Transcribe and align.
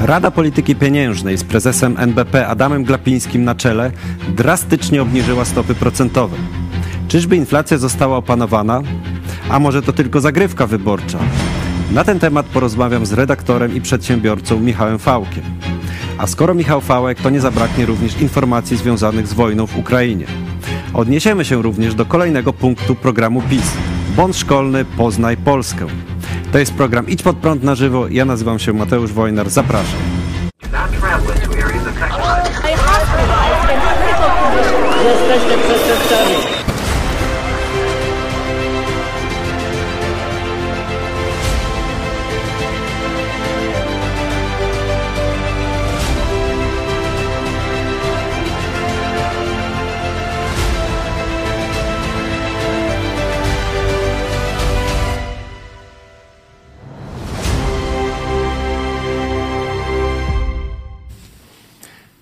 Rada 0.00 0.30
Polityki 0.30 0.76
Pieniężnej 0.76 1.38
z 1.38 1.44
prezesem 1.44 1.96
NBP 1.98 2.46
Adamem 2.46 2.84
Glapińskim 2.84 3.44
na 3.44 3.54
czele 3.54 3.92
drastycznie 4.28 5.02
obniżyła 5.02 5.44
stopy 5.44 5.74
procentowe. 5.74 6.36
Czyżby 7.08 7.36
inflacja 7.36 7.78
została 7.78 8.16
opanowana? 8.16 8.82
A 9.50 9.58
może 9.58 9.82
to 9.82 9.92
tylko 9.92 10.20
zagrywka 10.20 10.66
wyborcza? 10.66 11.18
Na 11.92 12.04
ten 12.04 12.18
temat 12.18 12.46
porozmawiam 12.46 13.06
z 13.06 13.12
redaktorem 13.12 13.76
i 13.76 13.80
przedsiębiorcą 13.80 14.60
Michałem 14.60 14.98
Fałkiem. 14.98 15.44
A 16.18 16.26
skoro 16.26 16.54
Michał 16.54 16.80
Fałek, 16.80 17.20
to 17.20 17.30
nie 17.30 17.40
zabraknie 17.40 17.86
również 17.86 18.20
informacji 18.20 18.76
związanych 18.76 19.26
z 19.26 19.32
wojną 19.32 19.66
w 19.66 19.78
Ukrainie. 19.78 20.26
Odniesiemy 20.94 21.44
się 21.44 21.62
również 21.62 21.94
do 21.94 22.06
kolejnego 22.06 22.52
punktu 22.52 22.94
programu 22.94 23.42
PiS. 23.50 23.72
Bądź 24.16 24.36
szkolny, 24.36 24.84
poznaj 24.84 25.36
Polskę. 25.36 25.86
To 26.52 26.58
jest 26.58 26.74
program 26.74 27.08
Idź 27.08 27.22
Pod 27.22 27.36
Prąd 27.36 27.62
na 27.62 27.74
żywo. 27.74 28.08
Ja 28.08 28.24
nazywam 28.24 28.58
się 28.58 28.72
Mateusz 28.72 29.12
Wojnar. 29.12 29.50
Zapraszam. 29.50 30.00
Traveling 36.08 36.49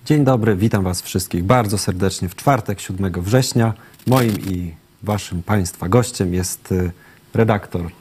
Dzień 0.09 0.23
dobry, 0.23 0.55
witam 0.55 0.83
Was 0.83 1.01
wszystkich 1.01 1.43
bardzo 1.43 1.77
serdecznie 1.77 2.29
w 2.29 2.35
czwartek, 2.35 2.79
7 2.79 3.11
września. 3.23 3.73
Moim 4.07 4.31
i 4.31 4.73
Waszym 5.03 5.43
Państwa 5.43 5.89
gościem 5.89 6.33
jest 6.33 6.71
y, 6.71 6.91
redaktor 7.33 7.91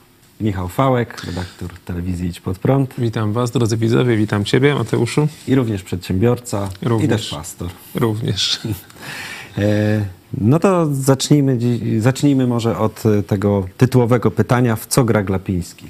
Michał 0.40 0.68
Fałek, 0.68 1.24
redaktor 1.24 1.70
telewizji 1.84 2.28
Idź 2.28 2.40
Pod 2.40 2.58
Prąd 2.58 2.94
Witam 2.98 3.32
Was, 3.32 3.50
drodzy 3.50 3.76
widzowie, 3.76 4.16
witam 4.16 4.44
Ciebie, 4.44 4.74
Mateuszu. 4.74 5.28
i 5.48 5.54
również 5.54 5.82
przedsiębiorca 5.82 6.68
i 6.82 6.88
Również. 6.88 7.10
też 7.10 7.30
pastor. 7.30 7.68
Również. 7.94 8.60
E, 9.58 10.04
No 10.34 10.58
to 10.58 10.94
zacznijmy, 10.94 11.58
zacznijmy 12.00 12.46
może 12.46 12.78
od 12.78 13.06
y, 13.06 13.22
tego 13.22 13.66
tytułowego 13.76 14.30
pytania, 14.30 14.76
w 14.76 14.86
co 14.86 15.04
gra 15.04 15.22
Glapiński? 15.22 15.86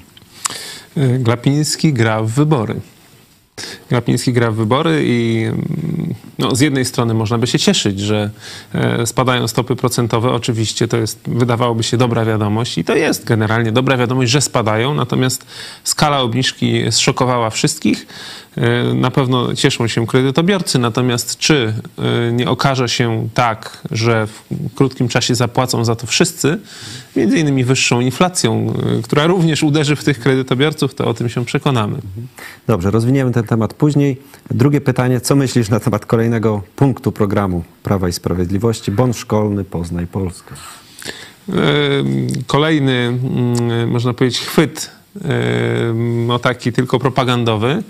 Y, 0.97 1.19
Glapiński 1.19 1.93
gra 1.93 2.23
w 2.23 2.29
wybory. 2.29 2.75
Glapiński 3.89 4.33
gra 4.33 4.51
w 4.51 4.55
wybory 4.55 5.03
i 5.05 5.47
no, 6.39 6.55
z 6.55 6.59
jednej 6.59 6.85
strony 6.85 7.13
można 7.13 7.37
by 7.37 7.47
się 7.47 7.59
cieszyć, 7.59 7.99
że 7.99 8.29
e, 8.73 9.05
spadają 9.05 9.47
stopy 9.47 9.75
procentowe. 9.75 10.31
Oczywiście 10.31 10.87
to 10.87 10.97
jest, 10.97 11.19
wydawałoby 11.27 11.83
się, 11.83 11.97
dobra 11.97 12.25
wiadomość 12.25 12.77
i 12.77 12.83
to 12.83 12.95
jest 12.95 13.25
generalnie 13.25 13.71
dobra 13.71 13.97
wiadomość, 13.97 14.31
że 14.31 14.41
spadają, 14.41 14.93
natomiast 14.93 15.45
skala 15.83 16.21
obniżki 16.21 16.91
zszokowała 16.91 17.49
wszystkich. 17.49 18.07
E, 18.59 18.93
Na 18.93 19.11
pewno 19.11 19.55
cieszą 19.55 19.87
się 19.87 20.07
kredytobiorcy, 20.07 20.79
natomiast 20.79 21.37
czy 21.37 21.73
e, 21.97 22.31
nie 22.31 22.49
okaże 22.49 22.89
się 22.89 23.29
tak, 23.33 23.81
że 23.91 24.27
w 24.27 24.43
krótkim 24.75 25.07
czasie 25.07 25.35
zapłacą 25.35 25.85
za 25.85 25.95
to 25.95 26.07
wszyscy, 26.07 26.59
między 27.15 27.37
innymi 27.39 27.63
wyższą 27.63 27.99
inflacją, 27.99 28.73
e, 28.99 29.01
która 29.01 29.27
również 29.27 29.63
uderzy 29.63 29.95
w 29.95 30.03
tych 30.03 30.19
kredytobiorców, 30.19 30.95
to 30.95 31.07
o 31.07 31.13
tym 31.13 31.29
się 31.29 31.45
przekonamy. 31.45 31.97
Dobrze, 32.67 32.91
rozwiniemy 32.91 33.31
ten 33.31 33.43
temat 33.43 33.73
później. 33.73 34.17
Drugie 34.51 34.81
pytanie, 34.81 35.21
co 35.21 35.35
myślisz 35.35 35.69
na 35.69 35.79
temat 35.79 36.05
kolejnego 36.05 36.61
punktu 36.75 37.11
programu 37.11 37.63
Prawa 37.83 38.09
i 38.09 38.13
Sprawiedliwości? 38.13 38.91
Bon 38.91 39.13
szkolny, 39.13 39.63
poznaj 39.63 40.07
Polskę. 40.07 40.55
Kolejny, 42.47 42.91
mm, 42.91 43.89
można 43.89 44.13
powiedzieć, 44.13 44.39
chwyt, 44.41 44.91
no 46.27 46.39
taki 46.39 46.71
tylko 46.73 46.99
propagandowy. 46.99 47.83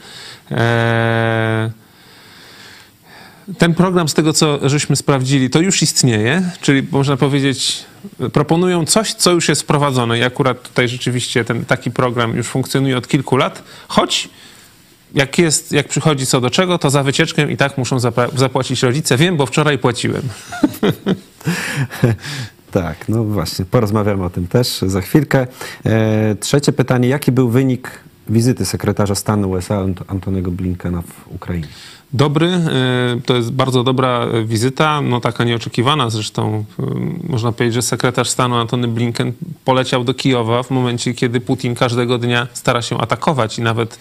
E, 0.51 1.69
Ten 3.57 3.73
program, 3.73 4.09
z 4.09 4.13
tego 4.13 4.33
co 4.33 4.69
żeśmy 4.69 4.95
sprawdzili, 4.95 5.49
to 5.49 5.59
już 5.59 5.81
istnieje, 5.81 6.51
czyli 6.61 6.87
można 6.91 7.17
powiedzieć, 7.17 7.85
proponują 8.33 8.85
coś, 8.85 9.13
co 9.13 9.31
już 9.31 9.49
jest 9.49 9.61
wprowadzone. 9.61 10.19
I 10.19 10.23
akurat 10.23 10.63
tutaj 10.63 10.87
rzeczywiście 10.87 11.45
ten 11.45 11.65
taki 11.65 11.91
program 11.91 12.35
już 12.35 12.47
funkcjonuje 12.47 12.97
od 12.97 13.07
kilku 13.07 13.37
lat, 13.37 13.63
choć 13.87 14.29
jak 15.15 15.37
jest, 15.37 15.71
jak 15.71 15.87
przychodzi 15.87 16.25
co 16.25 16.41
do 16.41 16.49
czego, 16.49 16.77
to 16.77 16.89
za 16.89 17.03
wycieczkę 17.03 17.51
i 17.51 17.57
tak 17.57 17.77
muszą 17.77 17.97
zapłacić 18.35 18.83
rodzice. 18.83 19.17
Wiem, 19.17 19.37
bo 19.37 19.45
wczoraj 19.45 19.77
płaciłem. 19.77 20.21
Tak, 22.71 23.09
no 23.09 23.23
właśnie, 23.23 23.65
porozmawiamy 23.65 24.23
o 24.23 24.29
tym 24.29 24.47
też 24.47 24.79
za 24.81 25.01
chwilkę. 25.01 25.47
E, 25.85 26.35
trzecie 26.35 26.71
pytanie, 26.71 27.07
jaki 27.07 27.31
był 27.31 27.49
wynik 27.49 27.91
wizyty 28.29 28.65
sekretarza 28.65 29.15
stanu 29.15 29.49
USA 29.49 29.75
Ant- 29.75 30.03
Antonego 30.07 30.51
Blinkena 30.51 31.01
w 31.01 31.27
Ukrainie? 31.35 31.67
Dobry, 32.13 32.47
e, 32.47 32.61
to 33.25 33.35
jest 33.35 33.51
bardzo 33.51 33.83
dobra 33.83 34.27
wizyta, 34.45 35.01
no 35.01 35.19
taka 35.19 35.43
nieoczekiwana 35.43 36.09
zresztą. 36.09 36.65
e, 36.79 36.83
Można 37.29 37.51
powiedzieć, 37.51 37.73
że 37.73 37.81
sekretarz 37.81 38.29
stanu 38.29 38.55
Antony 38.55 38.87
Blinken 38.87 39.33
poleciał 39.65 40.03
do 40.03 40.13
Kijowa 40.13 40.63
w 40.63 40.71
momencie, 40.71 41.13
kiedy 41.13 41.39
Putin 41.41 41.75
każdego 41.75 42.17
dnia 42.17 42.47
stara 42.53 42.81
się 42.81 42.97
atakować 42.97 43.59
i 43.59 43.61
nawet, 43.61 43.99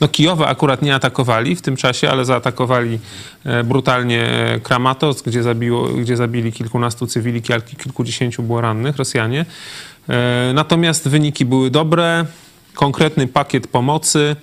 no 0.00 0.08
Kijowa 0.08 0.46
akurat 0.46 0.82
nie 0.82 0.94
atakowali 0.94 1.56
w 1.56 1.62
tym 1.62 1.76
czasie, 1.76 2.10
ale 2.10 2.24
zaatakowali 2.24 2.98
e, 3.44 3.64
brutalnie 3.64 4.28
Kramatorsk, 4.62 5.26
gdzie, 5.26 5.42
zabiło, 5.42 5.88
gdzie 5.88 6.16
zabili 6.16 6.52
kilkunastu 6.52 7.06
cywili, 7.06 7.42
kilku- 7.42 7.76
kilkudziesięciu 7.76 8.42
było 8.42 8.60
rannych 8.60 8.96
Rosjanie. 8.96 9.46
Natomiast 10.54 11.08
wyniki 11.08 11.44
były 11.44 11.70
dobre, 11.70 12.24
konkretny 12.74 13.26
pakiet 13.26 13.66
pomocy. 13.66 14.36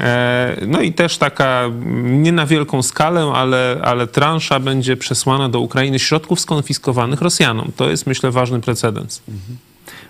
E, 0.00 0.56
No 0.66 0.80
i 0.80 0.92
też 0.92 1.18
taka 1.18 1.64
nie 2.02 2.32
na 2.32 2.46
wielką 2.46 2.82
skalę, 2.82 3.32
ale, 3.34 3.80
ale 3.84 4.06
transza 4.06 4.60
będzie 4.60 4.96
przesłana 4.96 5.48
do 5.48 5.60
Ukrainy 5.60 5.98
środków 5.98 6.40
skonfiskowanych 6.40 7.20
Rosjanom. 7.20 7.72
To 7.76 7.90
jest, 7.90 8.06
myślę, 8.06 8.30
ważny 8.30 8.60
precedens. 8.60 9.22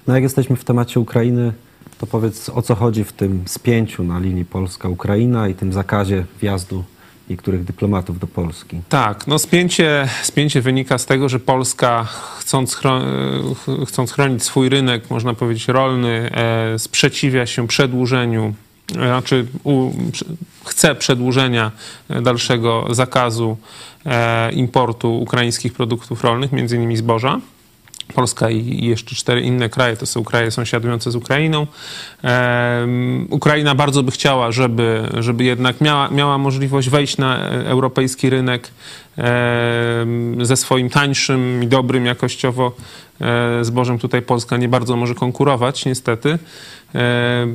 No 0.06 0.15
jak 0.15 0.23
jesteśmy 0.23 0.56
w 0.56 0.65
temacie 0.65 1.01
Ukrainy, 1.01 1.53
to 1.99 2.06
powiedz 2.06 2.49
o 2.49 2.62
co 2.62 2.75
chodzi 2.75 3.05
w 3.05 3.12
tym 3.12 3.43
spięciu 3.47 4.05
na 4.05 4.19
linii 4.19 4.45
Polska-Ukraina 4.45 5.49
i 5.49 5.55
tym 5.55 5.73
zakazie 5.73 6.25
wjazdu 6.41 6.85
niektórych 7.31 7.65
dyplomatów 7.65 8.19
do 8.19 8.27
Polski. 8.27 8.81
Tak, 8.89 9.27
no 9.27 9.39
spięcie, 9.39 10.09
spięcie 10.22 10.61
wynika 10.61 10.99
z 10.99 11.06
tego, 11.06 11.28
że 11.28 11.41
Polska 11.41 12.05
chcąc, 12.39 12.75
chro, 12.75 13.00
ch- 13.55 13.89
chcąc 13.89 14.12
chronić 14.12 14.43
swój 14.43 14.69
rynek, 14.69 15.11
można 15.11 15.34
powiedzieć 15.34 15.69
rolny, 15.69 16.31
e, 16.33 16.78
sprzeciwia 16.78 17.47
się 17.47 17.67
przedłużeniu, 17.67 18.55
e, 18.91 18.94
znaczy 18.94 19.47
u, 19.65 19.91
chce 20.65 20.94
przedłużenia 20.94 21.71
e, 22.09 22.22
dalszego 22.22 22.87
zakazu 22.91 23.56
e, 24.06 24.53
importu 24.53 25.19
ukraińskich 25.19 25.72
produktów 25.72 26.25
rolnych, 26.25 26.53
między 26.53 26.77
innymi 26.77 26.97
zboża. 26.97 27.41
Polska 28.15 28.51
i 28.51 28.85
jeszcze 28.85 29.15
cztery 29.15 29.41
inne 29.41 29.69
kraje, 29.69 29.97
to 29.97 30.07
są 30.07 30.25
kraje 30.25 30.51
sąsiadujące 30.51 31.11
z 31.11 31.17
Ukrainą. 31.17 31.67
Ukraina 33.31 33.75
bardzo 33.75 34.03
by 34.03 34.11
chciała, 34.11 34.53
żeby, 34.53 35.09
żeby 35.19 35.45
jednak 35.45 35.81
miała, 35.81 36.09
miała 36.11 36.39
możliwość 36.39 36.89
wejść 36.89 37.17
na 37.19 37.39
europejski 37.49 38.31
rynek 38.31 38.71
ze 40.43 40.57
swoim 40.57 40.91
tańszym 40.91 41.63
i 41.63 41.67
dobrym 41.67 42.07
jakościowo 42.07 42.73
e, 43.21 43.65
zbożem. 43.65 43.99
Tutaj 43.99 44.23
Polska 44.23 44.57
nie 44.57 44.69
bardzo 44.69 44.97
może 44.97 45.15
konkurować, 45.15 45.85
niestety. 45.85 46.39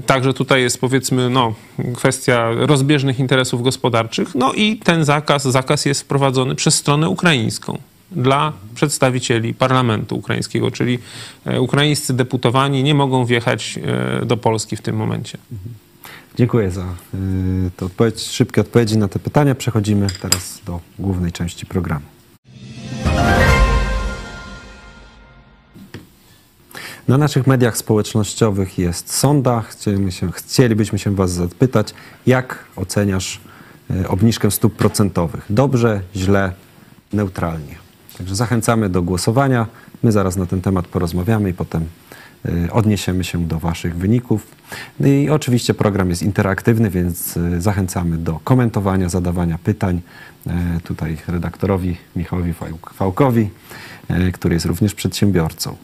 Także 0.06 0.34
tutaj 0.34 0.62
jest 0.62 0.82
powiedzmy 0.82 1.30
no, 1.30 1.54
kwestia 1.96 2.50
rozbieżnych 2.56 3.20
interesów 3.20 3.64
gospodarczych. 3.64 4.36
No 4.36 4.54
i 4.54 4.78
ten 4.78 5.06
zakaz, 5.06 5.44
zakaz 5.44 5.86
jest 5.86 6.02
wprowadzony 6.02 6.56
przez 6.56 6.76
stronę 6.76 7.10
ukraińską 7.10 7.78
dla 8.16 8.54
przedstawicieli 8.76 9.54
parlamentu 9.54 10.18
ukraińskiego, 10.18 10.72
czyli 10.72 11.00
e, 11.46 11.62
ukraińscy 11.62 12.14
deputowani 12.14 12.84
nie 12.84 12.96
mogą 12.96 13.26
wjechać 13.26 13.80
e, 14.22 14.26
do 14.26 14.38
Polski 14.38 14.76
w 14.76 14.82
tym 14.82 14.96
momencie. 14.96 15.38
Dziękuję 16.36 16.72
za 16.72 16.82
y, 16.82 17.72
te 17.78 17.86
odpowiedź, 17.86 18.22
szybkie 18.22 18.62
odpowiedzi 18.62 18.98
na 18.98 19.08
te 19.08 19.20
pytania. 19.20 19.56
Przechodzimy 19.56 20.08
teraz 20.22 20.62
do 20.66 20.80
głównej 21.00 21.32
części 21.32 21.66
programu. 21.66 22.06
Na 27.08 27.18
naszych 27.18 27.48
mediach 27.48 27.78
społecznościowych 27.78 28.78
jest 28.78 29.14
sonda. 29.14 29.62
Chcielibyśmy 29.62 30.12
się, 30.12 30.32
chcielibyśmy 30.32 31.00
się 31.00 31.16
Was 31.16 31.32
zapytać, 31.32 31.94
jak 32.26 32.66
oceniasz 32.76 33.42
obniżkę 34.08 34.52
stóp 34.52 34.76
procentowych? 34.76 35.46
Dobrze, 35.50 36.02
źle, 36.16 36.52
neutralnie. 37.14 37.83
Także 38.24 38.36
zachęcamy 38.36 38.90
do 38.90 39.02
głosowania. 39.02 39.68
My 40.04 40.12
zaraz 40.12 40.36
na 40.36 40.46
ten 40.46 40.62
temat 40.62 40.88
porozmawiamy 40.88 41.50
i 41.50 41.54
potem 41.54 41.86
y, 42.46 42.72
odniesiemy 42.72 43.24
się 43.24 43.48
do 43.48 43.60
Waszych 43.60 43.96
wyników. 43.98 44.48
No 45.00 45.08
I 45.08 45.30
oczywiście 45.30 45.74
program 45.74 46.10
jest 46.10 46.22
interaktywny, 46.24 46.90
więc 46.90 47.38
y, 47.38 47.62
zachęcamy 47.62 48.18
do 48.18 48.40
komentowania, 48.44 49.10
zadawania 49.10 49.58
pytań. 49.64 50.02
E, 50.48 50.80
Tutaj 50.84 51.18
redaktorowi 51.28 51.98
Michałowi 52.16 52.54
Fałk- 52.54 52.94
Fałkowi, 52.94 53.50
e, 54.08 54.32
który 54.32 54.54
jest 54.54 54.66
również 54.66 54.94
przedsiębiorcą. 54.96 55.76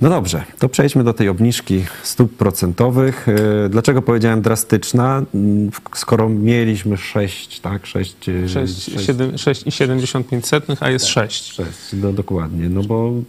No 0.00 0.10
dobrze, 0.10 0.44
to 0.58 0.68
przejdźmy 0.68 1.04
do 1.04 1.12
tej 1.12 1.28
obniżki 1.28 1.84
stóp 2.02 2.36
procentowych. 2.36 3.26
E, 3.28 3.68
Dlaczego 3.68 4.02
powiedziałem 4.02 4.42
drastyczna? 4.42 5.22
Mm, 5.34 5.70
Skoro 5.94 6.28
mieliśmy 6.28 6.96
6, 6.96 7.60
tak? 7.60 7.86
6, 7.86 8.16
6,75, 8.20 10.76
a 10.80 10.90
jest 10.90 11.06
6. 11.06 11.52
6, 11.54 11.68
no 11.92 12.12
dokładnie. 12.12 12.68
No 12.68 12.82
bo 12.82 13.08
mm, 13.08 13.24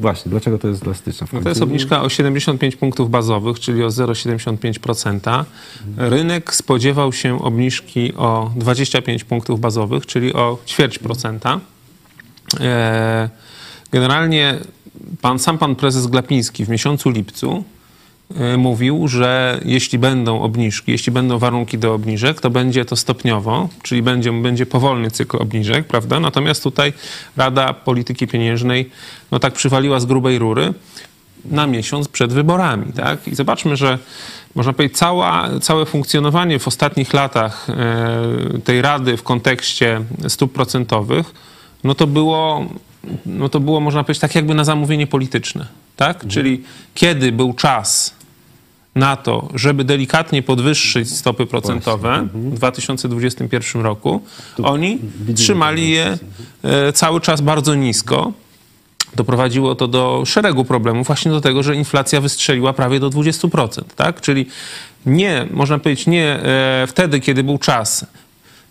właśnie, 0.00 0.30
dlaczego 0.30 0.58
to 0.58 0.68
jest 0.68 0.82
drastyczne? 0.82 1.26
w 1.26 1.32
No 1.32 1.40
to 1.40 1.48
jest 1.48 1.62
obniżka 1.62 2.02
o 2.02 2.08
75 2.08 2.76
punktów 2.76 3.10
bazowych, 3.10 3.60
czyli 3.60 3.84
o 3.84 3.88
0,75%. 3.88 5.44
Rynek 5.96 6.54
spodziewał 6.54 7.12
się 7.12 7.42
obniżki 7.42 8.14
o 8.14 8.50
25 8.56 9.24
punktów 9.24 9.60
bazowych, 9.60 10.06
czyli 10.06 10.32
o 10.32 10.58
ćwierć 10.66 10.98
procenta. 10.98 11.60
E, 12.60 13.30
Generalnie 13.92 14.58
pan, 15.20 15.38
sam 15.38 15.58
pan 15.58 15.76
prezes 15.76 16.06
Glapiński 16.06 16.64
w 16.64 16.68
miesiącu 16.68 17.10
lipcu 17.10 17.64
e, 18.36 18.56
mówił, 18.56 19.08
że 19.08 19.60
jeśli 19.64 19.98
będą 19.98 20.42
obniżki, 20.42 20.92
jeśli 20.92 21.12
będą 21.12 21.38
warunki 21.38 21.78
do 21.78 21.94
obniżek, 21.94 22.40
to 22.40 22.50
będzie 22.50 22.84
to 22.84 22.96
stopniowo, 22.96 23.68
czyli 23.82 24.02
będzie, 24.02 24.32
będzie 24.32 24.66
powolny 24.66 25.10
cykl 25.10 25.36
obniżek, 25.36 25.86
prawda? 25.86 26.20
Natomiast 26.20 26.62
tutaj 26.62 26.92
Rada 27.36 27.72
Polityki 27.72 28.26
Pieniężnej 28.26 28.90
no 29.30 29.38
tak 29.38 29.52
przywaliła 29.52 30.00
z 30.00 30.06
grubej 30.06 30.38
rury 30.38 30.74
na 31.44 31.66
miesiąc 31.66 32.08
przed 32.08 32.32
wyborami, 32.32 32.92
tak? 32.92 33.28
I 33.28 33.34
zobaczmy, 33.34 33.76
że 33.76 33.98
można 34.54 34.72
powiedzieć, 34.72 34.98
cała, 34.98 35.48
całe 35.60 35.86
funkcjonowanie 35.86 36.58
w 36.58 36.68
ostatnich 36.68 37.12
latach 37.12 37.70
e, 37.70 38.58
tej 38.64 38.82
Rady 38.82 39.16
w 39.16 39.22
kontekście 39.22 40.00
stóp 40.28 40.52
procentowych, 40.52 41.34
no 41.84 41.94
to 41.94 42.06
było, 42.06 42.66
no 43.26 43.48
to 43.48 43.60
było, 43.60 43.80
można 43.80 44.04
powiedzieć, 44.04 44.20
tak 44.20 44.34
jakby 44.34 44.54
na 44.54 44.64
zamówienie 44.64 45.06
polityczne, 45.06 45.66
tak? 45.96 46.26
Czyli 46.26 46.62
kiedy 46.94 47.32
był 47.32 47.52
czas 47.52 48.14
na 48.94 49.16
to, 49.16 49.48
żeby 49.54 49.84
delikatnie 49.84 50.42
podwyższyć 50.42 51.16
stopy 51.16 51.46
procentowe 51.46 52.28
w 52.34 52.54
2021 52.54 53.82
roku, 53.82 54.22
oni 54.62 54.98
trzymali 55.36 55.90
je 55.90 56.18
e, 56.62 56.92
cały 56.92 57.20
czas 57.20 57.40
bardzo 57.40 57.74
nisko. 57.74 58.32
Doprowadziło 59.16 59.74
to 59.74 59.88
do 59.88 60.22
szeregu 60.26 60.64
problemów, 60.64 61.06
właśnie 61.06 61.30
do 61.30 61.40
tego, 61.40 61.62
że 61.62 61.76
inflacja 61.76 62.20
wystrzeliła 62.20 62.72
prawie 62.72 63.00
do 63.00 63.10
20%, 63.10 63.82
tak? 63.96 64.20
Czyli 64.20 64.46
nie, 65.06 65.46
można 65.50 65.78
powiedzieć, 65.78 66.06
nie 66.06 66.24
e, 66.24 66.86
wtedy, 66.88 67.20
kiedy 67.20 67.44
był 67.44 67.58
czas 67.58 68.06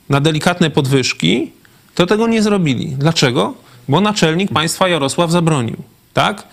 na 0.10 0.22
delikatne 0.22 0.70
podwyżki, 0.70 1.52
to 1.96 2.06
tego 2.06 2.28
nie 2.28 2.42
zrobili. 2.42 2.88
Dlaczego? 2.88 3.54
Bo 3.92 4.02
naczelnik 4.02 4.52
państwa 4.52 4.88
Jarosław 4.88 5.32
zabronił, 5.32 5.76
tak? 6.14 6.44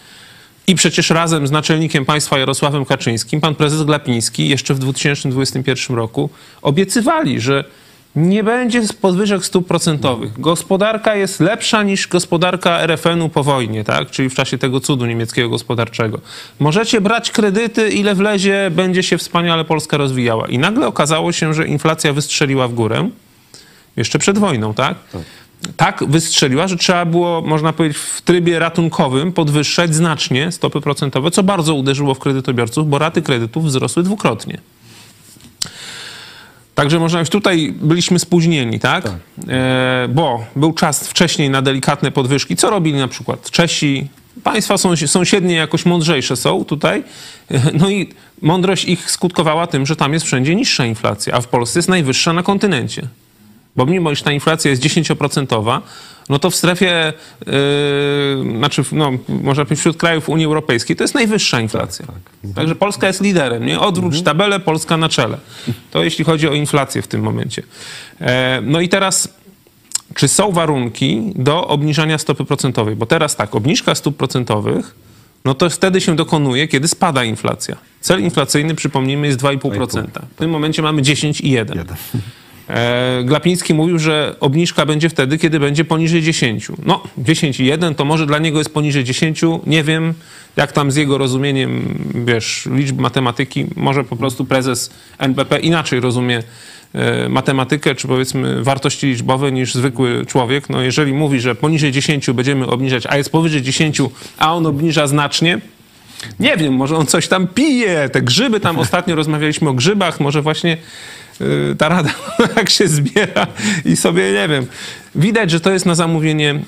I 0.67 0.75
przecież 0.75 1.11
razem 1.11 1.47
z 1.47 1.51
naczelnikiem 1.51 2.05
państwa 2.05 2.39
Jarosławem 2.39 2.85
Kaczyńskim, 2.85 3.41
pan 3.41 3.55
prezes 3.55 3.83
Glapiński 3.83 4.49
jeszcze 4.49 4.75
w 4.75 4.79
2021 4.79 5.97
roku 5.97 6.31
obiecywali, 6.63 7.41
że 7.41 7.65
nie 8.17 8.45
będzie 8.45 8.83
podwyżek 9.01 9.45
stóp 9.45 9.67
procentowych. 9.67 10.41
Gospodarka 10.41 11.17
jest 11.17 11.41
lepsza 11.41 11.83
niż 11.83 12.09
gospodarka 12.09 12.81
RFN-u 12.81 13.29
po 13.29 13.45
wojnie, 13.45 13.85
tak? 13.85 14.11
czyli 14.11 14.31
w 14.31 14.35
czasie 14.35 14.59
tego 14.59 14.81
cudu 14.81 15.07
niemieckiego 15.07 15.49
gospodarczego. 15.49 16.21
Możecie 16.59 17.01
brać 17.01 17.31
kredyty, 17.31 17.89
ile 17.89 18.15
wlezie, 18.15 18.71
będzie 18.71 19.03
się 19.03 19.19
wspaniale 19.19 19.65
Polska 19.65 19.97
rozwijała. 19.97 20.49
I 20.49 20.59
nagle 20.59 20.87
okazało 20.87 21.33
się, 21.33 21.55
że 21.55 21.67
inflacja 21.67 22.13
wystrzeliła 22.13 22.69
w 22.69 22.75
górę, 22.75 23.11
jeszcze 23.97 24.19
przed 24.19 24.39
wojną, 24.39 24.75
tak? 24.75 24.97
tak 25.13 25.23
wystrzeliła, 26.09 26.69
że 26.69 26.77
trzeba 26.77 27.05
było, 27.05 27.43
można 27.43 27.73
powiedzieć, 27.73 27.99
w 27.99 28.23
trybie 28.23 28.59
ratunkowym 28.59 29.33
podwyższać 29.33 29.95
znacznie 29.95 30.53
stopy 30.53 30.81
procentowe, 30.81 31.31
co 31.31 31.43
bardzo 31.43 31.75
uderzyło 31.75 32.15
w 32.15 32.19
kredytobiorców, 32.19 32.89
bo 32.89 32.99
raty 32.99 33.23
kredytów 33.23 33.65
wzrosły 33.65 34.03
dwukrotnie. 34.03 34.61
Także 36.75 36.99
można 36.99 37.17
powiedzieć, 37.17 37.33
tutaj 37.33 37.73
byliśmy 37.73 38.19
spóźnieni, 38.19 38.81
tak? 38.81 39.07
E, 39.49 40.09
bo 40.11 40.45
był 40.57 40.73
czas 40.73 41.09
wcześniej 41.09 41.51
na 41.51 41.63
delikatne 41.63 42.11
podwyżki. 42.11 42.57
Co 42.57 42.71
robili 42.71 42.99
na 42.99 43.09
przykład 43.09 43.51
Czesi? 43.51 44.09
Państwa 44.45 44.75
sąsi- 44.75 45.07
sąsiednie 45.09 45.55
jakoś 45.55 45.87
mądrzejsze 45.87 46.37
są 46.37 46.65
tutaj. 46.65 47.05
No 47.81 47.91
i 47.91 48.09
mądrość 48.43 48.85
ich 48.85 49.11
skutkowała 49.11 49.67
tym, 49.67 49.87
że 49.87 49.97
tam 49.97 50.13
jest 50.13 50.27
wszędzie 50.27 50.55
niższa 50.55 50.87
inflacja, 50.87 51.35
a 51.35 51.41
w 51.41 51.49
Polsce 51.49 51.79
jest 51.79 51.89
najwyższa 51.89 52.33
na 52.33 52.43
kontynencie. 52.43 53.09
Bo 53.79 53.87
mimo, 53.87 54.11
iż 54.11 54.23
ta 54.23 54.33
inflacja 54.33 54.71
jest 54.71 54.83
10%, 54.83 55.81
no 56.29 56.39
to 56.39 56.51
w 56.51 56.55
strefie, 56.55 57.13
yy, 57.47 57.53
znaczy, 58.59 58.83
no, 58.93 59.13
można 59.29 59.65
powiedzieć, 59.65 59.79
wśród 59.79 59.97
krajów 59.97 60.29
Unii 60.29 60.47
Europejskiej 60.47 60.97
to 60.97 61.05
jest 61.05 61.15
najwyższa 61.15 61.61
inflacja. 61.61 62.07
Także 62.55 62.75
Polska 62.75 63.07
jest 63.07 63.21
liderem, 63.21 63.67
nie? 63.67 63.81
Odwróć 63.81 64.23
tabelę, 64.23 64.61
Polska 64.61 64.97
na 64.97 65.09
czele. 65.09 65.39
To 65.91 66.05
jeśli 66.05 66.25
chodzi 66.25 66.49
o 66.49 66.55
inflację 66.55 67.03
w 67.03 67.07
tym 67.07 67.21
momencie. 67.21 67.63
E, 68.21 68.61
no 68.63 68.81
i 68.81 68.89
teraz, 68.89 69.29
czy 70.15 70.29
są 70.29 70.53
warunki 70.53 71.33
do 71.35 71.69
obniżania 71.69 72.19
stopy 72.19 72.45
procentowej? 72.45 72.97
Bo 72.97 73.07
teraz 73.07 73.37
tak, 73.37 73.55
obniżka 73.55 73.95
stóp 73.95 74.17
procentowych, 74.17 74.95
no 75.45 75.55
to 75.55 75.71
wtedy 75.71 76.01
się 76.01 76.17
dokonuje, 76.17 76.69
kiedy 76.69 76.89
spada 76.89 77.25
inflacja. 77.25 77.77
Cel 78.01 78.23
inflacyjny, 78.23 78.75
przypomnijmy, 78.75 79.27
jest 79.27 79.41
2,5%. 79.41 80.07
W 80.35 80.39
tym 80.39 80.51
momencie 80.51 80.83
mamy 80.83 81.03
10,1%. 81.03 81.85
E, 82.69 83.23
Glapiński 83.25 83.75
mówił, 83.75 83.99
że 83.99 84.35
obniżka 84.41 84.87
będzie 84.87 85.09
wtedy, 85.09 85.39
kiedy 85.39 85.61
będzie 85.61 85.85
poniżej 85.85 86.23
10. 86.23 86.69
No, 86.87 87.03
10,1 87.19 87.95
to 87.95 88.05
może 88.05 88.27
dla 88.27 88.39
niego 88.39 88.59
jest 88.59 88.75
poniżej 88.75 89.05
10. 89.05 89.41
Nie 89.67 89.85
wiem, 89.85 90.15
jak 90.57 90.73
tam 90.73 90.93
z 90.93 90.97
jego 90.97 91.19
rozumieniem, 91.19 91.99
wiesz, 92.27 92.69
liczb 92.75 92.99
matematyki, 92.99 93.67
może 93.77 94.05
po 94.05 94.17
prostu 94.17 94.45
prezes 94.45 94.91
NBP 95.19 95.59
inaczej 95.59 96.01
rozumie 96.01 96.43
e, 96.95 97.29
matematykę, 97.29 97.95
czy 97.95 98.09
powiedzmy 98.09 98.63
wartości 98.63 99.07
liczbowe 99.07 99.53
niż 99.53 99.75
zwykły 99.75 100.27
człowiek. 100.27 100.71
No, 100.71 100.83
jeżeli 100.83 101.13
mówi, 101.13 101.41
że 101.41 101.55
poniżej 101.55 101.93
10 101.93 102.31
będziemy 102.31 102.67
obniżać, 102.67 103.07
a 103.07 103.17
jest 103.17 103.31
powyżej 103.31 103.63
10, 103.63 103.99
a 104.39 104.55
on 104.55 104.67
obniża 104.67 105.07
znacznie, 105.07 105.61
nie 106.41 106.57
wiem, 106.57 106.75
może 106.75 106.97
on 106.97 107.07
coś 107.07 107.29
tam 107.29 107.47
pije, 107.47 108.09
te 108.09 108.23
grzyby, 108.23 108.61
tam 108.61 108.79
ostatnio 108.85 109.15
rozmawialiśmy 109.15 109.69
o 109.69 109.75
grzybach, 109.75 110.21
może 110.21 110.43
właśnie 110.43 110.77
ta 111.79 111.89
rada 111.89 112.11
jak 112.57 112.71
się 112.71 112.89
zbiera 112.89 113.47
i 113.85 113.97
sobie, 113.97 114.33
nie 114.33 114.49
wiem, 114.49 114.67
widać, 115.15 115.51
że 115.51 115.61
to 115.61 115.71
jest 115.71 115.87
na 115.87 115.95
zamówienie, 115.95 116.61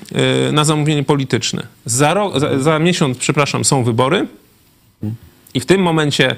y, 0.49 0.51
na 0.51 0.63
zamówienie 0.63 1.03
polityczne. 1.03 1.67
Za, 1.85 2.13
rok, 2.13 2.39
za, 2.39 2.59
za 2.59 2.79
miesiąc, 2.79 3.17
przepraszam, 3.17 3.65
są 3.65 3.83
wybory 3.83 4.27
i 5.53 5.59
w 5.59 5.65
tym 5.65 5.81
momencie 5.81 6.35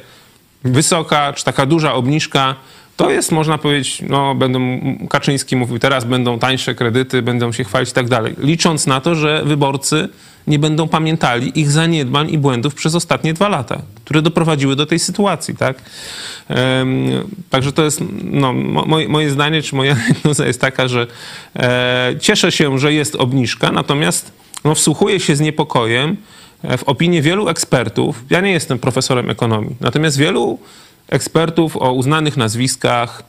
wysoka, 0.63 1.33
czy 1.33 1.43
taka 1.43 1.65
duża 1.65 1.93
obniżka, 1.93 2.55
to 2.97 3.11
jest, 3.11 3.31
można 3.31 3.57
powiedzieć, 3.57 4.01
no 4.09 4.35
będą, 4.35 4.79
Kaczyński 5.09 5.55
mówił, 5.55 5.79
teraz 5.79 6.05
będą 6.05 6.39
tańsze 6.39 6.75
kredyty, 6.75 7.21
będą 7.21 7.51
się 7.51 7.63
chwalić 7.63 7.89
i 7.89 7.93
tak 7.93 8.09
dalej. 8.09 8.35
Licząc 8.37 8.87
na 8.87 9.01
to, 9.01 9.15
że 9.15 9.43
wyborcy 9.45 10.09
nie 10.47 10.59
będą 10.59 10.87
pamiętali 10.87 11.59
ich 11.59 11.71
zaniedbań 11.71 12.31
i 12.31 12.37
błędów 12.37 12.75
przez 12.75 12.95
ostatnie 12.95 13.33
dwa 13.33 13.49
lata, 13.49 13.81
które 14.05 14.21
doprowadziły 14.21 14.75
do 14.75 14.85
tej 14.85 14.99
sytuacji, 14.99 15.55
tak? 15.55 15.77
Także 17.49 17.71
to 17.71 17.83
jest, 17.83 18.03
no, 18.23 18.53
mo- 18.53 18.85
moje, 18.85 19.09
moje 19.09 19.29
zdanie, 19.29 19.61
czy 19.61 19.75
moja 19.75 19.95
diagnoza 20.05 20.45
jest 20.45 20.61
taka, 20.61 20.87
że 20.87 21.07
e, 21.55 22.15
cieszę 22.19 22.51
się, 22.51 22.79
że 22.79 22.93
jest 22.93 23.15
obniżka, 23.15 23.71
natomiast 23.71 24.31
no, 24.63 24.75
wsłuchuję 24.75 25.19
się 25.19 25.35
z 25.35 25.39
niepokojem 25.39 26.17
e, 26.63 26.77
w 26.77 26.83
opinię 26.83 27.21
wielu 27.21 27.47
ekspertów. 27.47 28.23
Ja 28.29 28.41
nie 28.41 28.51
jestem 28.51 28.79
profesorem 28.79 29.29
ekonomii, 29.29 29.75
natomiast 29.81 30.17
wielu 30.17 30.59
ekspertów 31.09 31.77
o 31.77 31.93
uznanych 31.93 32.37
nazwiskach, 32.37 33.23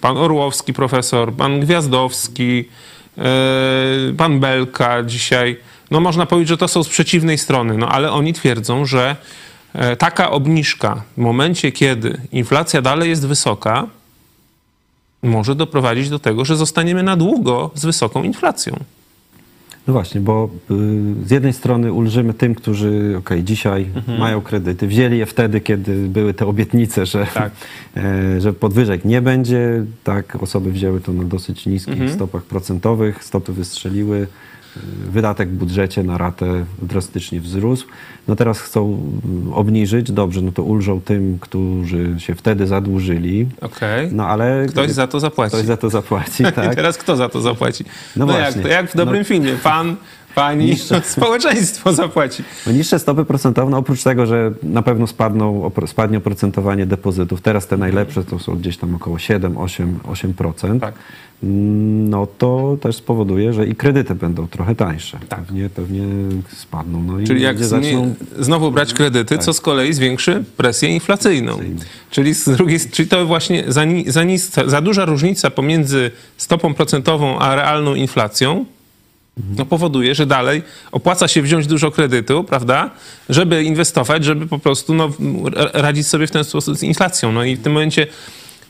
pan 0.00 0.16
Orłowski 0.16 0.72
profesor, 0.72 1.32
pan 1.32 1.60
Gwiazdowski, 1.60 2.64
e, 3.18 3.22
pan 4.16 4.40
Belka 4.40 5.02
dzisiaj, 5.02 5.56
no 5.90 6.00
można 6.00 6.26
powiedzieć, 6.26 6.48
że 6.48 6.56
to 6.56 6.68
są 6.68 6.82
z 6.82 6.88
przeciwnej 6.88 7.38
strony, 7.38 7.78
no 7.78 7.88
ale 7.88 8.12
oni 8.12 8.32
twierdzą, 8.32 8.84
że 8.84 9.16
e, 9.74 9.96
taka 9.96 10.30
obniżka 10.30 11.02
w 11.16 11.20
momencie, 11.20 11.72
kiedy 11.72 12.20
inflacja 12.32 12.82
dalej 12.82 13.10
jest 13.10 13.26
wysoka, 13.26 13.86
może 15.22 15.54
doprowadzić 15.54 16.08
do 16.08 16.18
tego, 16.18 16.44
że 16.44 16.56
zostaniemy 16.56 17.02
na 17.02 17.16
długo 17.16 17.70
z 17.74 17.84
wysoką 17.84 18.22
inflacją. 18.22 18.76
No 19.86 19.92
właśnie, 19.92 20.20
bo 20.20 20.48
y, 20.70 20.74
z 21.26 21.30
jednej 21.30 21.52
strony 21.52 21.92
ulżymy 21.92 22.34
tym, 22.34 22.54
którzy 22.54 23.14
okej, 23.18 23.44
dzisiaj 23.44 23.86
Mhm. 23.96 24.18
mają 24.18 24.40
kredyty, 24.40 24.86
wzięli 24.86 25.18
je 25.18 25.26
wtedy, 25.26 25.60
kiedy 25.60 26.08
były 26.08 26.34
te 26.34 26.46
obietnice, 26.46 27.06
że, 27.06 27.26
Tak. 27.34 27.52
e, 27.96 28.40
że 28.40 28.52
podwyżek 28.52 29.04
nie 29.04 29.22
będzie. 29.22 29.84
Tak, 30.04 30.42
osoby 30.42 30.72
wzięły 30.72 31.00
to 31.00 31.12
na 31.12 31.24
dosyć 31.24 31.66
niskich 31.66 31.92
Mhm. 31.94 32.12
stopach 32.12 32.42
procentowych, 32.42 33.24
stopy 33.24 33.52
wystrzeliły. 33.52 34.26
Wydatek 35.10 35.48
w 35.48 35.52
budżecie 35.52 36.02
na 36.02 36.18
ratę 36.18 36.64
drastycznie 36.82 37.40
wzrósł. 37.40 37.86
No 38.28 38.36
teraz 38.36 38.60
chcą 38.60 39.00
mm, 39.24 39.52
obniżyć, 39.52 40.12
dobrze, 40.12 40.40
no 40.42 40.52
to 40.52 40.62
ulżą 40.62 41.00
tym, 41.00 41.38
którzy 41.40 42.14
się 42.18 42.34
wtedy 42.34 42.66
zadłużyli. 42.66 43.46
Okej. 43.60 44.08
No 44.12 44.26
ale 44.26 44.66
Ktoś 44.68 44.90
za 44.90 45.06
to 45.06 45.20
zapłaci. 45.20 45.54
ktoś 45.56 45.66
za 45.66 45.76
to 45.76 45.90
zapłaci, 45.90 46.42
I 46.48 46.52
tak? 46.52 46.74
teraz 46.74 46.98
kto 46.98 47.16
za 47.16 47.28
to 47.28 47.40
zapłaci? 47.40 47.84
No, 48.16 48.26
No 48.26 48.32
jak, 48.32 48.42
właśnie. 48.42 48.62
to 48.62 48.68
jak 48.68 48.90
w 48.90 48.96
dobrym 48.96 49.18
No. 49.18 49.24
filmie. 49.24 49.52
Pan, 49.62 49.96
pani, 50.36 50.76
społeczeństwo 51.16 51.92
zapłaci. 51.92 52.42
No 52.66 52.72
niższe 52.72 52.98
stopy 52.98 53.24
procentowe, 53.24 53.76
oprócz 53.76 54.02
tego, 54.02 54.26
że 54.26 54.52
na 54.62 54.82
pewno 54.82 55.06
spadną, 55.06 55.70
spadnie 55.86 56.18
oprocentowanie 56.18 56.86
depozytów, 56.86 57.40
teraz 57.40 57.66
te 57.66 57.76
najlepsze 57.76 58.24
to 58.24 58.38
są 58.38 58.56
gdzieś 58.56 58.76
tam 58.76 58.94
około 58.94 59.18
7, 59.18 59.58
8, 59.58 59.98
8%, 60.04 60.80
Tak. 60.80 60.94
No 61.42 62.26
to 62.38 62.76
też 62.80 62.96
spowoduje, 62.96 63.52
że 63.52 63.66
i 63.66 63.74
kredyty 63.74 64.14
będą 64.14 64.46
trochę 64.48 64.74
tańsze. 64.74 65.18
Tak. 65.28 65.38
Pewnie, 65.40 65.70
pewnie 65.70 66.02
spadną. 66.56 67.02
No 67.02 67.20
i 67.20 67.26
Czyli 67.26 67.42
jak 67.42 67.64
zaczną... 67.64 68.14
znowu 68.38 68.70
brać 68.72 68.92
kredyty, 68.94 69.38
co 69.38 69.52
z 69.52 69.60
kolei 69.60 69.92
zwiększy 69.92 70.44
presję 70.56 70.88
inflacyjną. 70.88 71.58
Czyli 72.10 72.34
z 72.34 72.44
drugiej, 72.48 72.78
czyli 72.92 73.08
to 73.08 73.26
właśnie 73.26 73.64
za, 73.68 73.84
ni- 73.84 74.10
za, 74.10 74.24
nis- 74.24 74.68
za 74.70 74.80
duża 74.80 75.04
różnica 75.04 75.50
pomiędzy 75.50 76.10
stopą 76.36 76.74
procentową 76.74 77.38
a 77.38 77.54
realną 77.54 77.94
inflacją 77.94 78.64
no 79.36 79.66
powoduje, 79.66 80.14
że 80.14 80.26
dalej 80.26 80.62
opłaca 80.92 81.28
się 81.28 81.42
wziąć 81.42 81.66
dużo 81.66 81.90
kredytu, 81.90 82.44
prawda, 82.44 82.90
żeby 83.28 83.64
inwestować, 83.64 84.24
żeby 84.24 84.46
po 84.46 84.58
prostu 84.58 84.94
no, 84.94 85.10
radzić 85.72 86.06
sobie 86.06 86.26
w 86.26 86.30
ten 86.30 86.44
sposób 86.44 86.76
z 86.76 86.82
inflacją. 86.82 87.32
No 87.32 87.44
i 87.44 87.56
w 87.56 87.62
tym 87.62 87.72
momencie 87.72 88.06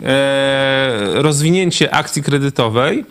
e, 0.02 1.02
rozwinięcie 1.14 1.94
akcji 1.94 2.22
kredytowej 2.22 3.04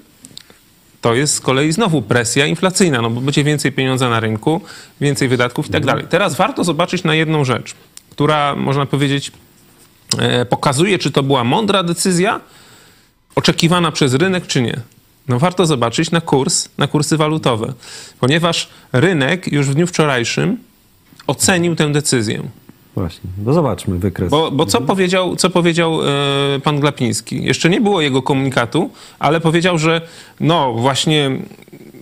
to 1.02 1.16
jest 1.16 1.34
z 1.34 1.40
kolei 1.40 1.72
znowu 1.72 2.02
presja 2.02 2.46
inflacyjna, 2.46 3.02
no 3.02 3.10
bo 3.10 3.22
będzie 3.22 3.44
więcej 3.44 3.72
pieniądza 3.72 4.10
na 4.10 4.20
rynku, 4.20 4.62
więcej 5.02 5.28
wydatków 5.28 5.68
i 5.68 5.70
tak 5.70 5.86
dalej. 5.86 6.06
Teraz 6.10 6.36
warto 6.36 6.64
zobaczyć 6.64 7.04
na 7.04 7.16
jedną 7.16 7.46
rzecz, 7.46 7.76
która 8.10 8.56
można 8.56 8.86
powiedzieć 8.86 9.32
e, 10.20 10.46
pokazuje, 10.46 11.00
czy 11.00 11.12
to 11.12 11.24
była 11.24 11.44
mądra 11.44 11.84
decyzja 11.84 12.42
oczekiwana 13.36 13.92
przez 13.92 14.14
rynek, 14.14 14.48
czy 14.48 14.62
nie. 14.62 14.82
No 15.28 15.40
warto 15.40 15.66
zobaczyć 15.66 16.12
na 16.12 16.22
kurs, 16.22 16.70
na 16.78 16.88
kursy 16.88 17.18
walutowe, 17.18 17.74
ponieważ 18.20 18.70
rynek 18.94 19.52
już 19.52 19.70
w 19.70 19.74
dniu 19.74 19.88
wczorajszym 19.88 20.58
ocenił 21.28 21.76
tę 21.76 21.92
decyzję. 21.92 22.44
Właśnie, 22.96 23.30
no 23.46 23.54
zobaczmy 23.54 24.00
wykres. 24.00 24.30
Bo, 24.30 24.52
bo 24.52 24.66
co 24.66 24.82
powiedział, 24.82 25.36
co 25.36 25.50
powiedział 25.50 26.00
e, 26.02 26.60
pan 26.64 26.80
Glapiński? 26.80 27.44
Jeszcze 27.44 27.70
nie 27.70 27.82
było 27.82 28.02
jego 28.02 28.22
komunikatu, 28.22 28.90
ale 29.20 29.42
powiedział, 29.42 29.78
że 29.78 30.02
no 30.40 30.74
właśnie 30.74 31.32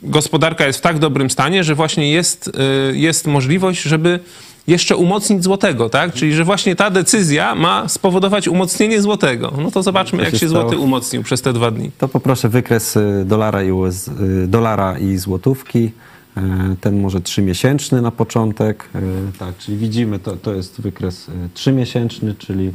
gospodarka 0.03 0.67
jest 0.67 0.79
w 0.79 0.81
tak 0.81 0.99
dobrym 0.99 1.29
stanie, 1.29 1.63
że 1.63 1.75
właśnie 1.75 2.11
jest, 2.11 2.51
e, 2.91 2.95
jest 2.95 3.27
możliwość, 3.27 3.81
żeby 3.81 4.19
jeszcze 4.67 4.95
umocnić 4.95 5.43
złotego, 5.43 5.89
tak? 5.89 6.13
Czyli, 6.13 6.33
że 6.33 6.43
właśnie 6.43 6.75
ta 6.75 6.89
decyzja 6.89 7.55
ma 7.55 7.87
spowodować 7.87 8.47
umocnienie 8.47 9.01
złotego. 9.01 9.53
No 9.63 9.71
to 9.71 9.83
zobaczmy, 9.83 10.17
To 10.19 10.23
jak 10.25 10.33
się 10.33 10.39
się 10.39 10.49
stało. 10.49 10.61
złoty 10.69 10.77
umocnił 10.77 11.23
przez 11.23 11.41
te 11.41 11.53
dwa 11.53 11.71
dni. 11.71 11.91
To 11.97 12.07
poproszę 12.07 12.49
wykres 12.49 12.97
y, 12.97 13.23
dolara 13.25 13.63
i, 13.63 13.71
US, 13.71 14.07
y, 14.07 14.47
dolara 14.47 14.99
i 14.99 15.17
złotówki. 15.17 15.91
Y, 16.37 16.41
Ten 16.81 17.01
może 17.01 17.21
trzymiesięczny 17.21 18.01
na 18.01 18.11
początek. 18.11 18.89
Y, 18.95 18.99
Tak, 19.39 19.57
czyli 19.57 19.77
widzimy, 19.77 20.19
to, 20.19 20.35
to 20.37 20.53
jest 20.53 20.81
wykres 20.81 21.29
y, 21.29 21.31
trzymiesięczny, 21.53 22.35
czyli 22.35 22.71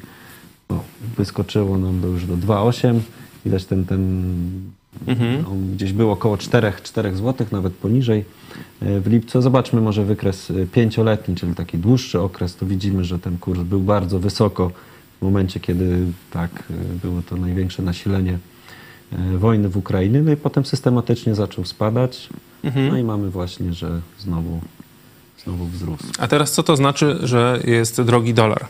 no, 0.71 0.83
wyskoczyło 1.17 1.79
nam 1.79 2.01
do, 2.01 2.09
już 2.09 2.27
do 2.27 2.35
2,8. 2.37 3.01
Widać 3.45 3.65
ten, 3.65 3.85
ten 3.85 4.31
no, 5.43 5.51
gdzieś 5.75 5.93
było 5.93 6.13
około 6.13 6.37
4, 6.37 6.73
4 6.83 7.17
zł, 7.17 7.47
nawet 7.53 7.73
poniżej 7.73 8.25
y, 8.83 9.01
w 9.01 9.07
lipcu. 9.07 9.43
Zobaczmy 9.43 9.81
może 9.81 10.05
wykres 10.05 10.51
y, 10.51 10.69
pięcioletni, 10.73 11.35
czyli 11.35 11.55
taki 11.55 11.79
dłuższy 11.79 12.21
okres, 12.21 12.57
to 12.57 12.67
widzimy, 12.67 13.05
że 13.05 13.19
ten 13.19 13.39
kurs 13.39 13.61
był 13.61 13.81
bardzo 13.81 14.19
wysoko 14.19 14.71
w 15.21 15.25
momencie, 15.25 15.61
kiedy 15.61 16.07
tak 16.31 16.51
y, 16.71 16.99
było 17.03 17.23
to 17.23 17.37
największe 17.37 17.83
nasilenie 17.83 18.39
e, 19.13 19.39
wojny 19.39 19.69
w 19.69 19.77
Ukrainie, 19.77 20.23
no 20.23 20.33
i 20.33 20.37
potem 20.37 20.65
systematycznie 20.65 21.35
zaczął 21.35 21.65
spadać. 21.65 22.29
No 22.91 22.99
i 22.99 23.05
mamy 23.05 23.31
właśnie, 23.31 23.73
że 23.73 24.01
znowu, 24.19 24.61
znowu 25.45 25.67
wzrósł. 25.67 26.05
A 26.19 26.29
teraz 26.29 26.53
co 26.53 26.63
to 26.63 26.77
znaczy, 26.77 27.19
że 27.23 27.61
jest 27.65 28.03
drogi 28.03 28.35
dolar? 28.35 28.67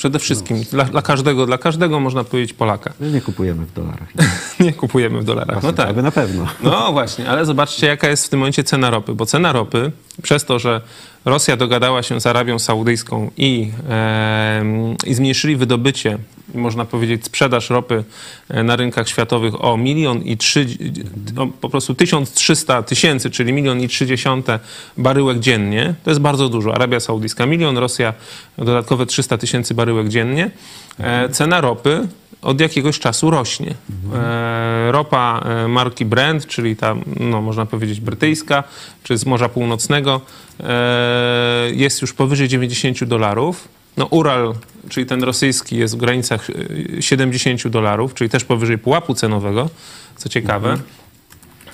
Przede 0.00 0.18
wszystkim 0.18 0.62
dla, 0.70 0.84
dla 0.84 1.02
każdego, 1.02 1.46
dla 1.46 1.58
każdego 1.58 2.00
można 2.00 2.24
powiedzieć 2.24 2.52
Polaka. 2.52 2.92
My 3.00 3.10
nie 3.10 3.20
kupujemy 3.20 3.66
w 3.66 3.72
dolarach. 3.72 4.08
Nie 4.60 4.72
kupujemy 4.72 5.20
w 5.20 5.24
dolarach. 5.24 5.62
No 5.62 5.72
tak. 5.72 5.88
Aby 5.88 6.02
na 6.02 6.10
pewno. 6.10 6.46
No 6.62 6.92
właśnie, 6.92 7.30
ale 7.30 7.44
zobaczcie, 7.44 7.86
jaka 7.86 8.08
jest 8.08 8.26
w 8.26 8.28
tym 8.28 8.38
momencie 8.38 8.64
cena 8.64 8.90
ropy. 8.90 9.14
Bo 9.14 9.26
cena 9.26 9.52
ropy, 9.52 9.92
przez 10.22 10.44
to, 10.44 10.58
że 10.58 10.80
Rosja 11.24 11.56
dogadała 11.56 12.02
się 12.02 12.20
z 12.20 12.26
Arabią 12.26 12.58
Saudyjską 12.58 13.30
i, 13.36 13.70
i 15.06 15.14
zmniejszyli 15.14 15.56
wydobycie, 15.56 16.18
można 16.54 16.84
powiedzieć, 16.84 17.24
sprzedaż 17.24 17.70
ropy 17.70 18.04
e, 18.48 18.62
na 18.62 18.76
rynkach 18.76 19.08
światowych 19.08 19.64
o 19.64 19.76
milion 19.76 20.22
i 20.22 20.36
trzy, 20.36 20.66
o 21.36 21.46
po 21.46 21.68
prostu 21.68 21.94
1300 21.94 22.82
tysięcy, 22.82 23.30
czyli 23.30 23.52
milion 23.52 23.80
i 23.80 23.88
trzy 23.88 24.06
dziesiąte 24.06 24.58
baryłek 24.96 25.38
dziennie. 25.38 25.94
To 26.04 26.10
jest 26.10 26.20
bardzo 26.20 26.48
dużo. 26.48 26.74
Arabia 26.74 27.00
Saudyjska 27.00 27.46
milion, 27.46 27.78
Rosja 27.78 28.14
dodatkowe 28.58 29.06
300 29.06 29.38
tysięcy 29.38 29.74
baryłek 29.74 30.08
dziennie. 30.08 30.50
E, 30.98 31.28
Cena 31.28 31.60
ropy 31.60 32.08
od 32.42 32.60
jakiegoś 32.60 32.98
czasu 32.98 33.30
rośnie. 33.30 33.74
E, 34.14 34.92
ropa 34.92 35.42
e, 35.44 35.68
marki 35.68 36.04
Brent, 36.04 36.46
czyli 36.46 36.76
ta, 36.76 36.94
no, 37.20 37.42
można 37.42 37.66
powiedzieć, 37.66 38.00
brytyjska, 38.00 38.64
czy 39.02 39.16
z 39.18 39.26
Morza 39.26 39.48
Północnego, 39.48 40.20
e, 40.60 41.70
jest 41.72 42.02
już 42.02 42.12
powyżej 42.12 42.48
90 42.48 43.04
dolarów. 43.04 43.68
No, 43.96 44.06
Ural, 44.06 44.54
czyli 44.88 45.06
ten 45.06 45.24
rosyjski, 45.24 45.76
jest 45.76 45.94
w 45.94 45.98
granicach 45.98 46.50
e, 46.98 47.02
70 47.02 47.68
dolarów, 47.68 48.14
czyli 48.14 48.30
też 48.30 48.44
powyżej 48.44 48.78
pułapu 48.78 49.14
cenowego, 49.14 49.70
co 50.16 50.28
ciekawe. 50.28 50.78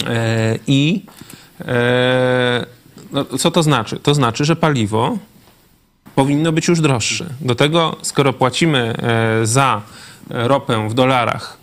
E, 0.07 0.59
I 0.67 1.03
no, 3.13 3.25
co 3.25 3.51
to 3.51 3.63
znaczy? 3.63 3.99
To 3.99 4.15
znaczy, 4.15 4.45
że 4.45 4.57
paliwo 4.57 5.19
powinno 6.15 6.53
być 6.53 6.69
już 6.69 6.81
droższe. 6.81 7.27
Do 7.41 7.55
tego, 7.55 7.97
skoro 8.03 8.33
płacimy 8.33 8.95
za 9.45 9.83
ropę 10.31 10.89
w 10.89 10.95
dolarach, 10.95 11.57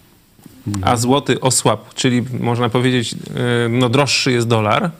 a 0.81 0.97
złoty 0.97 1.39
osłabł, 1.39 1.83
czyli 1.95 2.23
można 2.39 2.69
powiedzieć, 2.69 3.13
e, 3.13 3.17
no 3.69 3.89
droższy 3.89 4.31
jest 4.31 4.47
dolar, 4.47 4.91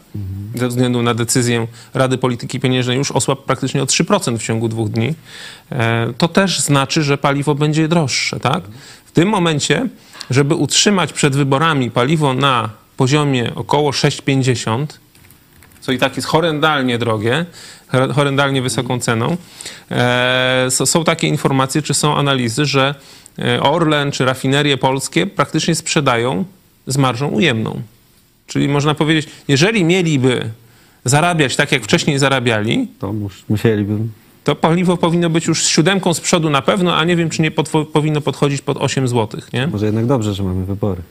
ze 0.54 0.68
względu 0.68 1.02
na 1.02 1.14
decyzję 1.14 1.66
Rady 1.94 2.18
Polityki 2.18 2.60
Pieniężnej 2.60 2.98
już 2.98 3.10
osłabł 3.10 3.42
praktycznie 3.42 3.82
o 3.82 3.86
3% 3.86 4.38
w 4.38 4.42
ciągu 4.42 4.68
dwóch 4.68 4.88
dni, 4.88 5.14
e, 5.72 6.12
to 6.18 6.28
też 6.28 6.60
znaczy, 6.60 7.02
że 7.02 7.18
paliwo 7.18 7.54
będzie 7.54 7.88
droższe, 7.88 8.40
tak? 8.40 8.64
W 9.04 9.12
tym 9.12 9.28
momencie, 9.28 9.88
żeby 10.30 10.54
utrzymać 10.54 11.12
przed 11.12 11.36
wyborami 11.36 11.90
paliwo 11.90 12.34
na 12.34 12.70
poziomie 12.96 13.54
około 13.54 13.90
6,50, 13.90 14.86
co 15.80 15.92
i 15.92 15.98
tak 15.98 16.16
jest 16.16 16.28
horrendalnie 16.28 16.98
drogie, 16.98 17.46
horrendalnie 18.14 18.62
wysoką 18.62 19.00
ceną. 19.00 19.36
E, 19.90 20.66
są 20.70 21.04
takie 21.04 21.26
informacje, 21.28 21.82
czy 21.82 21.94
są 21.94 22.16
analizy, 22.16 22.66
że 22.66 22.94
e, 23.38 23.60
Orlen 23.62 24.12
czy 24.12 24.24
rafinerie 24.24 24.76
polskie 24.76 25.26
praktycznie 25.26 25.74
sprzedają 25.74 26.44
z 26.86 26.96
marżą 26.96 27.28
ujemną. 27.28 27.80
Czyli 28.46 28.68
można 28.68 28.94
powiedzieć, 28.94 29.28
jeżeli 29.48 29.84
mieliby 29.84 30.50
zarabiać 31.04 31.56
tak, 31.56 31.72
jak 31.72 31.82
wcześniej 31.82 32.18
zarabiali, 32.18 32.88
To 32.98 33.12
mus, 33.12 33.32
musieliby. 33.48 33.96
to 34.44 34.54
paliwo 34.56 34.96
powinno 34.96 35.30
być 35.30 35.46
już 35.46 35.64
z 35.64 35.68
siódemką 35.68 36.14
z 36.14 36.20
przodu 36.20 36.50
na 36.50 36.62
pewno, 36.62 36.96
a 36.96 37.04
nie 37.04 37.16
wiem, 37.16 37.30
czy 37.30 37.42
nie 37.42 37.50
podwo- 37.50 37.84
powinno 37.84 38.20
podchodzić 38.20 38.62
pod 38.62 38.76
8 38.80 39.08
zł, 39.08 39.40
nie? 39.52 39.66
Może 39.66 39.86
jednak 39.86 40.06
dobrze, 40.06 40.34
że 40.34 40.42
mamy 40.42 40.64
wybory. 40.64 41.02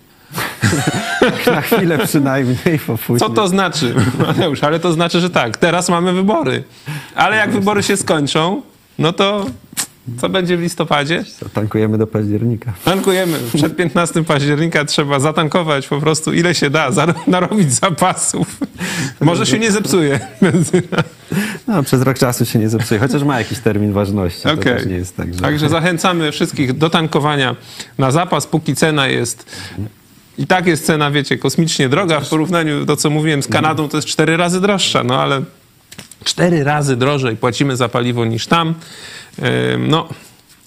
na 1.46 1.62
chwilę 1.62 1.98
przynajmniej, 1.98 2.80
bo 2.88 2.98
później. 2.98 3.20
Co 3.20 3.30
to 3.30 3.48
znaczy, 3.48 3.96
Mateusz? 4.28 4.64
Ale 4.64 4.80
to 4.80 4.94
znaczy, 4.94 5.20
że 5.20 5.30
tak, 5.30 5.58
teraz 5.58 5.90
mamy 5.90 6.14
wybory. 6.14 6.64
Ale 7.16 7.36
jak 7.36 7.52
wybory 7.52 7.84
się 7.84 7.98
skończą, 7.98 8.62
no 9.00 9.14
to 9.14 9.46
co 10.18 10.30
będzie 10.30 10.58
w 10.58 10.62
listopadzie? 10.62 11.24
Tankujemy 11.54 11.98
do 11.98 12.08
października. 12.08 12.74
Tankujemy. 12.86 13.40
Przed 13.56 13.76
15 13.76 14.24
października 14.24 14.86
trzeba 14.86 15.20
zatankować 15.20 15.88
po 15.88 16.00
prostu 16.00 16.34
ile 16.34 16.56
się 16.56 16.70
da, 16.70 16.90
narobić 17.28 17.74
zapasów. 17.74 18.58
Może 19.22 19.46
się 19.46 19.60
nie 19.60 19.72
zepsuje 19.72 20.20
benzyna. 20.42 21.04
No, 21.68 21.84
przez 21.84 22.02
rok 22.02 22.18
czasu 22.18 22.46
się 22.46 22.60
nie 22.60 22.70
zepsuje, 22.70 23.00
chociaż 23.00 23.24
ma 23.24 23.40
jakiś 23.40 23.60
termin 23.60 23.94
ważności. 23.94 24.42
Też 24.64 24.86
nie 24.86 24.96
jest 24.96 25.18
tak, 25.18 25.34
że... 25.34 25.40
Także 25.40 25.70
zachęcamy 25.70 26.32
wszystkich 26.32 26.74
do 26.74 26.90
tankowania 26.90 27.56
na 27.98 28.12
zapas, 28.12 28.48
póki 28.48 28.76
cena 28.76 29.08
jest... 29.08 29.46
I 30.38 30.48
tak 30.48 30.68
jest 30.68 30.86
cena, 30.86 31.12
wiecie, 31.12 31.38
kosmicznie 31.38 31.90
droga 31.90 32.20
w 32.20 32.30
porównaniu 32.30 32.86
do, 32.86 32.96
co 32.96 33.10
mówiłem, 33.10 33.44
z 33.44 33.48
Kanadą, 33.48 33.90
to 33.90 33.98
jest 33.98 34.08
cztery 34.08 34.38
razy 34.38 34.62
droższa, 34.62 35.04
no 35.04 35.22
ale 35.22 35.42
cztery 36.24 36.64
razy 36.64 36.96
drożej 36.96 37.38
płacimy 37.38 37.76
za 37.78 37.90
paliwo 37.90 38.26
niż 38.26 38.48
tam. 38.48 38.74
No, 39.80 40.08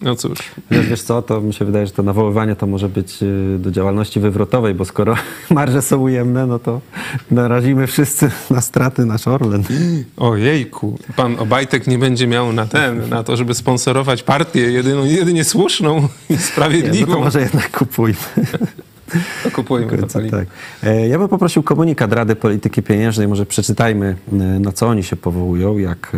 No 0.03 0.17
cóż, 0.17 0.39
Wiesz, 0.71 0.87
wiesz 0.87 1.03
co, 1.03 1.23
to 1.23 1.41
mi 1.41 1.55
się 1.55 1.65
wydaje, 1.65 1.87
że 1.87 1.93
to 1.93 2.03
nawoływanie 2.03 2.57
to 2.57 2.67
może 2.67 2.89
być 2.89 3.23
y, 3.23 3.57
do 3.59 3.71
działalności 3.71 4.21
wywrotowej, 4.21 4.75
bo 4.75 4.85
skoro 4.85 5.15
marże 5.51 5.83
są 5.83 5.99
ujemne, 5.99 6.47
no 6.47 6.59
to 6.59 6.81
narazimy 7.31 7.87
wszyscy 7.87 8.31
na 8.51 8.61
straty 8.61 9.05
nasz 9.05 9.29
Orlen. 9.29 9.65
ojejku, 10.17 10.99
pan 11.17 11.37
Obajtek 11.39 11.87
nie 11.87 11.99
będzie 11.99 12.27
miał 12.27 12.53
na 12.53 12.67
ten, 12.67 13.09
na 13.09 13.25
to, 13.25 13.37
żeby 13.37 13.55
sponsorować 13.55 14.23
partię 14.23 14.61
jedyną, 14.61 15.05
jedynie 15.05 15.45
słuszną 15.45 15.97
i 15.97 16.33
Nie, 16.33 16.37
no 16.39 16.43
sprawiedliwą. 16.43 17.13
to 17.15 17.21
może 17.21 17.41
jednak 17.41 17.79
kupujmy. 17.79 18.19
To 19.45 19.51
kupujmy 19.51 19.99
paliwo. 20.13 20.37
tak. 20.37 20.49
E, 20.83 21.09
Ja 21.09 21.19
bym 21.19 21.29
poprosił 21.29 21.63
komunikat 21.63 22.13
Rady 22.13 22.37
Polityki 22.37 22.83
Pieniężnej, 22.83 23.29
może 23.29 23.47
przeczytajmy, 23.47 24.17
e, 24.33 24.35
na 24.37 24.73
co 24.73 24.87
oni 24.87 25.03
się 25.03 25.17
powołują, 25.17 25.79
jak, 25.79 26.13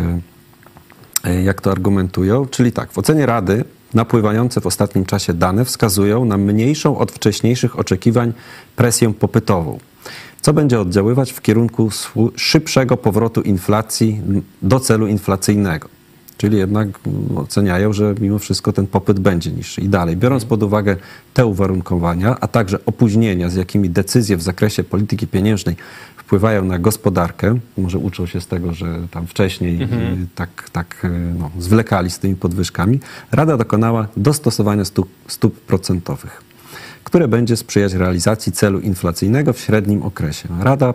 e, 1.23 1.43
jak 1.43 1.61
to 1.61 1.71
argumentują. 1.71 2.45
Czyli 2.45 2.71
tak, 2.71 2.91
w 2.91 2.97
ocenie 2.97 3.25
Rady 3.25 3.63
napływające 3.93 4.61
w 4.61 4.65
ostatnim 4.67 5.05
czasie 5.05 5.33
dane 5.33 5.65
wskazują 5.65 6.25
na 6.25 6.37
mniejszą 6.37 6.97
od 6.97 7.11
wcześniejszych 7.11 7.79
oczekiwań 7.79 8.33
presję 8.75 9.13
popytową, 9.13 9.79
co 10.41 10.53
będzie 10.53 10.79
oddziaływać 10.79 11.31
w 11.31 11.41
kierunku 11.41 11.89
szybszego 12.35 12.97
powrotu 12.97 13.41
inflacji 13.41 14.21
do 14.61 14.79
celu 14.79 15.07
inflacyjnego. 15.07 15.89
Czyli 16.39 16.57
jednak 16.57 16.87
oceniają, 17.35 17.93
że 17.93 18.15
mimo 18.21 18.39
wszystko 18.39 18.73
ten 18.73 18.87
popyt 18.87 19.19
będzie 19.19 19.51
niższy. 19.51 19.81
I 19.81 19.89
dalej, 19.89 20.17
biorąc 20.17 20.45
pod 20.45 20.63
uwagę 20.63 20.95
te 21.33 21.45
uwarunkowania, 21.45 22.37
a 22.39 22.47
także 22.47 22.85
opóźnienia, 22.85 23.49
z 23.49 23.55
jakimi 23.55 23.89
decyzje 23.89 24.37
w 24.37 24.41
zakresie 24.41 24.83
polityki 24.83 25.27
pieniężnej 25.27 25.75
wpływają 26.17 26.65
na 26.65 26.79
gospodarkę, 26.79 27.59
może 27.77 27.97
uczą 27.97 28.25
się 28.25 28.41
z 28.41 28.47
tego, 28.47 28.73
że 28.73 29.07
tam 29.11 29.27
wcześniej 29.27 29.83
y, 29.83 29.87
tak, 30.35 30.69
tak 30.71 31.05
y, 31.05 31.09
no, 31.39 31.51
zwlekali 31.59 32.09
z 32.09 32.19
tymi 32.19 32.35
podwyżkami, 32.35 32.99
Rada 33.31 33.57
dokonała 33.57 34.07
dostosowania 34.17 34.85
stóp, 34.85 35.09
stóp 35.27 35.59
procentowych, 35.59 36.43
które 37.03 37.27
będzie 37.27 37.57
sprzyjać 37.57 37.93
realizacji 37.93 38.51
celu 38.51 38.79
inflacyjnego 38.79 39.53
w 39.53 39.59
średnim 39.59 40.03
okresie. 40.03 40.49
Rada 40.59 40.93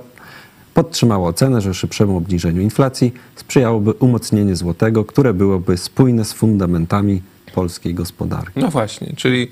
podtrzymała 0.75 1.29
ocenę, 1.29 1.61
że 1.61 1.75
szybszemu 1.75 2.17
obniżeniu 2.17 2.63
inflacji 2.63 3.15
sprzyjałoby 3.37 3.93
umocnienie 3.93 4.57
złotego, 4.57 5.05
które 5.05 5.35
byłoby 5.35 5.77
spójne 5.77 6.25
z 6.25 6.33
fundamentami 6.33 7.23
polskiej 7.55 7.95
gospodarki. 7.95 8.61
No 8.61 8.69
właśnie, 8.69 9.13
czyli 9.17 9.51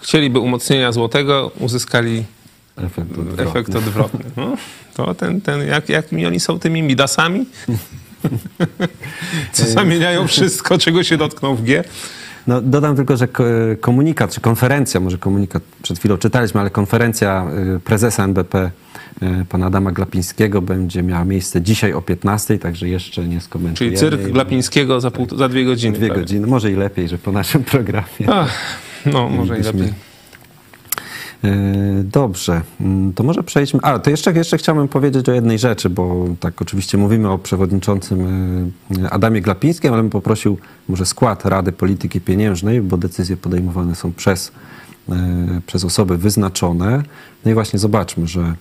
chcieliby 0.00 0.38
umocnienia 0.38 0.92
złotego, 0.92 1.50
uzyskali 1.60 2.24
Efekt 2.76 3.18
odwrotny. 3.18 3.42
efekt 3.44 3.74
odwrotny. 3.74 4.24
No, 4.36 4.56
to 4.94 5.14
ten, 5.14 5.40
ten, 5.40 5.66
jak, 5.68 5.88
jakimi 5.88 6.26
oni 6.26 6.40
są 6.40 6.58
tymi 6.58 6.82
midasami? 6.82 7.46
Co 9.52 9.64
zamieniają 9.66 10.26
wszystko, 10.26 10.78
czego 10.78 11.02
się 11.02 11.16
dotkną 11.16 11.54
w 11.54 11.62
G? 11.62 11.84
No, 12.46 12.60
dodam 12.60 12.96
tylko, 12.96 13.16
że 13.16 13.28
ko- 13.28 13.44
komunikat, 13.80 14.34
czy 14.34 14.40
konferencja, 14.40 15.00
może 15.00 15.18
komunikat 15.18 15.62
przed 15.82 15.98
chwilą 15.98 16.18
czytaliśmy, 16.18 16.60
ale 16.60 16.70
konferencja 16.70 17.46
y, 17.76 17.80
prezesa 17.80 18.24
NBP 18.24 18.70
pana 19.48 19.66
Adama 19.66 19.92
Glapińskiego 19.92 20.62
będzie 20.62 21.02
miała 21.02 21.24
miejsce 21.24 21.62
dzisiaj 21.62 21.92
o 21.92 22.02
15, 22.02 22.58
także 22.58 22.88
jeszcze 22.88 23.24
nie 23.28 23.40
skomentujemy. 23.40 23.96
Czyli 23.96 24.10
cyrk. 24.10 24.32
Glapińskiego 24.32 25.00
za, 25.00 25.10
pół, 25.10 25.26
za 25.36 25.48
dwie 25.48 25.64
godziny. 25.64 25.98
Dwie 25.98 26.06
prawie. 26.06 26.20
godziny, 26.22 26.46
może 26.46 26.72
i 26.72 26.74
lepiej, 26.76 27.08
że 27.08 27.18
po 27.18 27.32
naszym 27.32 27.64
programie. 27.64 28.26
Ach, 28.28 28.50
no, 29.06 29.28
może 29.28 29.54
i 29.54 29.62
Byśmy- 29.62 29.78
lepiej. 29.80 29.94
E, 31.44 31.52
Dobrze, 32.04 32.60
Mm, 32.80 33.12
to 33.12 33.22
może 33.24 33.42
przejdźmy. 33.42 33.80
A, 33.82 33.98
to 33.98 34.10
jeszcze, 34.10 34.32
jeszcze 34.32 34.58
chciałbym 34.58 34.88
powiedzieć 34.88 35.28
o 35.28 35.32
jednej 35.32 35.58
rzeczy, 35.58 35.90
bo 35.90 36.26
tak 36.40 36.62
oczywiście 36.62 36.98
mówimy 36.98 37.30
o 37.30 37.38
przewodniczącym 37.38 38.20
e, 39.02 39.10
Adamie 39.10 39.40
Glapińskim, 39.40 39.92
ale 39.92 40.02
bym 40.02 40.10
poprosił 40.10 40.58
może 40.88 41.06
skład 41.06 41.46
Rady 41.46 41.72
Polityki 41.72 42.20
Pieniężnej, 42.20 42.80
bo 42.80 42.96
decyzje 42.96 43.36
podejmowane 43.36 43.94
są 43.94 44.12
przez, 44.12 44.52
e, 45.08 45.14
przez 45.66 45.84
osoby 45.84 46.18
wyznaczone. 46.18 47.02
No 47.44 47.50
i 47.50 47.54
właśnie 47.54 47.78
zobaczmy, 47.78 48.26
że 48.26 48.40
e, 48.40 48.54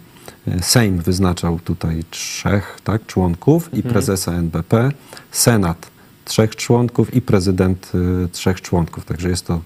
Sejm 0.61 0.97
wyznaczał 0.97 1.59
tutaj 1.59 2.03
trzech 2.09 2.79
tak, 2.83 3.05
członków 3.05 3.73
i 3.73 3.83
prezesa 3.83 4.33
NBP, 4.33 4.91
Senat 5.31 5.91
trzech 6.25 6.55
członków 6.55 7.13
i 7.13 7.21
prezydent 7.21 7.91
e, 8.25 8.27
trzech 8.27 8.61
członków. 8.61 9.05
Także 9.05 9.29
jest 9.29 9.47
to 9.47 9.61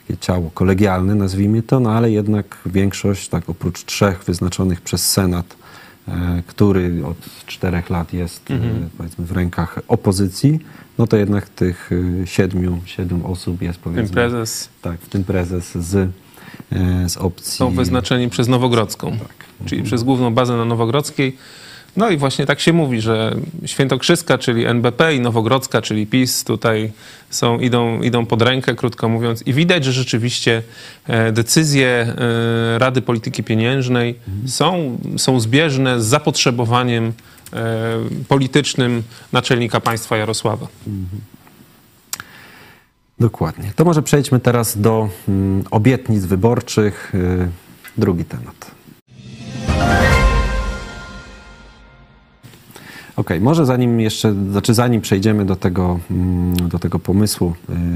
takie 0.00 0.18
ciało 0.18 0.50
kolegialne, 0.54 1.14
nazwijmy 1.14 1.62
to, 1.62 1.80
no 1.80 1.92
ale 1.92 2.10
jednak 2.10 2.58
większość, 2.66 3.28
tak 3.28 3.50
oprócz 3.50 3.84
trzech 3.84 4.24
wyznaczonych 4.24 4.80
przez 4.80 5.10
Senat, 5.10 5.56
e, 6.08 6.42
który 6.46 7.06
od 7.06 7.16
czterech 7.46 7.90
lat 7.90 8.12
jest 8.12 8.50
e, 8.50 8.58
powiedzmy 8.98 9.24
w 9.24 9.32
rękach 9.32 9.78
opozycji, 9.88 10.60
no 10.98 11.06
to 11.06 11.16
jednak 11.16 11.48
tych 11.48 11.90
e, 12.22 12.26
siedmiu, 12.26 12.80
siedmiu 12.84 13.32
osób 13.32 13.62
jest 13.62 13.78
powiedzmy. 13.78 14.14
prezes 14.14 14.68
Tak, 14.82 15.00
w 15.00 15.08
tym 15.08 15.24
prezes 15.24 15.74
z, 15.74 16.10
z 17.06 17.16
opcji. 17.16 17.52
są 17.52 17.70
wyznaczeni 17.70 18.30
przez 18.30 18.48
Nowogrodzką, 18.48 19.16
czyli 19.66 19.82
przez 19.82 20.02
główną 20.02 20.34
bazę 20.34 20.56
na 20.56 20.64
Nowogrodzkiej. 20.64 21.36
No 21.96 22.10
i 22.10 22.16
właśnie 22.16 22.46
tak 22.46 22.60
się 22.60 22.72
mówi, 22.72 23.00
że 23.00 23.36
Świętokrzyska, 23.66 24.38
czyli 24.38 24.64
NBP 24.64 25.14
i 25.14 25.20
Nowogrodzka, 25.20 25.82
czyli 25.82 26.06
PiS 26.06 26.44
tutaj 26.44 26.92
są, 27.30 27.58
idą, 27.58 28.02
idą 28.02 28.26
pod 28.26 28.42
rękę, 28.42 28.74
krótko 28.74 29.08
mówiąc. 29.08 29.46
I 29.46 29.52
widać, 29.52 29.84
że 29.84 29.92
rzeczywiście 29.92 30.62
e, 31.06 31.32
decyzje 31.32 31.88
e, 31.88 32.78
Rady 32.78 33.02
Polityki 33.02 33.44
Pieniężnej 33.44 34.14
są, 34.46 34.98
są 35.16 35.40
zbieżne 35.40 36.00
z 36.00 36.06
zapotrzebowaniem 36.06 37.12
e, 37.52 37.98
politycznym 38.28 39.02
naczelnika 39.32 39.80
państwa 39.80 40.16
Jarosława. 40.16 40.66
Dokładnie. 43.20 43.72
To 43.76 43.84
może 43.84 44.02
przejdźmy 44.02 44.40
teraz 44.40 44.80
do 44.80 45.08
mm, 45.28 45.64
obietnic 45.70 46.24
wyborczych. 46.24 47.12
Y, 47.14 47.48
drugi 47.98 48.24
temat. 48.24 48.70
Okej, 53.16 53.40
może 53.40 53.66
zanim 53.66 54.00
jeszcze, 54.00 54.34
znaczy 54.50 54.74
zanim 54.74 55.00
przejdziemy 55.00 55.44
do 55.44 55.56
tego, 55.56 56.00
mm, 56.10 56.68
do 56.68 56.78
tego 56.78 56.98
pomysłu 56.98 57.54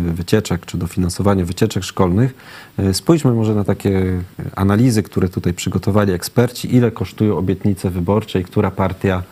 y, 0.09 0.13
wycieczek, 0.13 0.67
czy 0.67 0.79
dofinansowania 0.79 1.45
wycieczek 1.45 1.85
szkolnych, 1.85 2.35
y, 2.79 2.95
spójrzmy 2.95 3.33
może 3.33 3.55
na 3.55 3.65
takie 3.65 4.23
analizy, 4.57 5.03
które 5.03 5.29
tutaj 5.29 5.53
przygotowali 5.55 6.13
eksperci, 6.13 6.77
ile 6.77 6.91
kosztują 6.91 7.37
obietnice 7.39 7.91
wyborcze 7.91 8.41
i 8.41 8.45
która 8.45 8.71
partia, 8.71 9.23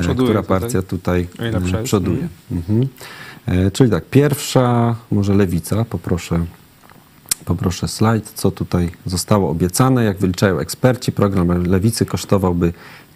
Przoduje 0.00 0.28
która 0.28 0.42
tutaj. 0.42 0.60
partia 0.60 0.82
tutaj 0.82 1.28
jest. 1.40 1.84
przoduje. 1.84 2.28
Mhm. 2.52 2.88
E, 3.46 3.70
Czyli 3.70 3.90
tak, 3.90 4.04
pierwsza, 4.04 4.96
może 5.10 5.34
lewica, 5.34 5.84
poproszę, 5.84 6.44
poproszę 7.44 7.88
slajd, 7.88 8.32
co 8.34 8.50
tutaj 8.50 8.90
zostało 9.06 9.50
obiecane. 9.50 10.04
Jak 10.04 10.18
wyliczają 10.18 10.58
eksperci, 10.58 11.12
program 11.12 11.62
lewicy 11.66 12.06
kosztowałby 12.06 12.72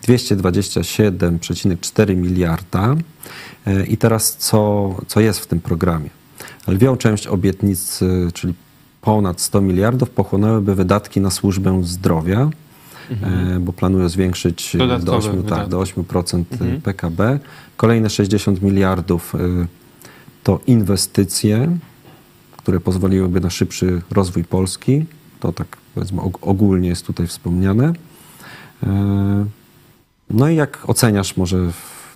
227,4 0.07 2.17
miliarda. 2.17 2.95
E, 3.67 3.87
I 3.87 3.97
teraz 3.97 4.37
co, 4.37 4.91
co 5.07 5.21
jest 5.21 5.41
w 5.41 5.47
tym 5.47 5.61
programie? 5.61 6.11
Lwią 6.69 6.97
część 6.97 7.27
obietnic, 7.27 8.03
e, 8.03 8.07
czyli 8.33 8.55
ponad 9.01 9.41
100 9.41 9.61
miliardów, 9.61 10.11
pochłonęłyby 10.11 10.75
wydatki 10.75 11.21
na 11.21 11.31
służbę 11.31 11.81
zdrowia, 11.85 12.51
e, 13.11 13.59
bo 13.61 13.73
planują 13.73 14.09
zwiększyć 14.09 14.77
do 14.77 14.87
Dodatkowe 14.87 15.19
8, 15.19 15.33
tak, 15.33 15.41
wydatki. 15.43 15.71
do 15.71 15.81
8% 15.81 16.45
PKB. 16.83 17.39
Kolejne 17.77 18.11
60 18.11 18.63
miliardów 18.63 19.33
to 20.43 20.61
inwestycje, 20.67 21.79
które 22.57 22.81
pozwoliłyby 22.81 23.41
na 23.41 23.51
szybszy 23.51 24.03
rozwój 24.11 24.45
Polski. 24.45 25.05
To 25.41 25.53
tak 25.53 25.77
powiedzmy 25.95 26.21
og- 26.23 26.39
ogólnie 26.43 26.89
jest 26.89 27.07
tutaj 27.07 27.27
wspomniane. 27.27 27.93
E, 28.83 29.47
No 30.31 30.49
i 30.49 30.57
jak 30.57 30.79
oceniasz 30.87 31.37
może 31.37 31.59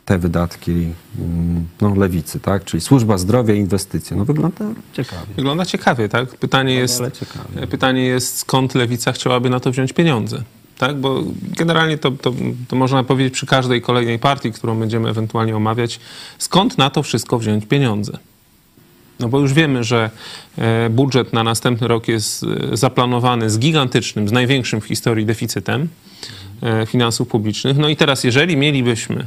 te 0.05 0.19
wydatki 0.19 0.71
mm, 1.19 1.67
no, 1.81 1.95
lewicy, 1.95 2.41
tak? 2.41 2.65
Czyli 2.65 2.81
służba 2.81 3.19
zdrowia 3.19 3.55
inwestycje. 3.55 4.17
No 4.17 4.25
wygląda 4.25 4.65
ciekawie. 4.93 5.35
Wygląda 5.37 5.65
ciekawie, 5.65 6.09
tak? 6.09 6.29
Pytanie 6.37 6.75
jest, 6.75 7.03
ciekawie. 7.13 7.67
pytanie 7.67 8.05
jest, 8.05 8.39
skąd 8.39 8.75
lewica 8.75 9.13
chciałaby 9.13 9.51
na 9.51 9.61
to 9.61 9.71
wziąć 9.71 9.93
pieniądze? 9.93 10.43
Tak? 10.79 11.01
Bo 11.01 11.23
generalnie 11.57 11.99
to, 11.99 12.11
to, 12.11 12.35
to 12.69 12.77
można 12.77 13.05
powiedzieć 13.05 13.35
przy 13.35 13.47
każdej 13.47 13.83
kolejnej 13.83 14.19
partii, 14.19 14.53
którą 14.53 14.79
będziemy 14.79 15.09
ewentualnie 15.09 15.57
omawiać, 15.57 16.01
skąd 16.39 16.79
na 16.79 16.91
to 16.91 17.03
wszystko 17.03 17.39
wziąć 17.39 17.67
pieniądze? 17.67 18.19
No 19.21 19.29
bo 19.29 19.41
już 19.41 19.53
wiemy, 19.53 19.85
że 19.85 20.11
e, 20.59 20.91
budżet 20.91 21.33
na 21.33 21.45
następny 21.45 21.89
rok 21.89 22.09
jest 22.09 22.45
e, 22.73 22.77
zaplanowany 22.77 23.51
z 23.51 23.59
gigantycznym, 23.59 24.29
z 24.29 24.33
największym 24.33 24.81
w 24.81 24.85
historii 24.85 25.27
deficytem 25.27 25.89
e, 26.63 26.87
finansów 26.87 27.29
publicznych. 27.29 27.77
No 27.77 27.89
i 27.89 27.97
teraz, 27.97 28.25
jeżeli 28.25 28.57
mielibyśmy 28.57 29.27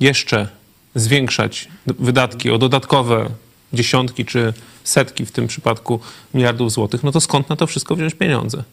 jeszcze 0.00 0.48
zwiększać 0.94 1.68
wydatki 1.86 2.50
o 2.50 2.58
dodatkowe 2.58 3.30
dziesiątki 3.72 4.24
czy 4.24 4.52
setki 4.84 5.26
w 5.26 5.32
tym 5.32 5.46
przypadku 5.46 6.00
miliardów 6.34 6.72
złotych, 6.72 7.02
no 7.02 7.12
to 7.12 7.20
skąd 7.20 7.48
na 7.48 7.56
to 7.56 7.66
wszystko 7.66 7.96
wziąć 7.96 8.14
pieniądze? 8.14 8.64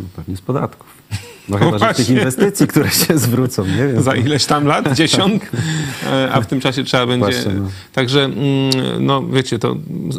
No, 0.00 0.06
pewnie 0.16 0.36
z 0.36 0.40
podatków. 0.40 1.02
No 1.48 1.58
chyba, 1.58 1.78
że 1.78 1.86
tych 1.86 1.96
Właśnie. 1.96 2.14
inwestycji, 2.14 2.66
które 2.66 2.90
się 2.90 3.18
zwrócą, 3.18 3.66
nie 3.66 3.88
wiem. 3.88 4.02
za 4.02 4.14
ileś 4.14 4.46
tam 4.46 4.66
lat, 4.66 4.92
dziesiąt, 4.96 5.50
e, 6.06 6.32
a 6.32 6.40
w 6.40 6.46
tym 6.46 6.60
czasie 6.60 6.84
trzeba 6.84 7.06
będzie. 7.06 7.26
Właśnie, 7.26 7.52
no. 7.54 7.68
Także, 7.92 8.24
mm, 8.24 8.36
no 9.00 9.22
wiecie, 9.26 9.58
to 9.58 9.76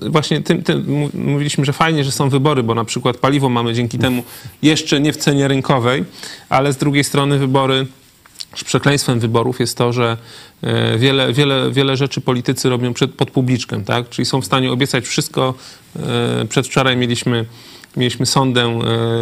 właśnie 0.10 0.42
tym, 0.42 0.64
tym 0.64 1.10
mówiliśmy, 1.14 1.66
że 1.66 1.74
fajnie, 1.74 2.04
że 2.04 2.12
są 2.12 2.30
wybory, 2.30 2.64
bo 2.64 2.76
na 2.76 2.86
przykład 2.86 3.18
paliwo 3.18 3.50
mamy 3.50 3.74
dzięki 3.74 3.98
temu 3.98 4.24
jeszcze 4.62 5.00
nie 5.00 5.14
w 5.14 5.18
cenie 5.18 5.48
rynkowej, 5.48 6.04
ale 6.50 6.74
z 6.74 6.78
drugiej 6.78 7.04
strony 7.04 7.38
wybory. 7.38 7.88
Przekleństwem 8.66 9.20
wyborów 9.20 9.60
jest 9.60 9.78
to, 9.78 9.94
że 9.94 10.18
e, 10.62 10.98
wiele, 10.98 11.34
wiele, 11.34 11.72
wiele 11.72 11.98
rzeczy 11.98 12.22
politycy 12.22 12.70
robią 12.70 12.94
przed, 12.94 13.14
pod 13.14 13.32
publiczkiem, 13.32 13.84
tak? 13.84 14.10
Czyli 14.10 14.26
są 14.26 14.42
w 14.42 14.46
stanie 14.46 14.72
obiecać 14.72 15.06
wszystko. 15.06 15.54
E, 15.96 16.46
Przedwczoraj 16.46 16.98
mieliśmy 16.98 17.46
mieliśmy 17.98 18.26
sondę, 18.26 18.80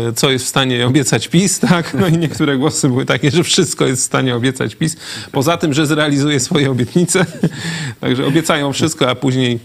e, 0.10 0.14
co 0.14 0.32
jest 0.32 0.46
w 0.46 0.48
stanie 0.48 0.88
obiecać 0.88 1.28
PiS, 1.28 1.60
tak? 1.60 1.94
No 1.94 2.08
i 2.08 2.18
niektóre 2.18 2.58
głosy 2.58 2.88
były 2.88 3.06
takie, 3.06 3.32
że 3.32 3.44
wszystko 3.44 3.86
jest 3.86 4.02
w 4.02 4.06
stanie 4.06 4.36
obiecać 4.36 4.76
PiS. 4.76 4.98
Poza 5.32 5.58
tym, 5.58 5.74
że 5.74 5.86
zrealizuje 5.86 6.40
swoje 6.40 6.72
obietnice. 6.72 7.26
Także 8.02 8.26
obiecają 8.26 8.74
wszystko, 8.74 9.10
a 9.10 9.16
później... 9.16 9.60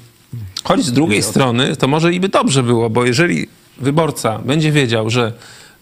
Choć 0.64 0.84
z 0.84 0.92
drugiej 0.92 1.22
strony 1.22 1.76
to 1.76 1.88
może 1.88 2.12
i 2.12 2.20
by 2.20 2.28
dobrze 2.28 2.62
było, 2.62 2.90
bo 2.90 3.04
jeżeli 3.04 3.48
wyborca 3.78 4.38
będzie 4.38 4.72
wiedział, 4.72 5.10
że 5.10 5.32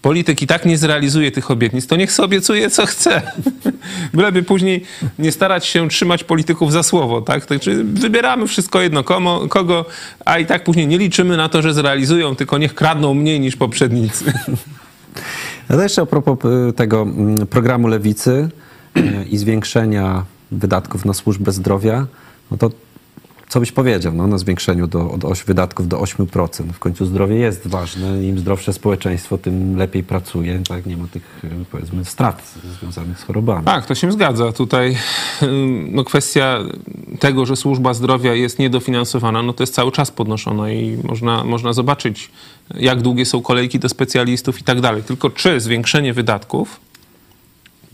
polityk 0.05 0.43
i 0.43 0.47
tak 0.47 0.67
nie 0.67 0.79
zrealizuje 0.79 1.33
tych 1.33 1.51
obietnic, 1.51 1.87
to 1.87 1.97
niech 1.97 2.13
sobie 2.13 2.27
obiecuje, 2.27 2.71
co 2.71 2.87
chce. 2.87 3.23
Byleby 4.15 4.43
później 4.43 4.85
nie 5.19 5.33
starać 5.33 5.67
się 5.67 5.89
trzymać 5.89 6.25
polityków 6.25 6.73
za 6.73 6.83
słowo, 6.83 7.23
tak? 7.23 7.45
Znaczy 7.45 7.85
wybieramy 7.85 8.47
wszystko 8.47 8.81
jedno 8.81 9.05
komu, 9.05 9.49
kogo, 9.49 9.85
a 10.25 10.39
i 10.39 10.47
tak 10.47 10.65
później 10.65 10.87
nie 10.87 10.99
liczymy 10.99 11.37
na 11.37 11.49
to, 11.49 11.63
że 11.63 11.75
zrealizują, 11.75 12.37
tylko 12.37 12.59
niech 12.59 12.75
kradną 12.75 13.15
mniej 13.15 13.41
niż 13.41 13.57
poprzednicy. 13.57 14.25
No 15.69 15.77
to 15.77 15.83
jeszcze 15.83 16.03
a 16.03 16.07
propos 16.07 16.39
y, 16.45 16.73
tego 16.73 17.03
mm, 17.03 17.47
programu 17.47 17.89
Lewicy 17.89 18.49
y, 18.97 19.25
i 19.31 19.39
zwiększenia 19.39 20.25
wydatków 20.51 21.05
na 21.05 21.15
służbę 21.15 21.53
zdrowia, 21.53 22.07
no 22.51 22.57
to 22.57 22.71
co 23.55 23.61
byś 23.61 23.73
powiedział 23.73 24.13
no, 24.13 24.27
na 24.27 24.39
zwiększeniu 24.39 24.87
do, 24.87 25.11
od 25.11 25.25
oś, 25.25 25.45
wydatków 25.45 25.89
do 25.89 25.99
8%? 25.99 26.73
W 26.73 26.79
końcu 26.79 27.07
zdrowie 27.07 27.37
jest 27.37 27.67
ważne. 27.67 28.25
Im 28.25 28.39
zdrowsze 28.39 28.73
społeczeństwo, 28.73 29.39
tym 29.39 29.77
lepiej 29.77 30.03
pracuje. 30.03 30.63
Tak? 30.69 30.87
Nie 30.87 30.97
ma 30.97 31.07
tych, 31.09 31.45
y, 31.45 31.51
powiedzmy, 31.71 32.05
strat 32.05 32.55
związanych 32.81 33.19
z 33.19 33.23
chorobami. 33.23 33.65
Tak, 33.65 33.87
to 33.87 33.95
się 33.95 34.13
zgadza. 34.13 34.53
Tutaj 34.53 34.97
no, 35.91 36.05
kwestia 36.05 36.59
tego, 37.21 37.47
że 37.47 37.57
służba 37.57 37.95
zdrowia 37.95 38.35
jest 38.35 38.59
niedofinansowana, 38.59 39.43
no 39.43 39.53
to 39.53 39.63
jest 39.63 39.75
cały 39.75 39.93
czas 39.93 40.11
podnoszona 40.11 40.71
i 40.71 40.99
można, 41.05 41.45
można 41.45 41.73
zobaczyć, 41.73 42.31
jak 42.75 43.03
długie 43.03 43.27
są 43.27 43.43
kolejki 43.43 43.79
do 43.79 43.89
specjalistów 43.89 44.61
i 44.61 44.65
tak 44.65 44.81
dalej. 44.81 45.03
Tylko 45.03 45.31
czy 45.31 45.61
zwiększenie 45.61 46.13
wydatków 46.13 46.81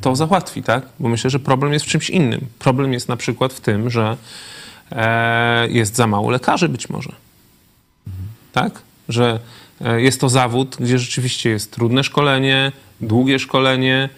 to 0.00 0.16
załatwi, 0.16 0.62
tak? 0.62 0.86
Bo 1.00 1.08
myślę, 1.08 1.30
że 1.30 1.38
problem 1.38 1.72
jest 1.72 1.84
w 1.84 1.88
czymś 1.88 2.10
innym. 2.10 2.40
Problem 2.58 2.92
jest 2.92 3.08
na 3.08 3.16
przykład 3.16 3.52
w 3.52 3.60
tym, 3.60 3.90
że 3.90 4.02
e, 4.02 4.16
jest 5.68 5.96
za 5.96 6.06
mało 6.06 6.30
lekarzy 6.30 6.68
być 6.68 6.88
może. 6.88 7.12
Tak? 8.52 8.82
Że 9.08 9.40
e, 9.84 10.00
jest 10.00 10.20
to 10.20 10.28
zawód, 10.28 10.76
gdzie 10.80 10.98
rzeczywiście 10.98 11.50
jest 11.50 11.72
trudne 11.72 12.04
szkolenie, 12.04 12.72
długie 13.00 13.38
szkolenie, 13.38 14.08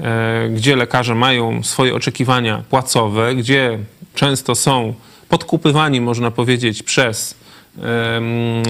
e, 0.00 0.48
gdzie 0.48 0.76
lekarze 0.76 1.14
mają 1.14 1.62
swoje 1.62 1.94
oczekiwania 1.94 2.62
płacowe, 2.70 3.34
gdzie 3.34 3.78
często 4.14 4.54
są 4.54 4.94
podkupywani, 5.28 6.00
można 6.00 6.30
powiedzieć, 6.30 6.82
przez 6.82 7.34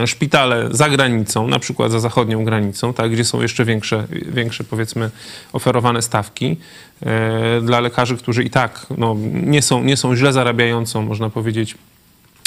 szpitale 0.06 0.68
za 0.70 0.88
granicą, 0.90 1.48
na 1.48 1.58
przykład 1.58 1.92
za 1.92 2.00
zachodnią 2.00 2.44
granicą, 2.44 2.94
tak, 2.94 3.12
gdzie 3.12 3.24
są 3.24 3.42
jeszcze 3.42 3.64
większe, 3.64 4.06
większe 4.10 4.64
powiedzmy, 4.64 5.10
oferowane 5.52 6.02
stawki 6.02 6.56
e, 7.02 7.60
dla 7.60 7.80
lekarzy, 7.80 8.16
którzy 8.16 8.44
i 8.44 8.50
tak 8.50 8.86
no, 8.98 9.16
nie, 9.32 9.62
są, 9.62 9.84
nie 9.84 9.96
są 9.96 10.16
źle 10.16 10.32
zarabiającą, 10.32 11.02
można 11.02 11.30
powiedzieć, 11.30 11.74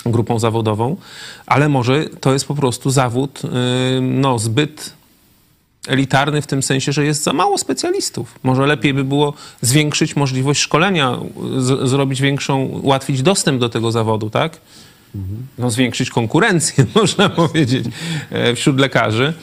grupą 0.06 0.40
zawodową, 0.40 0.98
ale 1.46 1.70
może 1.70 2.06
to 2.06 2.34
jest 2.34 2.48
po 2.48 2.56
prostu 2.56 2.90
zawód 2.90 3.42
y, 3.44 4.02
no, 4.02 4.40
zbyt 4.40 4.94
elitarny 5.88 6.42
w 6.42 6.48
tym 6.48 6.64
sensie, 6.64 6.92
że 6.92 7.06
jest 7.06 7.24
za 7.24 7.34
mało 7.34 7.58
specjalistów. 7.58 8.40
Może 8.44 8.66
lepiej 8.66 8.94
by 8.94 9.04
było 9.04 9.34
zwiększyć 9.62 10.16
możliwość 10.16 10.62
szkolenia, 10.62 11.18
z, 11.58 11.90
zrobić 11.90 12.22
większą, 12.22 12.64
ułatwić 12.64 13.22
dostęp 13.22 13.60
do 13.60 13.70
tego 13.70 13.92
zawodu, 13.92 14.30
tak? 14.30 14.58
No, 15.58 15.72
zwiększyć 15.72 16.10
konkurencję, 16.10 16.86
można 16.96 17.30
powiedzieć, 17.30 17.86
e, 18.30 18.56
wśród 18.56 18.80
lekarzy. 18.80 19.34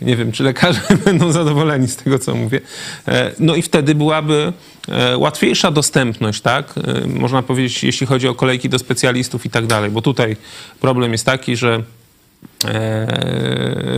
Nie 0.00 0.16
wiem, 0.16 0.32
czy 0.32 0.42
lekarze 0.42 0.80
będą 1.04 1.32
zadowoleni 1.32 1.88
z 1.88 1.96
tego, 1.96 2.18
co 2.18 2.34
mówię. 2.34 2.60
E, 3.08 3.32
No 3.38 3.54
i 3.54 3.62
wtedy 3.62 3.94
byłaby 3.94 4.52
e, 4.88 5.18
łatwiejsza 5.18 5.70
dostępność, 5.70 6.40
tak? 6.40 6.74
Można 7.06 7.42
powiedzieć, 7.42 7.84
jeśli 7.84 8.06
chodzi 8.06 8.28
o 8.28 8.34
kolejki 8.34 8.68
do 8.68 8.78
specjalistów 8.78 9.46
i 9.46 9.50
tak 9.50 9.66
dalej, 9.66 9.90
bo 9.90 10.02
tutaj 10.02 10.36
problem 10.80 11.12
jest 11.12 11.26
taki, 11.26 11.56
że 11.56 11.82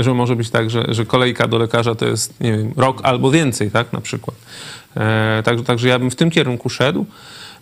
że 0.01 0.15
może 0.15 0.37
być 0.37 0.51
tak, 0.51 0.71
że, 0.71 0.85
że 0.89 1.07
kolejka 1.07 1.49
do 1.49 1.59
lekarza 1.59 1.95
to 1.95 2.07
jest, 2.07 2.41
nie 2.41 2.53
wiem, 2.53 2.73
rok 2.77 3.01
albo 3.03 3.31
więcej, 3.31 3.71
tak, 3.71 3.93
na 3.93 4.01
przykład. 4.01 4.37
Także, 5.45 5.65
także 5.65 5.89
ja 5.89 5.99
bym 5.99 6.11
w 6.11 6.17
tym 6.17 6.31
kierunku 6.31 6.69
szedł. 6.69 7.07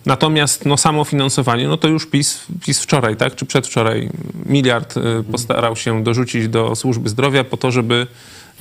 Natomiast 0.09 0.65
no, 0.65 0.77
samo 0.77 1.03
finansowanie, 1.03 1.67
no 1.67 1.77
to 1.77 1.87
już 1.87 2.05
PiS, 2.05 2.45
PiS 2.65 2.79
wczoraj, 2.79 3.15
tak, 3.15 3.35
czy 3.35 3.45
przedwczoraj 3.45 4.09
miliard 4.45 4.97
e, 4.97 5.23
postarał 5.23 5.75
się 5.75 6.03
dorzucić 6.03 6.47
do 6.47 6.75
służby 6.75 7.09
zdrowia 7.09 7.43
po 7.43 7.57
to, 7.57 7.71
żeby, 7.71 8.07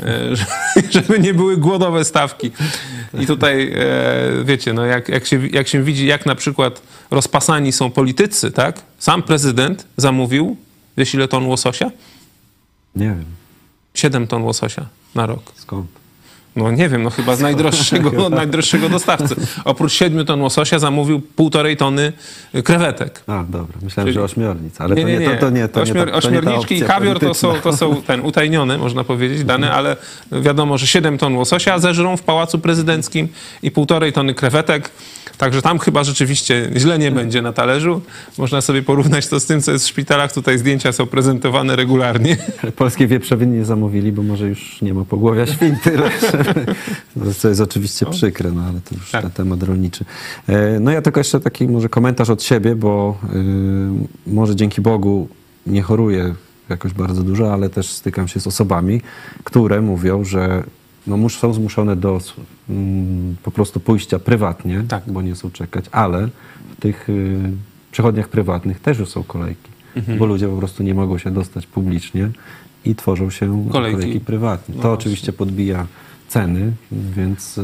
e, 0.01 0.37
żeby 0.95 1.19
nie 1.19 1.35
były 1.35 1.57
głodowe 1.57 2.05
stawki. 2.05 2.51
I 3.21 3.27
tutaj, 3.27 3.73
e, 3.73 4.45
wiecie, 4.45 4.73
no 4.73 4.85
jak, 4.85 5.09
jak, 5.09 5.27
się, 5.27 5.47
jak 5.47 5.69
się 5.69 5.83
widzi, 5.83 6.07
jak 6.07 6.27
na 6.27 6.35
przykład 6.35 6.83
rozpasani 7.11 7.73
są 7.73 7.91
politycy, 7.91 8.51
tak, 8.51 8.83
sam 8.99 9.23
prezydent 9.23 9.87
zamówił, 9.97 10.57
wiesz 10.97 11.15
ile 11.15 11.29
ton 11.29 11.47
łososia? 11.47 11.91
Nie 12.97 13.07
wiem, 13.07 13.25
7 13.95 14.27
ton 14.27 14.43
łososia 14.43 14.87
na 15.15 15.27
rok. 15.27 15.53
skąd. 15.57 15.98
No 16.59 16.71
nie 16.71 16.89
wiem, 16.89 17.03
no 17.03 17.11
chyba 17.11 17.37
z 17.37 17.41
najdroższego, 17.41 18.29
najdroższego 18.31 18.89
dostawcy. 18.89 19.37
Oprócz 19.65 19.93
7 19.93 20.27
ton 20.27 20.41
łososia 20.41 20.79
zamówił 20.79 21.21
półtorej 21.21 21.77
tony 21.77 22.13
krewetek. 22.65 23.23
A, 23.27 23.45
dobra, 23.49 23.79
myślałem, 23.83 24.07
Czyli- 24.07 24.15
że 24.15 24.23
ośmiornica, 24.23 24.85
ale 24.85 24.97
to 24.97 25.03
nie, 25.03 25.21
to, 25.21 25.37
to 25.41 25.51
nie, 25.51 25.69
to 25.69 25.81
Ośmior, 25.81 26.07
nie, 26.07 26.13
ta, 26.13 26.21
to 26.21 26.31
nie 26.31 26.41
ta 26.41 26.43
ośmiorniczki 26.43 26.75
i 26.75 26.83
opcja 26.83 26.95
kawior 26.95 27.21
to 27.21 27.35
są, 27.35 27.55
to 27.55 27.77
są 27.77 28.03
ten, 28.07 28.21
utajnione, 28.21 28.79
można 28.79 29.05
powiedzieć, 29.05 29.45
dane, 29.45 29.73
ale 29.73 29.97
wiadomo, 30.33 30.79
że 30.79 30.87
7 30.87 31.19
ton 31.19 31.37
łososia 31.37 31.79
zeżrą 31.79 32.17
w 32.17 32.23
Pałacu 32.23 32.59
Prezydenckim 32.59 33.29
i 33.63 33.71
półtorej 33.71 34.13
tony 34.13 34.35
krewetek. 34.35 34.91
Także 35.39 35.63
tam 35.63 35.79
chyba 35.79 36.05
rzeczywiście 36.05 36.71
źle 36.77 36.99
nie 36.99 37.11
będzie 37.11 37.43
na 37.43 37.53
talerzu. 37.53 38.01
Można 38.39 38.61
sobie 38.61 38.83
porównać 38.83 39.27
to 39.27 39.41
z 39.41 39.47
tym, 39.47 39.63
co 39.63 39.73
jest 39.73 39.85
w 39.85 39.89
szpitalach. 39.89 40.33
Tutaj 40.33 40.59
zdjęcia 40.59 40.93
są 40.93 41.07
prezentowane 41.07 41.77
regularnie. 41.77 42.37
Polskie 42.77 43.07
wieprzowiny 43.07 43.57
nie 43.57 43.65
zamówili, 43.65 44.13
bo 44.13 44.23
może 44.23 44.49
już 44.49 44.83
nie 44.83 44.95
ma 44.95 45.05
pogłowia 45.05 45.47
świń 45.47 45.77
tyle, 45.83 46.11
żeby- 46.21 46.48
co 47.39 47.49
jest 47.49 47.61
oczywiście 47.61 48.07
przykre, 48.07 48.53
no 48.53 48.63
ale 48.63 48.81
to 48.81 48.95
już 48.95 49.11
Tak. 49.11 49.25
na 49.25 49.31
temat 49.31 49.63
rolniczy. 49.63 50.05
E, 50.49 50.81
No 50.81 50.91
ja 50.91 51.03
tylko 51.03 51.21
jeszcze 51.21 51.41
taki 51.41 51.69
może 51.69 51.89
komentarz 51.89 52.31
od 52.31 52.43
siebie, 52.43 52.75
bo 52.77 53.19
y, 54.27 54.31
może 54.33 54.57
dzięki 54.57 54.81
Bogu 54.81 55.29
nie 55.67 55.83
choruję 55.83 56.35
jakoś 56.69 56.93
bardzo 56.93 57.23
dużo, 57.23 57.53
ale 57.53 57.69
też 57.69 57.91
stykam 57.93 58.29
się 58.29 58.41
z 58.41 58.47
osobami, 58.47 59.01
które 59.45 59.81
mówią, 59.81 60.25
że 60.25 60.63
no, 61.07 61.17
mus- 61.17 61.39
są 61.39 61.53
zmuszone 61.53 61.97
do 61.97 62.21
mm, 62.71 63.37
po 63.43 63.51
prostu 63.51 63.81
pójścia 63.81 64.19
prywatnie, 64.19 64.85
Tak. 64.89 65.03
bo 65.07 65.23
nie 65.23 65.33
chcą 65.33 65.51
czekać, 65.51 65.85
ale 65.93 66.29
w 66.77 66.81
tych 66.81 67.09
y, 67.09 67.39
przychodniach 67.93 68.29
prywatnych 68.29 68.81
też 68.81 68.99
już 68.99 69.09
są 69.09 69.23
kolejki, 69.23 69.71
Mhm. 69.97 70.19
bo 70.19 70.27
ludzie 70.27 70.49
po 70.49 70.57
prostu 70.57 70.83
nie 70.83 70.95
mogą 70.95 71.19
się 71.19 71.31
dostać 71.31 71.67
publicznie 71.67 72.31
i 72.85 72.95
tworzą 72.95 73.31
się 73.31 73.67
Kolejki. 73.73 73.97
kolejki, 74.01 74.21
prywatne. 74.21 74.75
No 74.77 74.83
to 74.83 74.89
właśnie. 74.89 75.01
oczywiście 75.01 75.33
podbija 75.33 75.87
ceny, 76.29 76.73
więc 76.93 77.59
y, 77.59 77.63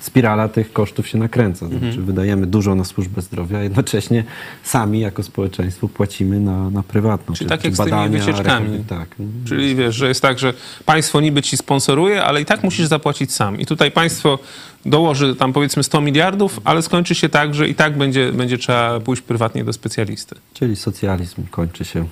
spirala 0.00 0.48
tych 0.48 0.72
kosztów 0.72 1.08
się 1.08 1.18
nakręca. 1.18 1.66
Mhm. 1.66 1.82
Znaczy 1.82 2.02
wydajemy 2.02 2.46
dużo 2.46 2.74
na 2.74 2.84
służbę 2.84 3.22
zdrowia, 3.22 3.58
a 3.58 3.62
jednocześnie 3.62 4.24
sami 4.62 5.00
jako 5.00 5.22
społeczeństwo 5.22 5.88
płacimy 5.88 6.40
na, 6.40 6.70
na 6.70 6.82
prywatną. 6.82 7.34
Czyli 7.34 7.50
tak 7.50 7.64
jak 7.64 7.74
z 7.74 7.78
tymi 7.78 8.08
wycieczkami. 8.08 8.84
Tak. 8.88 9.08
Czyli 9.44 9.74
wiesz, 9.74 9.94
że 9.94 10.08
jest 10.08 10.22
tak, 10.22 10.38
że 10.38 10.54
państwo 10.86 11.20
niby 11.20 11.42
ci 11.42 11.56
sponsoruje, 11.56 12.24
ale 12.24 12.40
i 12.40 12.44
tak 12.44 12.64
musisz 12.64 12.86
zapłacić 12.86 13.32
sam. 13.32 13.60
I 13.60 13.66
tutaj 13.66 13.90
państwo 13.90 14.38
dołoży 14.86 15.36
tam 15.36 15.52
powiedzmy 15.52 15.82
100 15.82 16.00
miliardów, 16.00 16.60
ale 16.64 16.82
skończy 16.82 17.14
się 17.14 17.28
tak, 17.28 17.54
że 17.54 17.68
i 17.68 17.74
tak 17.74 17.98
będzie, 17.98 18.32
będzie 18.32 18.58
trzeba 18.58 19.00
pójść 19.00 19.22
prywatnie 19.22 19.64
do 19.64 19.72
specjalisty. 19.72 20.36
Czyli 20.54 20.76
socjalizm 20.76 21.42
kończy 21.50 21.84
się. 21.84 22.06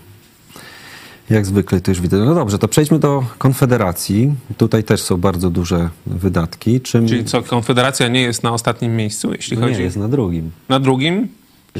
Jak 1.30 1.46
zwykle 1.46 1.80
to 1.80 1.90
już 1.90 2.00
widzę. 2.00 2.16
No 2.16 2.34
dobrze, 2.34 2.58
to 2.58 2.68
przejdźmy 2.68 2.98
do 2.98 3.24
Konfederacji. 3.38 4.34
Tutaj 4.56 4.84
też 4.84 5.02
są 5.02 5.16
bardzo 5.16 5.50
duże 5.50 5.88
wydatki. 6.06 6.80
Czym 6.80 7.08
Czyli 7.08 7.24
co, 7.24 7.42
Konfederacja 7.42 8.08
nie 8.08 8.22
jest 8.22 8.42
na 8.42 8.52
ostatnim 8.52 8.96
miejscu, 8.96 9.32
jeśli 9.32 9.58
no 9.58 9.66
nie, 9.66 9.72
chodzi 9.72 9.82
jest 9.82 9.96
na 9.96 10.08
drugim. 10.08 10.50
na 10.68 10.80
drugim? 10.80 11.28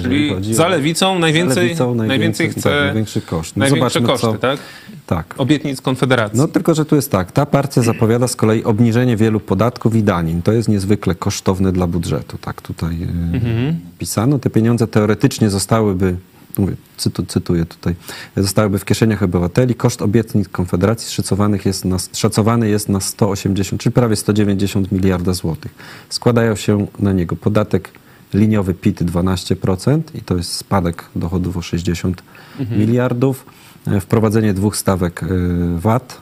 Czyli 0.02 0.54
za 0.54 0.68
lewicą 0.68 1.14
Za 1.14 1.18
najwięcej, 1.18 1.64
lewicą 1.64 1.94
najwięcej 1.94 2.50
chce... 2.50 2.60
tak, 2.62 2.72
największy 2.72 3.20
koszt. 3.20 3.56
No 3.56 3.60
największe 3.60 4.00
koszty, 4.00 4.26
co, 4.26 4.34
tak? 4.34 4.60
Tak. 5.06 5.34
obietnic 5.38 5.80
Konfederacji. 5.80 6.38
No 6.38 6.48
tylko, 6.48 6.74
że 6.74 6.84
tu 6.84 6.96
jest 6.96 7.10
tak, 7.10 7.32
ta 7.32 7.46
partia 7.46 7.82
zapowiada 7.82 8.28
z 8.28 8.36
kolei 8.36 8.64
obniżenie 8.64 9.16
wielu 9.16 9.40
podatków 9.40 9.96
i 9.96 10.02
danin. 10.02 10.42
To 10.42 10.52
jest 10.52 10.68
niezwykle 10.68 11.14
kosztowne 11.14 11.72
dla 11.72 11.86
budżetu, 11.86 12.38
tak 12.38 12.62
tutaj 12.62 13.02
e, 13.02 13.74
pisano. 13.98 14.38
Te 14.38 14.50
pieniądze 14.50 14.86
teoretycznie 14.86 15.50
zostałyby, 15.50 16.16
mówię, 16.58 16.76
cytu, 16.96 17.26
cytuję 17.26 17.64
tutaj, 17.64 17.94
zostałyby 18.36 18.78
w 18.78 18.84
kieszeniach 18.84 19.22
obywateli. 19.22 19.74
Koszt 19.74 20.02
obietnic 20.02 20.48
Konfederacji 20.48 21.10
szacowanych 21.10 21.66
jest 21.66 21.84
na, 21.84 21.96
szacowany 22.12 22.68
jest 22.68 22.88
na 22.88 23.00
180, 23.00 23.82
czyli 23.82 23.92
prawie 23.92 24.16
190 24.16 24.92
miliarda 24.92 25.32
złotych. 25.32 25.74
Składają 26.08 26.56
się 26.56 26.86
na 26.98 27.12
niego 27.12 27.36
podatek 27.36 27.90
liniowy 28.34 28.74
PIT 28.74 29.02
12% 29.02 30.00
i 30.14 30.20
to 30.20 30.36
jest 30.36 30.52
spadek 30.52 31.04
dochodów 31.16 31.56
o 31.56 31.62
60 31.62 32.22
miliardów. 32.70 33.46
E, 33.86 34.00
Wprowadzenie 34.00 34.54
dwóch 34.54 34.76
stawek 34.76 35.22
e, 35.22 35.26
VAT 35.78 36.20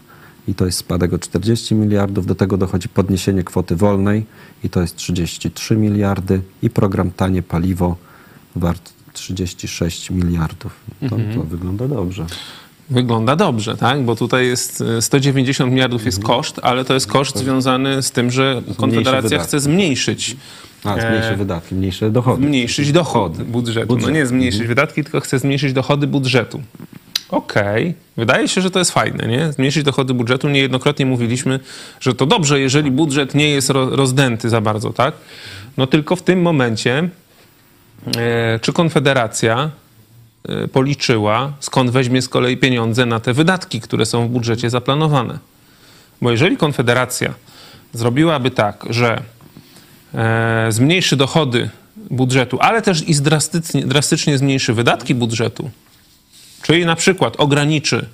i 0.48 0.54
to 0.54 0.66
jest 0.66 0.78
spadek 0.78 1.12
o 1.12 1.18
40 1.18 1.74
miliardów. 1.74 2.26
Do 2.26 2.34
tego 2.34 2.56
dochodzi 2.56 2.88
podniesienie 2.88 3.44
kwoty 3.44 3.76
wolnej 3.76 4.26
i 4.64 4.70
to 4.70 4.80
jest 4.80 4.96
33 4.96 5.76
miliardy 5.76 6.40
i 6.62 6.70
program 6.70 7.10
Tanie 7.10 7.42
Paliwo 7.42 7.96
wart 8.56 8.95
36 9.16 10.10
miliardów. 10.10 10.72
To, 11.10 11.16
to 11.34 11.42
wygląda 11.42 11.88
dobrze. 11.88 12.26
Wygląda 12.90 13.36
dobrze, 13.36 13.76
tak? 13.76 14.02
Bo 14.02 14.16
tutaj 14.16 14.46
jest 14.46 14.80
e, 14.98 15.02
190 15.02 15.72
miliardów 15.72 16.06
jest 16.06 16.18
Mhm. 16.18 16.36
koszt, 16.38 16.60
ale 16.62 16.84
to 16.84 16.94
jest 16.94 17.06
koszt 17.06 17.36
związany 17.38 18.02
z 18.02 18.10
tym, 18.10 18.30
że 18.30 18.62
Konfederacja 18.76 19.38
chce 19.38 19.60
zmniejszyć 19.60 20.36
A, 20.84 21.00
zmniejszy 21.00 21.28
E, 21.28 21.36
wydatki, 21.36 21.74
mniejsze 21.74 22.10
dochody. 22.10 22.42
zmniejszyć 22.42 22.92
dochody 22.92 23.44
budżetu. 23.44 23.86
Budżet. 23.86 24.08
No 24.08 24.14
nie 24.14 24.26
zmniejszyć 24.26 24.62
wydatki, 24.66 25.02
tylko 25.04 25.20
chce 25.20 25.38
zmniejszyć 25.38 25.72
dochody 25.72 26.06
budżetu. 26.06 26.62
Okej, 27.30 27.94
wydaje 28.16 28.48
się, 28.48 28.60
że 28.60 28.70
to 28.70 28.78
jest 28.78 28.90
fajne, 28.90 29.26
nie? 29.28 29.52
Zmniejszyć 29.52 29.82
dochody 29.82 30.14
budżetu. 30.14 30.48
Niejednokrotnie 30.48 31.06
mówiliśmy, 31.06 31.60
że 32.00 32.14
to 32.14 32.26
dobrze, 32.26 32.60
jeżeli 32.60 32.90
budżet 32.90 33.34
nie 33.34 33.48
jest 33.48 33.70
ro- 33.70 33.96
rozdęty 33.96 34.48
za 34.48 34.60
bardzo, 34.60 34.92
tak? 34.92 35.14
No 35.76 35.86
tylko 35.86 36.16
w 36.16 36.22
tym 36.22 36.42
momencie, 36.42 36.98
e, 36.98 37.08
czy 38.60 38.72
Konfederacja 38.72 39.70
e, 40.48 40.68
policzyła, 40.68 41.52
skąd 41.60 41.90
weźmie 41.90 42.22
z 42.22 42.28
kolei 42.28 42.56
pieniądze 42.56 43.06
na 43.06 43.20
te 43.20 43.32
wydatki, 43.32 43.80
które 43.80 44.06
są 44.06 44.28
w 44.28 44.30
budżecie 44.30 44.70
zaplanowane? 44.70 45.38
Bo 46.22 46.30
jeżeli 46.30 46.56
Konfederacja 46.56 47.34
zrobiłaby 47.92 48.50
tak, 48.50 48.84
że 48.90 49.22
e, 50.14 50.66
zmniejszy 50.72 51.16
dochody 51.16 51.70
budżetu, 52.10 52.58
ale 52.60 52.82
też 52.82 53.08
i 53.08 53.14
drastycznie, 53.14 53.86
drastycznie 53.86 54.38
zmniejszy 54.38 54.74
wydatki 54.74 55.14
budżetu, 55.14 55.70
czyli 56.62 56.86
na 56.86 56.96
przykład 56.96 57.34
ograniczy, 57.36 58.06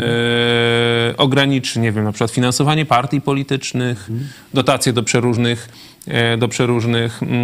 e, 0.00 1.16
ograniczy, 1.16 1.80
nie 1.80 1.92
wiem, 1.92 2.04
na 2.04 2.12
przykład 2.12 2.30
finansowanie 2.30 2.86
partii 2.86 3.20
politycznych, 3.20 4.08
dotacje 4.54 4.92
do 4.92 5.02
przeróżnych, 5.02 5.68
e, 5.68 5.97
do 6.38 6.48
przeróżnych 6.48 7.22
mm, 7.22 7.34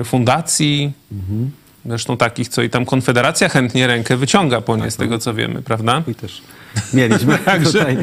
e, 0.00 0.04
fundacji, 0.04 0.92
zresztą 1.86 2.16
takich, 2.16 2.48
co 2.48 2.62
i 2.62 2.70
tam 2.70 2.84
Konfederacja 2.86 3.48
chętnie 3.48 3.86
rękę 3.86 4.16
wyciąga 4.16 4.60
po 4.60 4.76
nie, 4.76 4.90
z 4.90 4.96
tego 4.96 5.18
co 5.18 5.34
wiemy, 5.34 5.62
prawda? 5.62 6.02
I 6.08 6.14
też 6.14 6.42
mieliśmy 6.94 7.38
Także- 7.44 7.78
tutaj 7.78 7.96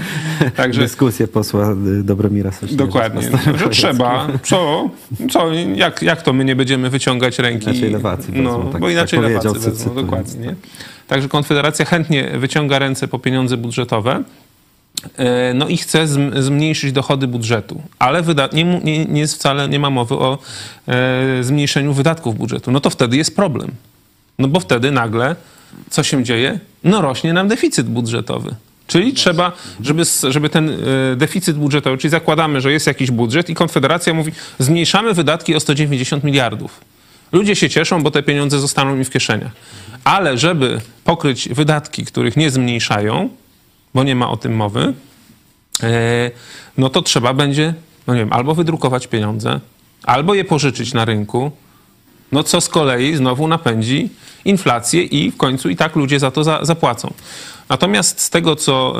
także- 0.55 0.81
dyskusję 0.81 1.27
posła 1.27 1.71
y, 1.71 2.03
Dobromira 2.03 2.51
Sośnierza. 2.51 2.85
Dokładnie. 2.85 3.21
Że 3.57 3.69
trzeba. 3.69 4.27
Co? 4.43 4.89
co? 5.31 5.53
Jak, 5.75 6.01
jak 6.01 6.21
to 6.21 6.33
my 6.33 6.45
nie 6.45 6.55
będziemy 6.55 6.89
wyciągać 6.89 7.39
ręki? 7.39 7.63
Inaczej 7.69 7.89
lewacy 7.91 8.31
wezmą, 8.31 8.43
No, 8.43 8.57
tak- 8.71 8.81
bo 8.81 8.87
tak 8.87 8.91
inaczej 8.91 9.19
powiedział, 9.19 9.41
lewacy 9.43 9.59
cy- 9.65 9.69
wezmą, 9.69 9.83
cytując, 9.85 10.05
dokładnie. 10.05 10.39
Nie? 10.41 10.47
tak. 10.47 10.55
Także 11.07 11.29
Konfederacja 11.29 11.85
chętnie 11.85 12.31
wyciąga 12.39 12.79
ręce 12.79 13.07
po 13.07 13.19
pieniądze 13.19 13.57
budżetowe. 13.57 14.23
E, 15.17 15.53
No 15.53 15.67
i 15.67 15.77
chce 15.77 16.05
zm- 16.05 16.41
zmniejszyć 16.41 16.91
dochody 16.91 17.27
budżetu, 17.27 17.81
ale 17.99 18.21
wyda- 18.23 18.49
nie, 18.53 18.63
nie, 18.63 19.05
nie 19.05 19.21
jest 19.21 19.35
wcale 19.35 19.69
nie 19.69 19.79
ma 19.79 19.89
mowy 19.89 20.15
o 20.15 20.37
e, 20.87 21.43
zmniejszeniu 21.43 21.93
wydatków 21.93 22.37
budżetu. 22.37 22.71
No 22.71 22.79
to 22.79 22.89
wtedy 22.89 23.17
jest 23.17 23.35
problem. 23.35 23.71
No 24.39 24.47
bo 24.47 24.59
wtedy 24.59 24.91
nagle 24.91 25.35
co 25.89 26.03
się 26.03 26.23
dzieje? 26.23 26.59
No 26.83 27.01
rośnie 27.01 27.33
nam 27.33 27.47
deficyt 27.47 27.87
budżetowy. 27.87 28.55
Czyli 28.87 29.13
trzeba, 29.13 29.51
żeby, 29.81 30.03
żeby 30.29 30.49
ten 30.49 30.69
e, 30.69 30.75
deficyt 31.15 31.57
budżetowy, 31.57 31.97
czyli 31.97 32.09
zakładamy, 32.11 32.61
że 32.61 32.71
jest 32.71 32.87
jakiś 32.87 33.11
budżet 33.11 33.49
i 33.49 33.55
Konfederacja 33.55 34.13
mówi, 34.13 34.31
zmniejszamy 34.59 35.13
wydatki 35.13 35.55
o 35.55 35.59
190 35.59 36.23
miliardów. 36.23 36.81
Ludzie 37.31 37.55
się 37.55 37.69
cieszą, 37.69 38.03
bo 38.03 38.11
te 38.11 38.23
pieniądze 38.23 38.59
zostaną 38.59 38.95
im 38.95 39.05
w 39.05 39.09
kieszeniach. 39.09 39.51
Ale 40.03 40.37
żeby 40.37 40.81
pokryć 41.03 41.49
wydatki, 41.49 42.05
których 42.05 42.37
nie 42.37 42.49
zmniejszają, 42.51 43.29
bo 43.93 44.03
nie 44.03 44.15
ma 44.15 44.29
o 44.29 44.38
tym 44.38 44.56
mowy, 44.56 44.93
e, 45.84 46.32
no 46.77 46.89
to 46.89 47.01
trzeba 47.01 47.34
będzie, 47.34 47.73
no 48.08 48.13
nie 48.13 48.19
wiem, 48.19 48.34
albo 48.34 48.56
wydrukować 48.56 49.08
pieniądze, 49.08 49.60
albo 50.03 50.34
je 50.34 50.45
pożyczyć 50.45 50.93
na 50.93 51.06
rynku, 51.06 51.51
no 52.32 52.43
co 52.43 52.62
z 52.62 52.69
kolei 52.69 53.15
znowu 53.15 53.47
napędzi 53.47 54.10
inflację 54.45 55.03
i 55.03 55.32
w 55.32 55.38
końcu 55.38 55.69
i 55.69 55.75
tak 55.75 55.95
ludzie 55.95 56.19
za 56.19 56.32
to 56.32 56.43
za, 56.43 56.60
zapłacą. 56.62 57.13
Natomiast 57.69 58.21
z 58.21 58.29
tego, 58.29 58.56
co, 58.56 58.95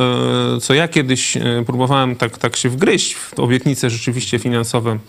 e, 0.56 0.60
co 0.60 0.74
ja 0.74 0.88
kiedyś 0.88 1.38
e, 1.38 1.42
próbowałem 1.66 2.16
tak, 2.16 2.38
tak 2.38 2.56
się 2.56 2.70
wgryźć 2.70 3.16
w 3.16 3.40
obietnice 3.40 3.90
rzeczywiście 3.90 4.40
finansowe 4.40 5.00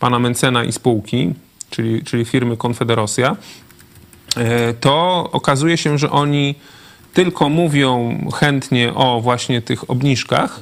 pana 0.00 0.18
Mencena 0.18 0.64
i 0.64 0.72
spółki, 0.72 1.32
czyli, 1.70 2.02
czyli 2.04 2.24
firmy 2.24 2.56
Konfederosja, 2.56 3.36
to 4.80 5.28
okazuje 5.32 5.76
się, 5.76 5.98
że 5.98 6.10
oni 6.10 6.54
tylko 7.14 7.48
mówią 7.48 8.18
chętnie 8.34 8.94
o 8.94 9.20
właśnie 9.20 9.62
tych 9.62 9.90
obniżkach, 9.90 10.60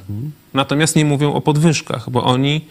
natomiast 0.53 0.95
nie 0.95 1.05
mówią 1.05 1.33
o 1.33 1.41
podwyżkach, 1.41 2.09
bo 2.09 2.23
oni 2.23 2.65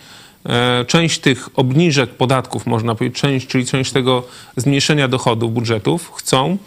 e, 0.46 0.84
część 0.84 1.18
tych 1.18 1.48
obniżek 1.54 2.10
podatków, 2.10 2.66
można 2.66 2.94
powiedzieć, 2.94 3.20
część, 3.20 3.46
czyli 3.46 3.66
część 3.66 3.92
tego 3.92 4.22
zmniejszenia 4.56 5.08
dochodów 5.08 5.52
budżetów 5.52 6.12
chcą, 6.14 6.58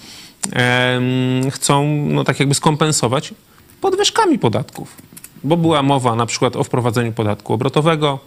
chcą 1.51 1.85
no, 2.09 2.23
tak 2.23 2.39
jakby 2.39 2.55
skompensować 2.55 3.33
podwyżkami 3.81 4.39
podatków. 4.39 4.95
Bo 5.43 5.57
była 5.57 5.83
mowa 5.83 6.15
na 6.15 6.25
przykład 6.25 6.55
o 6.55 6.63
wprowadzeniu 6.63 7.11
podatku 7.11 7.53
obrotowego, 7.53 8.19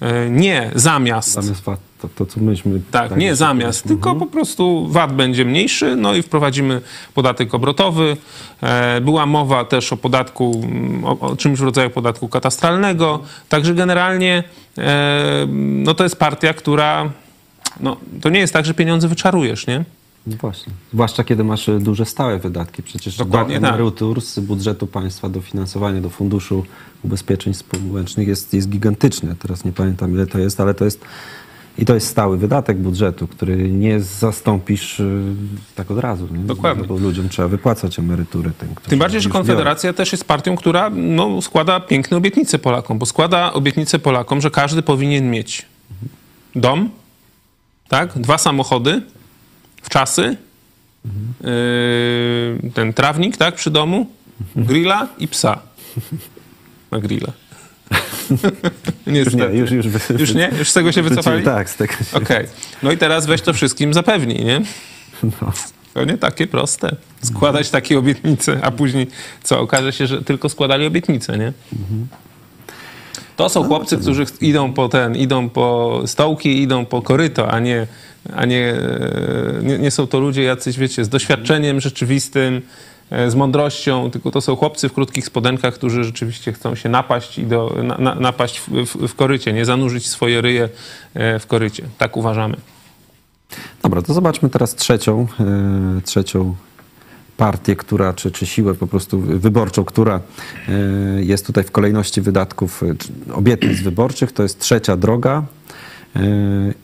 e, 0.00 0.30
nie 0.30 0.70
zamiast 0.74 1.32
Zamiast 1.32 1.64
to, 2.00 2.08
to 2.08 2.26
co 2.26 2.40
myśmy... 2.40 2.80
tak, 2.90 3.16
nie 3.16 3.36
zamiast, 3.36 3.84
tylko 3.84 4.14
po 4.14 4.26
prostu 4.26 4.88
VAT 4.88 5.12
będzie 5.12 5.44
mniejszy, 5.44 5.96
no 5.96 6.14
i 6.14 6.22
wprowadzimy 6.22 6.80
podatek 7.14 7.54
obrotowy. 7.54 8.16
E, 8.62 9.00
Była 9.00 9.26
mowa 9.26 9.64
też 9.64 9.92
o 9.92 9.96
podatku, 9.96 10.62
mm, 10.64 11.04
o, 11.04 11.20
o 11.20 11.36
czymś 11.36 11.58
w 11.58 11.62
rodzaju 11.62 11.90
podatku 11.90 12.28
katastralnego. 12.28 13.22
Także 13.48 13.74
generalnie 13.74 14.44
e, 14.78 15.46
no 15.84 15.94
to 15.94 16.04
jest 16.04 16.16
partia, 16.16 16.54
która, 16.54 17.10
no 17.80 17.96
to 18.20 18.28
nie 18.28 18.40
jest 18.40 18.52
tak, 18.52 18.66
że 18.66 18.74
pieniądze 18.74 19.08
wyczarujesz, 19.08 19.66
nie? 19.66 19.84
No 20.26 20.36
właśnie. 20.40 20.72
Zwłaszcza 20.92 21.24
kiedy 21.24 21.44
masz 21.44 21.68
y, 21.68 21.80
duże 21.80 22.06
stałe 22.06 22.38
wydatki. 22.38 22.82
Przecież 22.82 23.16
Dokładnie 23.16 23.54
do 23.54 23.66
tak. 23.66 23.74
emerytur 23.74 24.20
z 24.20 24.40
budżetu 24.40 24.86
państwa 24.86 25.28
dofinansowanie 25.28 26.00
do 26.00 26.10
Funduszu 26.10 26.64
Ubezpieczeń 27.02 27.54
Społecznych 27.54 28.28
jest, 28.28 28.54
jest 28.54 28.68
gigantyczne. 28.68 29.34
Teraz 29.38 29.64
nie 29.64 29.72
pamiętam 29.72 30.14
ile 30.14 30.26
to 30.26 30.38
jest, 30.38 30.60
ale 30.60 30.74
to 30.74 30.84
jest 30.84 31.00
i 31.78 31.84
to 31.84 31.94
jest 31.94 32.06
stały 32.06 32.38
wydatek 32.38 32.78
budżetu, 32.78 33.28
który 33.28 33.56
nie 33.70 34.00
zastąpisz 34.00 35.00
y, 35.00 35.22
tak 35.74 35.90
od 35.90 35.98
razu. 35.98 36.28
Nie? 36.30 36.38
Dokładnie. 36.38 36.84
Bo 36.84 36.96
ludziom 36.96 37.28
trzeba 37.28 37.48
wypłacać 37.48 37.98
emerytury. 37.98 38.50
Tym, 38.58 38.74
którzy 38.74 38.90
Tym 38.90 38.98
bardziej, 38.98 39.20
że 39.20 39.28
biorą. 39.28 39.38
Konfederacja 39.38 39.92
też 39.92 40.12
jest 40.12 40.24
partią, 40.24 40.56
która 40.56 40.90
no, 40.90 41.42
składa 41.42 41.80
piękne 41.80 42.16
obietnice 42.16 42.58
Polakom, 42.58 42.98
bo 42.98 43.06
składa 43.06 43.52
obietnice 43.52 43.98
Polakom, 43.98 44.40
że 44.40 44.50
każdy 44.50 44.82
powinien 44.82 45.30
mieć 45.30 45.66
dom, 46.54 46.90
tak, 47.88 48.18
dwa 48.18 48.38
samochody, 48.38 49.02
w 49.82 49.88
czasy, 49.88 50.36
yy, 51.04 52.70
ten 52.74 52.92
trawnik, 52.92 53.36
tak, 53.36 53.54
przy 53.54 53.70
domu, 53.70 54.06
grilla 54.56 55.08
i 55.18 55.28
psa 55.28 55.58
na 56.90 57.00
grilla. 57.00 57.32
Niestety. 59.06 59.36
Nie, 59.36 59.58
już, 59.58 59.70
już, 59.70 59.86
Już 60.18 60.34
nie? 60.34 60.50
Już 60.58 60.70
z 60.70 60.72
tego 60.72 60.92
się 60.92 61.02
wycofali? 61.02 61.44
Tak, 61.44 61.70
z 61.70 61.76
tego 61.76 61.92
się 61.92 62.16
Okej. 62.16 62.46
No 62.82 62.92
i 62.92 62.98
teraz 62.98 63.26
weź 63.26 63.42
to 63.42 63.52
wszystkim 63.52 63.94
zapewni, 63.94 64.44
nie? 64.44 64.60
no. 65.22 65.52
To 65.94 66.04
nie 66.04 66.18
takie 66.18 66.46
proste. 66.46 66.96
Składać 67.22 67.70
takie 67.70 67.98
obietnice, 67.98 68.58
a 68.62 68.70
później 68.70 69.06
co? 69.42 69.60
Okaże 69.60 69.92
się, 69.92 70.06
że 70.06 70.22
tylko 70.22 70.48
składali 70.48 70.86
obietnice, 70.86 71.38
nie? 71.38 71.52
To 73.36 73.48
są 73.48 73.64
chłopcy, 73.64 73.96
którzy 73.96 74.24
idą 74.40 74.72
po 74.72 74.88
ten, 74.88 75.16
idą 75.16 75.48
po 75.48 76.00
stołki, 76.06 76.62
idą 76.62 76.86
po 76.86 77.02
koryto, 77.02 77.50
a 77.50 77.60
nie, 77.60 77.86
a 78.34 78.44
nie, 78.44 78.74
e, 78.74 79.60
nie, 79.62 79.78
nie 79.78 79.90
są 79.90 80.06
to 80.06 80.20
ludzie 80.20 80.42
jacyś, 80.42 80.78
wiecie, 80.78 81.04
z 81.04 81.08
doświadczeniem 81.08 81.80
rzeczywistym, 81.80 82.62
z 83.10 83.34
mądrością, 83.34 84.10
tylko 84.10 84.30
to 84.30 84.40
są 84.40 84.56
chłopcy 84.56 84.88
w 84.88 84.92
krótkich 84.92 85.26
spodenkach, 85.26 85.74
którzy 85.74 86.04
rzeczywiście 86.04 86.52
chcą 86.52 86.74
się 86.74 86.88
napaść 86.88 87.38
i 87.38 87.46
do, 87.46 87.76
na, 87.82 87.98
na, 87.98 88.14
napaść 88.14 88.60
w, 88.60 88.68
w, 88.68 89.08
w 89.08 89.14
korycie, 89.14 89.52
nie 89.52 89.64
zanurzyć 89.64 90.06
swoje 90.06 90.40
ryje 90.40 90.68
e, 91.14 91.38
w 91.38 91.46
korycie. 91.46 91.82
Tak 91.98 92.16
uważamy. 92.16 92.56
Dobra, 93.82 94.02
to 94.02 94.14
zobaczmy 94.14 94.50
teraz 94.50 94.74
trzecią, 94.74 95.26
e, 95.40 96.00
trzecią 96.04 96.54
partię, 97.36 97.76
która, 97.76 98.12
czy, 98.12 98.30
czy 98.30 98.46
siłę 98.46 98.74
po 98.74 98.86
prostu 98.86 99.20
wyborczą, 99.20 99.84
która 99.84 100.20
e, 100.68 100.72
jest 101.24 101.46
tutaj 101.46 101.64
w 101.64 101.70
kolejności 101.70 102.20
wydatków, 102.20 102.82
e, 102.82 103.34
obietnic 103.34 103.80
wyborczych. 103.80 104.32
To 104.32 104.42
jest 104.42 104.58
trzecia 104.58 104.96
droga. 104.96 105.42
E, 106.16 106.22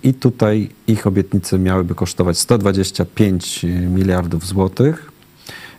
I 0.02 0.14
tutaj 0.14 0.70
ich 0.86 1.06
obietnice 1.06 1.58
miałyby 1.58 1.94
kosztować 1.94 2.38
125 2.38 3.62
miliardów 3.88 4.46
złotych. 4.46 5.11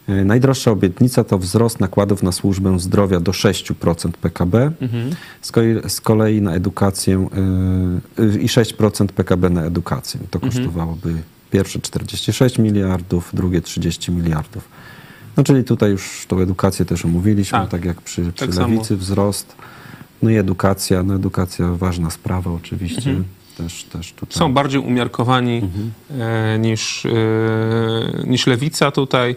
E, 0.08 0.26
Najdroższa 0.26 0.72
obietnica 0.72 1.24
to 1.24 1.38
wzrost 1.38 1.80
nakładów 1.80 2.24
na 2.24 2.32
służbę 2.32 2.80
zdrowia 2.80 3.20
do 3.20 3.32
6% 3.32 4.12
PKB, 4.12 4.72
z, 5.42 5.52
kolei, 5.52 5.90
z 5.90 6.02
kolei 6.02 6.42
na 6.42 6.54
edukację 6.54 7.28
e, 8.20 8.40
i 8.40 8.48
6% 8.48 9.08
PKB 9.08 9.50
na 9.50 9.64
edukację. 9.64 10.20
To 10.32 10.40
kosztowałoby 10.40 11.14
pierwsze 11.52 11.80
46 11.80 12.60
miliardów, 12.60 13.30
drugie 13.34 13.62
30 13.62 14.12
miliardów. 14.12 14.70
No 15.38 15.44
czyli 15.44 15.64
tutaj 15.64 15.92
już 15.92 16.26
tą 16.28 16.40
edukację 16.40 16.86
też 16.86 17.06
omówiliśmy, 17.06 17.60
Tak. 17.60 17.70
tak, 17.70 17.86
jak 17.86 18.02
przy, 18.02 18.22
przy 18.22 18.46
Tak 18.46 18.56
samo. 18.56 18.68
lewicy, 18.68 18.98
wzrost. 18.98 19.56
No 20.22 20.30
i 20.30 20.36
edukacja, 20.36 21.04
no 21.04 21.16
edukacja 21.16 21.68
ważna 21.74 22.10
sprawa 22.10 22.52
oczywiście. 22.52 23.16
Też, 23.58 23.84
też 23.84 24.14
tutaj. 24.14 24.38
Są 24.38 24.54
bardziej 24.54 24.82
umiarkowani 24.82 25.62
e, 26.20 26.60
niż, 26.60 27.06
e, 27.06 27.10
niż 28.28 28.48
lewica 28.48 28.92
tutaj. 28.92 29.36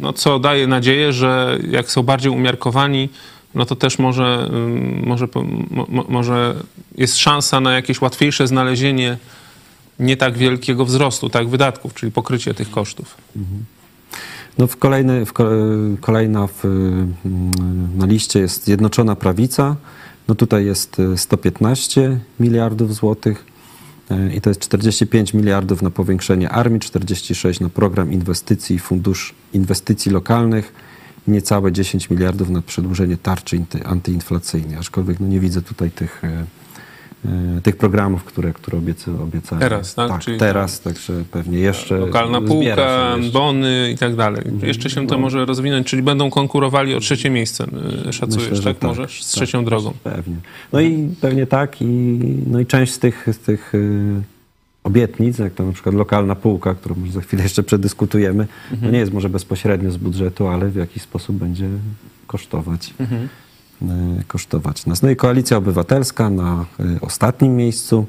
No, 0.00 0.12
co 0.12 0.38
daje 0.38 0.66
nadzieję, 0.66 1.12
że 1.12 1.58
jak 1.70 1.90
są 1.90 2.02
bardziej 2.02 2.32
umiarkowani, 2.32 3.08
no 3.54 3.66
to 3.66 3.76
też 3.76 3.98
może, 3.98 4.50
może, 5.04 5.26
może 6.08 6.54
jest 6.98 7.16
szansa 7.18 7.60
na 7.60 7.72
jakieś 7.72 8.00
łatwiejsze 8.00 8.46
znalezienie 8.46 9.16
nie 9.98 10.16
tak 10.16 10.38
wielkiego 10.38 10.84
wzrostu 10.84 11.30
tak 11.30 11.48
wydatków, 11.48 11.94
czyli 11.94 12.12
pokrycie 12.12 12.54
tych 12.54 12.70
kosztów. 12.70 13.14
No 14.58 14.66
w 14.66 14.76
kolejny, 14.76 15.26
w 15.26 15.32
ko- 15.32 15.50
kolejna 16.00 16.46
w, 16.46 16.64
mm, 16.64 17.12
na 17.96 18.06
liście 18.06 18.40
jest 18.40 18.64
Zjednoczona 18.64 19.16
Prawica. 19.16 19.76
No 20.28 20.34
tutaj 20.34 20.64
jest 20.64 21.00
e, 21.00 21.18
115 21.18 22.18
miliardów 22.40 22.94
złotych 22.94 23.44
e, 23.46 23.49
i 24.34 24.40
to 24.40 24.50
jest 24.50 24.60
45 24.60 25.34
miliardów 25.34 25.82
na 25.82 25.90
powiększenie 25.90 26.50
armii, 26.50 26.80
46 26.80 27.60
na 27.60 27.68
program 27.68 28.12
inwestycji, 28.12 28.78
fundusz 28.78 29.34
inwestycji 29.52 30.12
lokalnych 30.12 30.72
i 31.28 31.30
niecałe 31.30 31.72
10 31.72 32.10
miliardów 32.10 32.50
na 32.50 32.62
przedłużenie 32.62 33.16
tarczy 33.16 33.64
antyinflacyjnej. 33.84 34.78
Aczkolwiek 34.78 35.20
no 35.20 35.26
nie 35.26 35.40
widzę 35.40 35.62
tutaj 35.62 35.90
tych, 35.90 36.24
e, 36.24 36.28
e, 36.28 36.44
tych 37.62 37.76
programów, 37.76 38.24
które, 38.24 38.52
które 38.52 38.78
obiecy, 38.78 39.10
obiecałem. 39.22 39.60
Teraz, 39.60 39.94
tak? 39.94 40.08
Tak, 40.08 40.20
Czyli- 40.20 40.38
teraz, 40.38 40.80
także 40.80 41.24
pewnie 41.30 41.58
jeszcze 41.58 41.98
Lokalna 41.98 42.40
półka, 42.40 42.66
jeszcze. 42.68 43.18
bony 43.32 43.90
i 43.94 43.98
tak 43.98 44.16
dalej. 44.16 44.44
Jeszcze 44.62 44.90
się 44.90 45.06
to 45.06 45.18
może 45.18 45.44
rozwinąć, 45.46 45.86
czyli 45.86 46.02
będą 46.02 46.30
konkurowali 46.30 46.94
o 46.94 47.00
trzecie 47.00 47.30
miejsce, 47.30 47.66
y, 48.08 48.12
szacujesz, 48.12 48.50
Myślę, 48.50 48.74
tak? 48.74 48.82
Może 48.82 49.08
z 49.08 49.08
tak, 49.08 49.26
trzecią 49.26 49.64
drogą. 49.64 49.92
Pewnie. 50.04 50.36
No 50.72 50.80
i 50.80 51.08
pewnie 51.20 51.46
tak. 51.46 51.82
I, 51.82 51.86
no 52.46 52.60
i 52.60 52.66
część 52.66 52.92
z 52.92 52.98
tych, 52.98 53.26
z 53.32 53.38
tych 53.38 53.74
y, 53.74 54.22
obietnic, 54.84 55.38
jak 55.38 55.54
to 55.54 55.66
na 55.66 55.72
przykład 55.72 55.94
lokalna 55.94 56.34
półka, 56.34 56.74
którą 56.74 56.94
może 56.94 57.12
za 57.12 57.20
chwilę 57.20 57.42
jeszcze 57.42 57.62
przedyskutujemy, 57.62 58.46
no 58.82 58.90
nie 58.90 58.98
jest 58.98 59.12
może 59.12 59.28
bezpośrednio 59.28 59.90
z 59.90 59.96
budżetu, 59.96 60.48
ale 60.48 60.68
w 60.68 60.76
jakiś 60.76 61.02
sposób 61.02 61.36
będzie 61.36 61.68
kosztować. 62.26 62.94
y, 63.00 63.04
kosztować 64.26 64.86
nas. 64.86 65.02
No 65.02 65.10
i 65.10 65.16
Koalicja 65.16 65.56
Obywatelska 65.56 66.30
na 66.30 66.64
y, 66.80 67.00
ostatnim 67.00 67.56
miejscu 67.56 68.06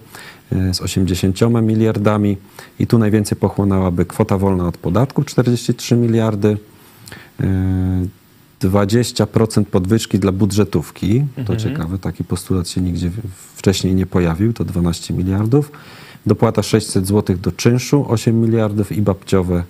y, 0.54 0.74
z 0.74 0.82
80 0.82 1.42
miliardami 1.62 2.38
i 2.80 2.88
tu 2.88 3.00
najwięcej 3.00 3.38
pochłonęłaby 3.38 4.06
kwota 4.06 4.38
wolna 4.38 4.68
od 4.68 4.78
podatku 4.78 5.24
43 5.24 5.96
miliardy. 5.96 6.58
y, 7.42 7.46
20% 8.62 9.66
podwyżki 9.66 10.20
dla 10.20 10.32
budżetówki. 10.32 11.26
To 11.46 11.56
ciekawe, 11.56 11.98
taki 11.98 12.24
postulat 12.24 12.70
się 12.70 12.82
nigdzie 12.82 13.12
wcześniej 13.56 13.96
nie 13.96 14.06
pojawił, 14.06 14.54
to 14.54 14.66
12 14.66 15.14
miliardów. 15.14 15.72
Dopłata 16.26 16.64
600 16.64 17.08
zł 17.08 17.38
do 17.38 17.52
czynszu 17.52 18.06
8 18.10 18.42
miliardów 18.42 18.92
i 18.92 19.02
babciowe 19.02 19.64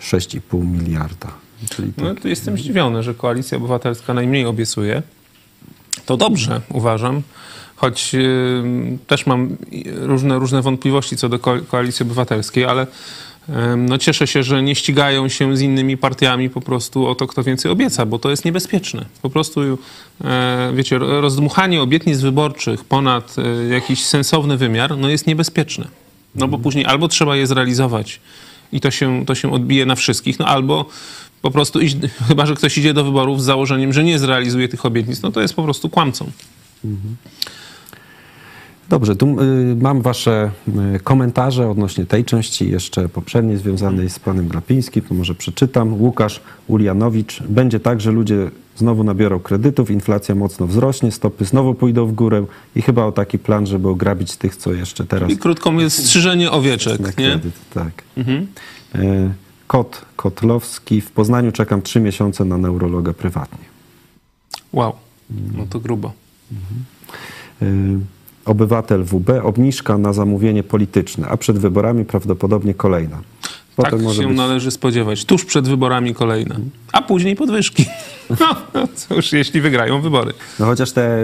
6,5 0.00 0.64
miliarda. 0.64 1.28
Czyli 1.70 1.92
tak. 1.92 2.04
No 2.04 2.14
to 2.14 2.28
jestem 2.28 2.58
zdziwiony, 2.58 3.02
że 3.02 3.14
Koalicja 3.14 3.58
Obywatelska 3.58 4.14
najmniej 4.14 4.46
obiecuje. 4.46 5.02
To 6.06 6.16
dobrze, 6.16 6.60
uważam. 6.68 7.22
Choć 7.76 8.14
y, 8.14 8.98
też 9.06 9.26
mam 9.26 9.56
różne, 9.96 10.38
różne 10.38 10.62
wątpliwości 10.62 11.16
co 11.16 11.28
do 11.28 11.38
ko- 11.38 11.60
Koalicji 11.68 12.02
Obywatelskiej, 12.02 12.64
ale 12.64 12.86
no 13.76 13.98
cieszę 13.98 14.26
się, 14.26 14.42
że 14.42 14.62
nie 14.62 14.74
ścigają 14.74 15.28
się 15.28 15.56
z 15.56 15.60
innymi 15.60 15.96
partiami 15.96 16.50
po 16.50 16.60
prostu 16.60 17.06
o 17.06 17.14
to, 17.14 17.26
kto 17.26 17.42
więcej 17.42 17.70
obieca, 17.70 18.06
bo 18.06 18.18
to 18.18 18.30
jest 18.30 18.44
niebezpieczne. 18.44 19.04
Po 19.22 19.30
prostu, 19.30 19.60
y, 19.62 19.76
wiecie, 20.74 20.98
rozdmuchanie 20.98 21.82
obietnic 21.82 22.20
wyborczych 22.20 22.84
ponad 22.84 23.36
y, 23.38 23.68
jakiś 23.68 24.04
sensowny 24.04 24.56
wymiar, 24.56 24.98
no 24.98 25.08
jest 25.08 25.26
niebezpieczne. 25.26 25.88
No 26.34 26.48
bo 26.48 26.58
później 26.58 26.86
albo 26.86 27.08
trzeba 27.08 27.36
je 27.36 27.46
zrealizować 27.46 28.20
i 28.72 28.80
to 28.80 28.90
się, 28.90 29.26
to 29.26 29.34
się 29.34 29.52
odbije 29.52 29.86
na 29.86 29.94
wszystkich, 29.94 30.38
no 30.38 30.46
albo 30.46 30.84
po 31.42 31.50
prostu 31.50 31.80
iść, 31.80 31.96
chyba, 32.28 32.46
że 32.46 32.54
ktoś 32.54 32.78
idzie 32.78 32.94
do 32.94 33.04
wyborów 33.04 33.42
z 33.42 33.44
założeniem, 33.44 33.92
że 33.92 34.04
nie 34.04 34.18
zrealizuje 34.18 34.68
tych 34.68 34.86
obietnic, 34.86 35.22
no 35.22 35.32
to 35.32 35.40
jest 35.40 35.54
po 35.54 35.62
prostu 35.62 35.88
kłamcą. 35.88 36.30
Dobrze, 38.88 39.16
tu 39.16 39.40
y, 39.40 39.76
mam 39.76 40.02
wasze 40.02 40.50
y, 40.96 41.00
komentarze 41.00 41.70
odnośnie 41.70 42.06
tej 42.06 42.24
części, 42.24 42.70
jeszcze 42.70 43.08
poprzedniej 43.08 43.56
związanej 43.56 44.10
z 44.10 44.18
panem 44.18 44.48
Glapińskim, 44.48 45.02
to 45.02 45.14
może 45.14 45.34
przeczytam. 45.34 45.94
Łukasz 45.94 46.40
Ulianowicz. 46.68 47.42
Będzie 47.42 47.80
tak, 47.80 48.00
że 48.00 48.12
ludzie 48.12 48.50
znowu 48.76 49.04
nabiorą 49.04 49.40
kredytów, 49.40 49.90
inflacja 49.90 50.34
mocno 50.34 50.66
wzrośnie, 50.66 51.12
stopy 51.12 51.44
znowu 51.44 51.74
pójdą 51.74 52.06
w 52.06 52.12
górę 52.12 52.44
i 52.76 52.82
chyba 52.82 53.04
o 53.04 53.12
taki 53.12 53.38
plan, 53.38 53.66
żeby 53.66 53.88
ograbić 53.88 54.36
tych, 54.36 54.56
co 54.56 54.72
jeszcze 54.72 55.04
teraz 55.04 55.30
I 55.30 55.36
krótko 55.36 55.72
mówiąc, 55.72 55.92
strzyżenie 55.92 56.50
owieczek, 56.50 57.00
nie? 57.00 57.12
kredyt. 57.12 57.54
Tak. 57.74 58.02
Y, 58.94 59.30
Kot 59.70 60.04
Kotlowski. 60.16 61.00
W 61.00 61.10
Poznaniu 61.10 61.52
czekam 61.52 61.82
trzy 61.82 62.00
miesiące 62.00 62.44
na 62.44 62.58
neurologa 62.58 63.12
prywatnie. 63.12 63.64
Wow, 64.72 64.92
no 65.56 65.66
to 65.70 65.80
grubo. 65.80 66.12
Y, 67.62 67.98
Obywatel 68.44 69.04
WB, 69.04 69.30
obniżka 69.42 69.98
na 69.98 70.12
zamówienie 70.12 70.62
polityczne, 70.62 71.28
a 71.28 71.36
przed 71.36 71.58
wyborami 71.58 72.04
prawdopodobnie 72.04 72.74
kolejna. 72.74 73.20
Tak 73.82 74.00
się 74.16 74.32
należy 74.32 74.70
spodziewać. 74.70 75.24
Tuż 75.24 75.44
przed 75.44 75.68
wyborami 75.68 76.14
kolejne, 76.14 76.56
a 76.92 77.02
później 77.02 77.36
podwyżki. 77.36 77.84
No, 78.40 78.56
no 78.74 78.88
cóż, 78.94 79.32
jeśli 79.32 79.60
wygrają 79.60 80.00
wybory. 80.00 80.32
No 80.58 80.66
chociaż 80.66 80.92
te 80.92 81.18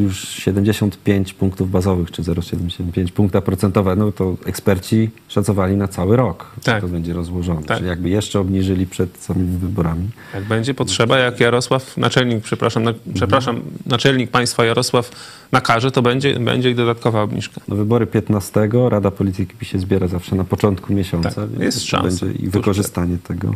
już 0.00 0.28
75 0.28 1.32
punktów 1.34 1.70
bazowych, 1.70 2.10
czy 2.10 2.22
0,75 2.22 3.10
punkta 3.10 3.40
procentowe, 3.40 3.96
no 3.96 4.12
to 4.12 4.36
eksperci 4.46 5.10
szacowali 5.28 5.76
na 5.76 5.88
cały 5.88 6.16
rok, 6.16 6.46
że 6.56 6.62
Tak. 6.72 6.80
to 6.82 6.88
będzie 6.88 7.12
rozłożone. 7.12 7.62
Tak. 7.62 7.76
Czyli 7.76 7.88
jakby 7.88 8.08
jeszcze 8.08 8.40
obniżyli 8.40 8.86
przed 8.86 9.16
samymi 9.18 9.58
wyborami. 9.58 10.08
Jak 10.34 10.44
będzie 10.44 10.74
potrzeba, 10.74 11.18
jak 11.18 11.40
Jarosław, 11.40 11.96
naczelnik, 11.96 12.42
przepraszam, 12.44 12.82
na, 12.82 12.94
przepraszam, 13.14 13.60
naczelnik 13.86 14.30
państwa 14.30 14.64
Jarosław 14.64 15.10
nakaże, 15.52 15.90
to 15.90 16.02
będzie, 16.02 16.40
będzie 16.40 16.70
i 16.70 16.74
dodatkowa 16.74 17.22
obniżka. 17.22 17.60
No 17.68 17.76
wybory 17.76 18.06
15, 18.06 18.68
Rada 18.88 19.10
Polityki 19.10 19.64
się 19.66 19.78
zbiera 19.78 20.08
zawsze 20.08 20.36
na 20.36 20.44
początku 20.44 20.92
miesiąca, 20.92 21.30
Tak, 21.30 21.60
jest 21.60 21.90
to 21.90 21.99
szansa. 22.02 22.26
będzie 22.26 22.42
i 22.44 22.48
wykorzystanie 22.48 23.18
tego. 23.18 23.54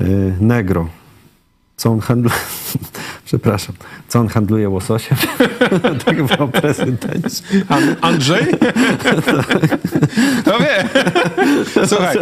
Y, 0.00 0.36
Negro. 0.40 0.88
Co 1.76 1.90
on 1.90 2.00
handluje? 2.00 2.36
Przepraszam. 3.32 3.74
Co 4.08 4.18
on 4.18 4.28
handluje 4.28 4.68
łososiem? 4.68 5.16
tak 6.04 6.22
było 6.22 6.48
prezydencie. 6.48 7.18
An- 7.68 7.96
Andrzej? 8.00 8.46
No 10.46 10.52
wie. 10.58 10.88
Słuchaj, 11.86 12.16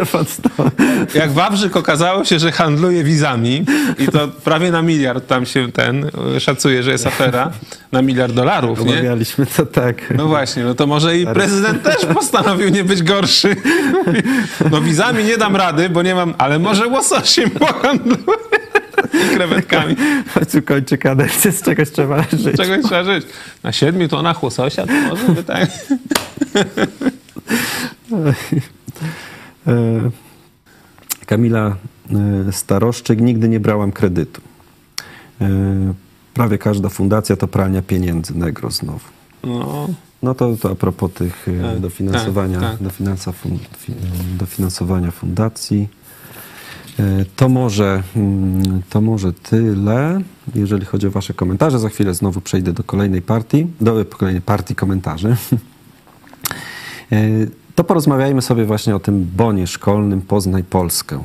jak 1.13 1.31
Wawrzyk 1.31 1.75
okazało 1.77 2.25
się, 2.25 2.39
że 2.39 2.51
handluje 2.51 3.03
wizami 3.03 3.65
i 3.99 4.07
to 4.07 4.27
prawie 4.27 4.71
na 4.71 4.81
miliard 4.81 5.27
tam 5.27 5.45
się 5.45 5.71
ten 5.71 6.11
szacuje, 6.39 6.83
że 6.83 6.91
jest 6.91 7.07
afera, 7.07 7.51
na 7.91 8.01
miliard 8.01 8.33
dolarów, 8.33 8.85
nie? 8.85 8.93
Omawialiśmy 8.93 9.45
to 9.45 9.65
tak. 9.65 10.13
No 10.17 10.27
właśnie, 10.27 10.63
no 10.63 10.75
to 10.75 10.87
może 10.87 11.17
i 11.17 11.25
prezydent 11.25 11.83
też 11.83 12.05
postanowił 12.05 12.69
nie 12.69 12.83
być 12.83 13.03
gorszy. 13.03 13.55
No 14.71 14.81
wizami 14.81 15.23
nie 15.23 15.37
dam 15.37 15.55
rady, 15.55 15.89
bo 15.89 16.01
nie 16.01 16.15
mam, 16.15 16.33
ale 16.37 16.59
może 16.59 16.87
łososiem 16.87 17.49
pohandluję 17.49 18.61
krewetkami. 19.35 19.95
W 20.25 20.33
końcu 20.33 20.61
kończy 20.61 20.97
kadencję, 20.97 21.51
z 21.51 21.61
czegoś 21.61 21.91
trzeba 21.91 22.23
żyć. 22.43 22.57
Czegoś 22.57 22.85
trzeba 22.85 23.03
żyć. 23.03 23.25
Na 23.63 23.71
siedmiu 23.71 24.07
tonach 24.07 24.43
łososia 24.43 24.87
to 24.87 24.93
może 24.93 25.29
by 25.29 25.43
tak... 25.43 25.69
E, 29.67 30.09
Kamila 31.25 31.75
e, 32.47 32.51
Staroszczyk, 32.51 33.21
nigdy 33.21 33.49
nie 33.49 33.59
brałam 33.59 33.91
kredytu. 33.91 34.41
E, 35.41 35.49
Prawie 36.33 36.57
każda 36.57 36.89
fundacja 36.89 37.35
to 37.35 37.47
pralnia 37.47 37.81
pieniędzy, 37.81 38.37
negro 38.37 38.71
znowu. 38.71 38.99
No, 39.43 39.87
No 40.23 40.35
to, 40.35 40.55
to 40.57 40.71
a 40.71 40.75
propos 40.75 41.11
tych 41.13 41.45
Tak, 41.61 41.79
dofinansowania, 41.79 42.59
tak, 42.59 42.71
tak. 42.71 42.83
Dofinansa 42.83 43.33
dofinansowania 44.37 45.11
fundacji. 45.11 45.87
E, 46.99 47.25
To 47.35 47.49
może, 47.49 48.03
mm, 48.15 48.81
to 48.89 49.01
może 49.01 49.33
tyle, 49.33 50.21
jeżeli 50.55 50.85
chodzi 50.85 51.07
o 51.07 51.11
Wasze 51.11 51.33
komentarze. 51.33 51.79
Za 51.79 51.89
chwilę 51.89 52.13
znowu 52.13 52.41
przejdę 52.41 52.73
do 52.73 52.83
kolejnej 52.83 53.21
partii, 53.21 53.67
do 53.81 54.05
kolejnej 54.05 54.41
partii 54.41 54.75
komentarzy. 54.75 55.35
E, 57.11 57.17
To 57.75 57.83
porozmawiajmy 57.83 58.41
sobie 58.41 58.65
właśnie 58.65 58.95
o 58.95 58.99
tym 58.99 59.29
bonie 59.35 59.67
szkolnym 59.67 60.21
Poznaj 60.21 60.63
Polskę. 60.63 61.19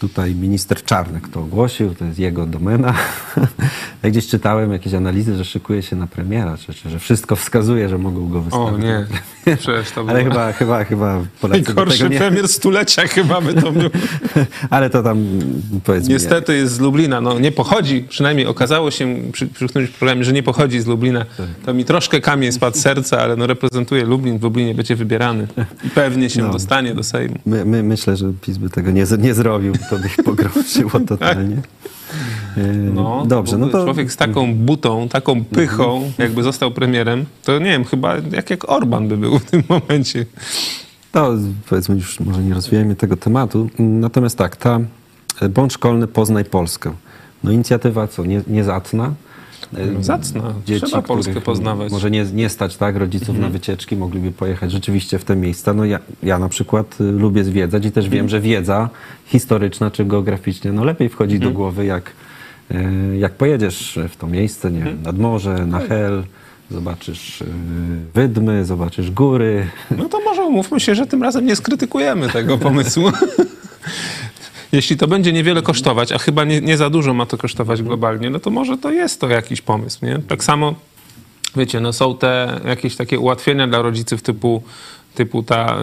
Tutaj 0.00 0.34
minister 0.34 0.82
Czarnek 0.84 1.28
to 1.28 1.40
ogłosił, 1.40 1.94
to 1.94 2.04
jest 2.04 2.18
jego 2.18 2.46
domena. 2.46 2.94
Ja 4.02 4.10
gdzieś 4.10 4.26
czytałem 4.26 4.72
jakieś 4.72 4.94
analizy, 4.94 5.36
że 5.36 5.44
szykuje 5.44 5.82
się 5.82 5.96
na 5.96 6.06
premiera, 6.06 6.58
czy, 6.58 6.74
czy 6.74 6.90
że 6.90 6.98
wszystko 6.98 7.36
wskazuje, 7.36 7.88
że 7.88 7.98
mogą 7.98 8.28
go 8.28 8.40
wystawić. 8.40 8.74
O 8.74 8.78
nie, 8.78 9.06
przecież 9.56 9.90
to 9.90 10.00
Ale 10.00 10.18
było 10.18 10.30
chyba, 10.34 10.52
chyba, 10.52 10.84
chyba 10.84 11.20
Polacy 11.40 11.62
najgorszy 11.62 11.98
tego 11.98 12.10
nie... 12.10 12.18
premier 12.18 12.48
stulecia 12.48 13.06
chyba 13.06 13.40
by 13.40 13.54
to 13.54 13.72
był. 13.72 13.90
Ale 14.70 14.90
to 14.90 15.02
tam 15.02 15.24
powiedzmy... 15.84 16.08
Niestety 16.14 16.56
jest 16.56 16.72
z 16.74 16.80
Lublina. 16.80 17.20
No 17.20 17.38
nie 17.38 17.52
pochodzi, 17.52 18.04
przynajmniej 18.08 18.46
okazało 18.46 18.90
się 18.90 19.16
przy, 19.32 19.46
przy 19.46 19.68
którymś 19.68 19.90
programie, 19.90 20.24
że 20.24 20.32
nie 20.32 20.42
pochodzi 20.42 20.80
z 20.80 20.86
Lublina. 20.86 21.24
To 21.66 21.74
mi 21.74 21.84
troszkę 21.84 22.20
kamień 22.20 22.52
spadł 22.52 22.76
z 22.76 22.80
serca, 22.80 23.18
ale 23.18 23.36
no 23.36 23.46
reprezentuje 23.46 24.04
Lublin, 24.04 24.38
w 24.38 24.42
Lublinie 24.42 24.74
będzie 24.74 24.96
wybierany 24.96 25.46
i 25.84 25.90
pewnie 25.90 26.30
się 26.30 26.42
No. 26.42 26.52
dostanie 26.52 26.94
do 26.94 27.02
Sejmu. 27.02 27.38
My, 27.46 27.64
my, 27.64 27.82
myślę, 27.82 28.16
że 28.16 28.32
PiS 28.40 28.58
by 28.58 28.70
tego 28.70 28.90
nie, 28.90 29.04
nie 29.18 29.34
zrobił, 29.34 29.72
to 29.90 29.98
by 29.98 30.06
ich 30.06 30.16
pogroziło 30.16 31.00
totalnie. 31.08 31.56
E, 32.56 32.62
No, 32.94 33.24
Dobrze, 33.26 33.58
no 33.58 33.68
to... 33.68 33.84
Człowiek 33.84 34.12
z 34.12 34.16
taką 34.16 34.54
butą, 34.54 35.08
taką 35.08 35.44
pychą, 35.44 36.12
jakby 36.18 36.42
został 36.42 36.70
premierem, 36.70 37.24
to 37.44 37.58
nie 37.58 37.64
wiem, 37.64 37.84
chyba 37.84 38.16
jak, 38.32 38.50
jak 38.50 38.70
Orban 38.70 39.08
by 39.08 39.16
był 39.16 39.38
w 39.38 39.44
tym 39.44 39.62
momencie. 39.68 40.26
To 41.12 41.34
powiedzmy 41.68 41.94
już 41.94 42.20
może 42.20 42.42
nie 42.42 42.54
rozwijajmy 42.54 42.96
tego 42.96 43.16
tematu. 43.16 43.68
Natomiast 43.78 44.38
tak, 44.38 44.56
ta 44.56 44.80
e, 45.40 45.48
bądź 45.48 45.72
szkolny 45.72 46.06
Poznaj 46.06 46.44
Polskę. 46.44 46.92
No 47.44 47.50
inicjatywa 47.50 48.06
co, 48.08 48.24
nie, 48.24 48.42
niezacna. 48.46 49.12
E, 49.74 50.02
Zacna. 50.02 50.54
Trzeba 50.86 51.02
Polskę 51.02 51.40
poznawać. 51.40 51.92
Może 51.92 52.10
nie, 52.10 52.24
nie 52.24 52.48
stać 52.48 52.76
tak 52.76 52.96
rodziców 52.96 53.28
Mhm. 53.28 53.42
na 53.46 53.48
wycieczki, 53.58 53.96
mogliby 53.96 54.30
pojechać 54.32 54.72
rzeczywiście 54.72 55.18
w 55.18 55.24
te 55.24 55.36
miejsca. 55.36 55.74
No 55.74 55.84
ja, 55.84 55.98
ja 56.22 56.38
na 56.38 56.48
przykład 56.48 57.00
y, 57.00 57.04
lubię 57.04 57.44
zwiedzać 57.44 57.86
i 57.86 57.92
też 57.92 58.04
Mhm. 58.04 58.12
wiem, 58.22 58.28
że 58.28 58.40
wiedza 58.40 58.90
historyczna 59.26 59.90
czy 59.90 60.04
geograficzna 60.04 60.72
no 60.72 60.84
lepiej 60.84 61.08
wchodzi 61.08 61.34
Mhm. 61.34 61.52
do 61.52 61.56
głowy, 61.58 61.84
jak, 61.84 62.12
y, 62.70 63.16
jak 63.18 63.32
pojedziesz 63.32 63.98
w 64.08 64.16
to 64.16 64.26
miejsce, 64.26 64.70
nie 64.70 64.78
Mhm. 64.78 64.96
wiem, 64.96 65.04
nad 65.04 65.18
morze, 65.18 65.66
na 65.66 65.78
Hel, 65.80 66.22
zobaczysz 66.70 67.40
y, 67.40 67.44
wydmy, 68.14 68.64
zobaczysz 68.64 69.10
góry. 69.10 69.66
No 69.98 70.08
to 70.08 70.20
może 70.24 70.42
umówmy 70.42 70.80
się, 70.80 70.94
że 70.94 71.06
tym 71.06 71.22
razem 71.22 71.46
nie 71.46 71.56
skrytykujemy 71.56 72.28
tego 72.28 72.58
pomysłu. 72.58 73.10
Jeśli 74.72 74.96
to 74.96 75.06
będzie 75.06 75.32
niewiele 75.32 75.62
kosztować, 75.62 76.12
a 76.12 76.18
chyba 76.18 76.44
nie, 76.44 76.60
nie 76.60 76.76
za 76.76 76.90
dużo 76.90 77.14
ma 77.14 77.26
to 77.26 77.38
kosztować 77.38 77.82
globalnie, 77.82 78.30
no 78.30 78.40
to 78.40 78.50
może 78.50 78.78
to 78.78 78.90
jest 78.90 79.20
to 79.20 79.28
jakiś 79.28 79.60
pomysł, 79.60 80.06
nie? 80.06 80.18
Tak 80.28 80.44
samo, 80.44 80.74
wiecie, 81.56 81.80
no 81.80 81.92
są 81.92 82.16
te 82.16 82.60
jakieś 82.64 82.96
takie 82.96 83.18
ułatwienia 83.18 83.68
dla 83.68 83.82
rodziców 83.82 84.22
typu, 84.22 84.62
typu 85.14 85.42
ta, 85.42 85.76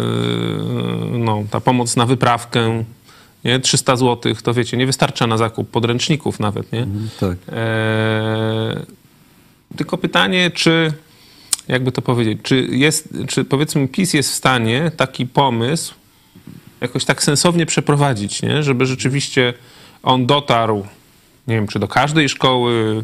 yy, 1.12 1.20
no, 1.20 1.44
ta 1.52 1.60
pomoc 1.60 1.96
na 1.96 2.06
wyprawkę, 2.06 2.84
nie? 3.44 3.60
300 3.60 3.96
zł, 3.96 4.36
to 4.44 4.54
wiecie, 4.54 4.78
nie 4.78 4.86
wystarcza 4.86 5.28
na 5.28 5.38
zakup 5.38 5.70
podręczników 5.70 6.40
nawet, 6.40 6.72
nie? 6.72 6.88
Tak. 7.20 7.38
Eee, 7.52 8.86
tylko 9.78 9.98
pytanie, 9.98 10.52
czy 10.52 10.94
jakby 11.68 11.92
to 11.92 12.02
powiedzieć, 12.02 12.40
czy 12.44 12.68
jest, 12.72 13.10
czy 13.28 13.46
powiedzmy 13.46 13.88
PiS 13.88 14.14
jest 14.14 14.32
w 14.32 14.36
stanie 14.36 14.92
taki 14.98 15.26
pomysł 15.26 15.94
jakoś 16.82 17.06
tak 17.06 17.24
sensownie 17.24 17.66
przeprowadzić, 17.66 18.42
nie? 18.42 18.64
żeby 18.64 18.86
rzeczywiście 18.86 19.54
on 20.04 20.26
dotarł, 20.26 20.86
nie 21.48 21.56
wiem, 21.56 21.68
czy 21.68 21.80
do 21.80 21.88
każdej 21.88 22.30
szkoły, 22.30 23.04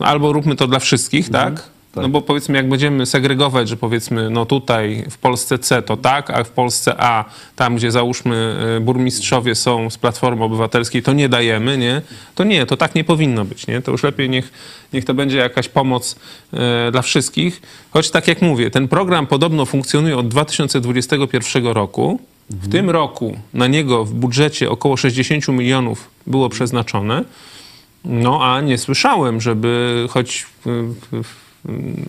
no 0.00 0.06
albo 0.06 0.32
róbmy 0.32 0.56
to 0.56 0.66
dla 0.66 0.78
wszystkich, 0.78 1.30
tak? 1.30 1.54
tak. 1.54 2.02
No 2.02 2.08
bo 2.08 2.22
powiedzmy, 2.22 2.56
jak 2.56 2.68
będziemy 2.68 3.06
segregować, 3.06 3.68
że 3.68 3.76
powiedzmy, 3.76 4.30
no 4.30 4.46
tutaj 4.46 5.04
w 5.10 5.18
Polsce 5.18 5.58
C 5.58 5.82
to 5.82 5.96
tak, 5.96 6.30
a 6.30 6.44
w 6.44 6.50
Polsce 6.50 6.94
A, 6.98 7.24
tam 7.56 7.76
gdzie 7.76 7.90
załóżmy 7.90 8.56
y, 8.76 8.80
burmistrzowie 8.80 9.54
są 9.54 9.90
z 9.90 9.98
Platformy 9.98 10.44
Obywatelskiej, 10.44 11.02
to 11.02 11.12
nie 11.12 11.28
dajemy, 11.28 11.78
nie? 11.78 12.02
To 12.34 12.44
nie, 12.44 12.66
to 12.66 12.76
tak 12.76 12.94
nie 12.94 13.04
powinno 13.04 13.44
być, 13.44 13.66
nie? 13.66 13.82
To 13.82 13.92
już 13.92 14.02
lepiej 14.02 14.30
niech, 14.30 14.52
niech 14.92 15.04
to 15.04 15.14
będzie 15.14 15.38
jakaś 15.38 15.68
pomoc 15.68 16.16
y, 16.88 16.90
dla 16.92 17.02
wszystkich. 17.02 17.62
Choć 17.90 18.10
tak 18.10 18.28
jak 18.28 18.42
mówię, 18.42 18.70
ten 18.70 18.88
program 18.88 19.26
podobno 19.26 19.66
funkcjonuje 19.66 20.18
od 20.18 20.28
2021 20.28 21.66
roku. 21.66 22.20
W 22.50 22.68
tym 22.68 22.90
roku 22.90 23.38
na 23.54 23.66
niego 23.66 24.04
w 24.04 24.14
budżecie 24.14 24.70
około 24.70 24.96
60 24.96 25.48
milionów 25.48 26.10
było 26.26 26.48
przeznaczone. 26.48 27.24
No 28.04 28.40
a 28.44 28.60
nie 28.60 28.78
słyszałem, 28.78 29.40
żeby 29.40 30.06
choć 30.10 30.46
y, 30.66 30.70
y, 30.70 31.22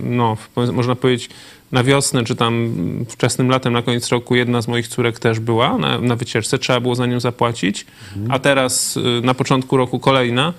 no, 0.03 0.35
w- 0.35 0.71
można 0.73 0.95
powiedzieć 0.95 1.29
na 1.71 1.83
wiosnę, 1.83 2.23
czy 2.23 2.35
tam 2.35 2.69
wczesnym 3.09 3.49
latem, 3.49 3.73
na 3.73 3.81
koniec 3.81 4.09
roku 4.09 4.35
jedna 4.35 4.61
z 4.61 4.67
moich 4.67 4.87
córek 4.87 5.19
też 5.19 5.39
była 5.39 5.77
na, 5.77 5.99
na 6.01 6.15
wycieczce, 6.15 6.57
trzeba 6.59 6.79
było 6.79 6.95
za 6.95 7.05
nią 7.05 7.19
zapłacić, 7.19 7.85
a 8.29 8.39
teraz 8.39 8.97
y, 8.97 9.01
na 9.23 9.33
początku 9.33 9.77
roku 9.77 9.99
kolejna, 9.99 10.53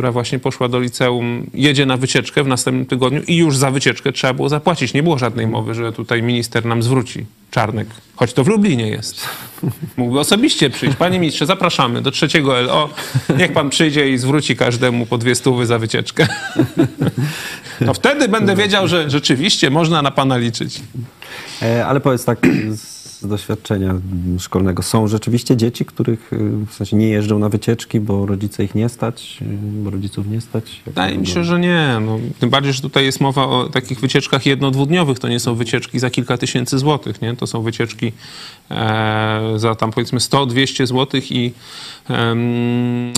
która 0.00 0.12
właśnie 0.12 0.38
poszła 0.38 0.68
do 0.68 0.80
liceum, 0.80 1.50
jedzie 1.54 1.86
na 1.86 1.96
wycieczkę 1.96 2.44
w 2.44 2.46
następnym 2.46 2.86
tygodniu 2.86 3.22
i 3.26 3.36
już 3.36 3.56
za 3.56 3.70
wycieczkę 3.70 4.12
trzeba 4.12 4.34
było 4.34 4.48
zapłacić. 4.48 4.94
Nie 4.94 5.02
było 5.02 5.18
żadnej 5.18 5.46
mowy, 5.46 5.74
że 5.74 5.92
tutaj 5.92 6.22
minister 6.22 6.64
nam 6.64 6.82
zwróci 6.82 7.26
Czarnek, 7.50 7.88
choć 8.16 8.32
to 8.32 8.44
w 8.44 8.48
Lublinie 8.48 8.88
jest. 8.88 9.28
Mógłby 9.96 10.20
osobiście 10.20 10.70
przyjść. 10.70 10.96
Panie 10.96 11.18
ministrze, 11.18 11.46
zapraszamy 11.46 12.02
do 12.02 12.10
trzeciego 12.10 12.60
LO. 12.60 12.88
Niech 13.38 13.52
pan 13.52 13.70
przyjdzie 13.70 14.10
i 14.10 14.18
zwróci 14.18 14.56
każdemu 14.56 15.06
po 15.06 15.18
dwie 15.18 15.34
stówy 15.34 15.66
za 15.66 15.78
wycieczkę. 15.78 16.26
To 17.86 17.94
wtedy 17.94 18.28
będę 18.28 18.56
wiedział, 18.56 18.88
że 18.88 19.10
rzeczywiście 19.10 19.70
można 19.70 20.02
na 20.02 20.10
pana 20.10 20.36
liczyć. 20.36 20.80
E, 21.62 21.86
Ale 21.86 22.00
powiedz 22.00 22.24
tak 22.24 22.38
z 23.20 23.26
doświadczenia 23.26 23.94
szkolnego, 24.38 24.82
są 24.82 25.08
rzeczywiście 25.08 25.56
dzieci, 25.56 25.84
których 25.84 26.32
y, 26.32 26.66
w 26.66 26.74
sensie 26.74 26.96
nie 26.96 27.08
jeżdżą 27.08 27.38
na 27.38 27.48
wycieczki, 27.48 28.00
bo 28.00 28.26
rodzice 28.26 28.64
ich 28.64 28.74
nie 28.74 28.88
stać, 28.88 29.38
y, 29.42 29.44
bo 29.82 29.90
rodziców 29.90 30.26
nie 30.26 30.40
stać? 30.40 30.82
Wydaje 30.86 31.18
mi 31.18 31.26
się, 31.26 31.44
że 31.44 31.60
nie. 31.60 31.98
No, 32.06 32.18
tym 32.38 32.50
bardziej, 32.50 32.72
że 32.72 32.82
tutaj 32.82 33.04
jest 33.04 33.20
mowa 33.20 33.46
o 33.46 33.68
takich 33.68 34.00
wycieczkach 34.00 34.46
jedno-dwudniowych. 34.46 35.18
To 35.18 35.28
nie 35.28 35.40
są 35.40 35.54
wycieczki 35.54 35.98
za 35.98 36.10
kilka 36.10 36.36
tysięcy 36.36 36.78
złotych, 36.78 37.22
nie? 37.22 37.36
To 37.36 37.46
są 37.46 37.62
wycieczki 37.62 38.12
e, 38.70 39.52
za 39.56 39.74
tam 39.74 39.90
powiedzmy 39.90 40.18
100-200 40.18 40.86
złotych 40.86 41.32
i 41.32 41.52
em, 42.08 43.12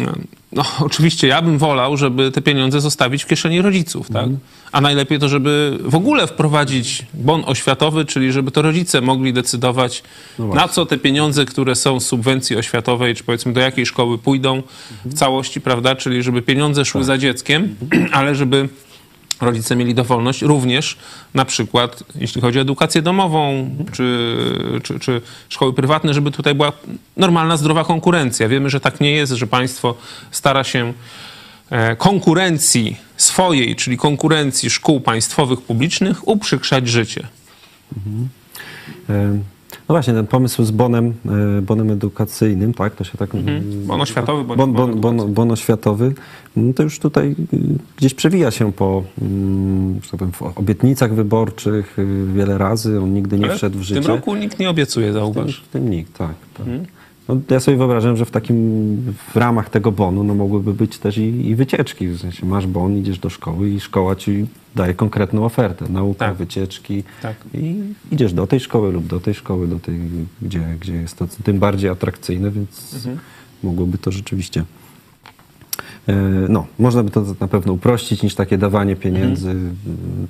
no, 0.53 0.65
oczywiście 0.87 1.29
ja 1.29 1.43
bym 1.43 1.59
wolał, 1.59 1.97
żeby 1.97 2.31
te 2.31 2.43
pieniądze 2.43 2.81
zostawić 2.81 3.25
w 3.25 3.27
kieszeni 3.27 3.63
rodziców, 3.63 4.09
tak? 4.11 4.27
A 4.73 4.81
najlepiej 4.81 5.19
to, 5.19 5.29
żeby 5.29 5.79
w 5.81 5.95
ogóle 5.95 6.27
wprowadzić 6.27 7.07
bon 7.15 7.43
oświatowy, 7.47 8.05
czyli 8.05 8.33
żeby 8.33 8.51
to 8.51 8.63
rodzice 8.63 9.01
mogli 9.01 9.33
decydować, 9.33 10.03
na 10.39 10.69
co 10.69 10.87
te 10.87 10.99
pieniądze, 10.99 11.45
które 11.45 11.75
są 11.75 12.01
z 12.01 12.07
subwencji 12.07 12.57
oświatowej, 12.57 13.15
czy 13.15 13.25
powiedzmy 13.25 13.53
do 13.53 13.61
jakiej 13.61 13.87
szkoły 13.87 14.19
pójdą 14.19 14.63
w 15.05 15.15
całości, 15.15 15.61
prawda? 15.61 15.97
Czyli 15.97 16.23
żeby 16.23 16.43
pieniądze 16.43 16.85
szły 16.85 17.05
za 17.05 17.19
dzieckiem, 17.19 17.77
ale 18.13 18.35
żeby 18.35 18.69
rodzice 19.41 19.77
mieli 19.77 19.95
dowolność 19.95 20.43
również 20.43 20.97
na 21.35 21.45
przykład, 21.45 22.03
jeśli 22.15 22.41
chodzi 22.41 22.59
o 22.59 22.63
edukację 22.63 23.03
domową 23.03 23.71
czy, 23.93 24.37
czy, 24.83 24.99
czy 25.01 25.21
szkoły 25.49 25.73
prywatne, 25.73 26.15
żeby 26.15 26.31
tutaj 26.31 26.55
była 26.55 26.73
normalna, 27.17 27.57
zdrowa 27.57 27.85
konkurencja. 27.85 28.49
Wiemy, 28.49 28.71
że 28.71 28.81
tak 28.81 29.01
nie 29.01 29.13
jest, 29.13 29.33
że 29.33 29.47
państwo 29.47 29.95
stara 30.31 30.65
się 30.65 30.93
e, 31.71 31.97
konkurencji 31.97 32.97
swojej, 33.17 33.77
czyli 33.77 33.97
konkurencji 33.97 34.71
szkół 34.71 35.01
państwowych, 35.01 35.61
publicznych, 35.61 36.29
uprzykrzać 36.29 36.89
życie. 36.89 37.27
E, 39.11 39.39
No 39.93 39.95
właśnie, 39.95 40.15
ten 40.15 40.27
pomysł 40.27 40.65
z 40.65 40.71
bonem, 40.71 41.15
e, 41.59 41.63
bonem 41.63 41.91
edukacyjnym, 41.91 42.75
tak? 42.75 42.95
To 42.95 43.05
się 43.05 43.19
tak... 43.19 43.31
Bon 43.87 44.01
oświatowy, 44.01 44.45
Bon, 44.45 44.57
bon 44.57 44.73
bon, 44.73 45.01
bon, 45.01 45.33
bon 45.35 45.51
oświatowy, 45.51 46.15
no 46.57 46.73
to 46.73 46.83
już 46.83 46.99
tutaj 46.99 47.37
y, 47.55 47.59
gdzieś 47.97 48.15
przewija 48.15 48.51
się 48.51 48.73
po 48.73 49.03
mm, 49.23 50.01
powiem, 50.11 50.33
w 50.33 50.43
obietnicach 50.43 51.15
wyborczych 51.15 51.99
y, 51.99 52.27
wiele 52.35 52.59
razy. 52.59 53.01
On 53.01 53.15
nigdy 53.15 53.39
nie 53.39 53.45
Ale 53.45 53.57
wszedł 53.57 53.79
w 53.79 53.81
w 53.81 53.85
życie. 53.85 54.01
tym 54.01 54.11
roku 54.11 54.35
nikt 54.35 54.59
nie 54.59 54.71
obiecuje, 54.71 55.13
zauważ. 55.13 55.61
W 55.61 55.69
tym 55.69 55.91
nikt, 55.91 56.19
tak. 56.19 56.35
tak. 56.55 56.67
No, 57.29 57.37
ja 57.51 57.61
sobie 57.61 57.77
wyobrażam, 57.77 58.17
że 58.17 58.25
w 58.25 58.31
takim, 58.31 58.57
w 59.33 59.37
ramach 59.37 59.71
tego 59.71 59.93
bonu 59.93 60.25
no, 60.25 60.35
mogłyby 60.35 60.75
być 60.75 60.99
też 60.99 61.19
i, 61.19 61.23
i 61.49 61.55
wycieczki. 61.55 62.09
W 62.09 62.19
sensie 62.21 62.47
masz 62.47 62.67
bon, 62.67 62.97
idziesz 62.99 63.19
do 63.19 63.31
szkoły 63.31 63.71
i 63.71 63.81
szkoła 63.81 64.17
ci 64.17 64.47
daje 64.75 64.95
konkretną 64.95 65.45
ofertę. 65.45 65.85
Nauka, 65.91 66.19
Tak. 66.29 66.37
wycieczki. 66.37 67.05
Tak. 67.23 67.37
I 67.55 67.75
idziesz 68.13 68.33
do 68.33 68.47
tej 68.47 68.61
szkoły 68.61 68.93
lub 68.93 69.07
do 69.07 69.21
tej 69.21 69.35
szkoły, 69.35 69.69
do 69.69 69.79
tej, 69.79 70.01
gdzie, 70.43 70.77
gdzie 70.81 70.95
jest 70.95 71.17
to 71.17 71.27
tym 71.45 71.59
bardziej 71.59 71.91
atrakcyjne, 71.91 72.51
więc 72.51 72.95
Mhm. 72.95 73.19
mogłoby 73.63 73.99
to 73.99 74.13
rzeczywiście... 74.13 74.65
e, 76.09 76.15
No, 76.49 76.67
można 76.79 77.03
by 77.03 77.11
to 77.11 77.25
na 77.41 77.49
pewno 77.49 77.73
uprościć 77.73 78.23
niż 78.23 78.35
takie 78.35 78.59
dawanie 78.59 78.97
pieniędzy. 78.97 79.51
Mhm. 79.51 79.77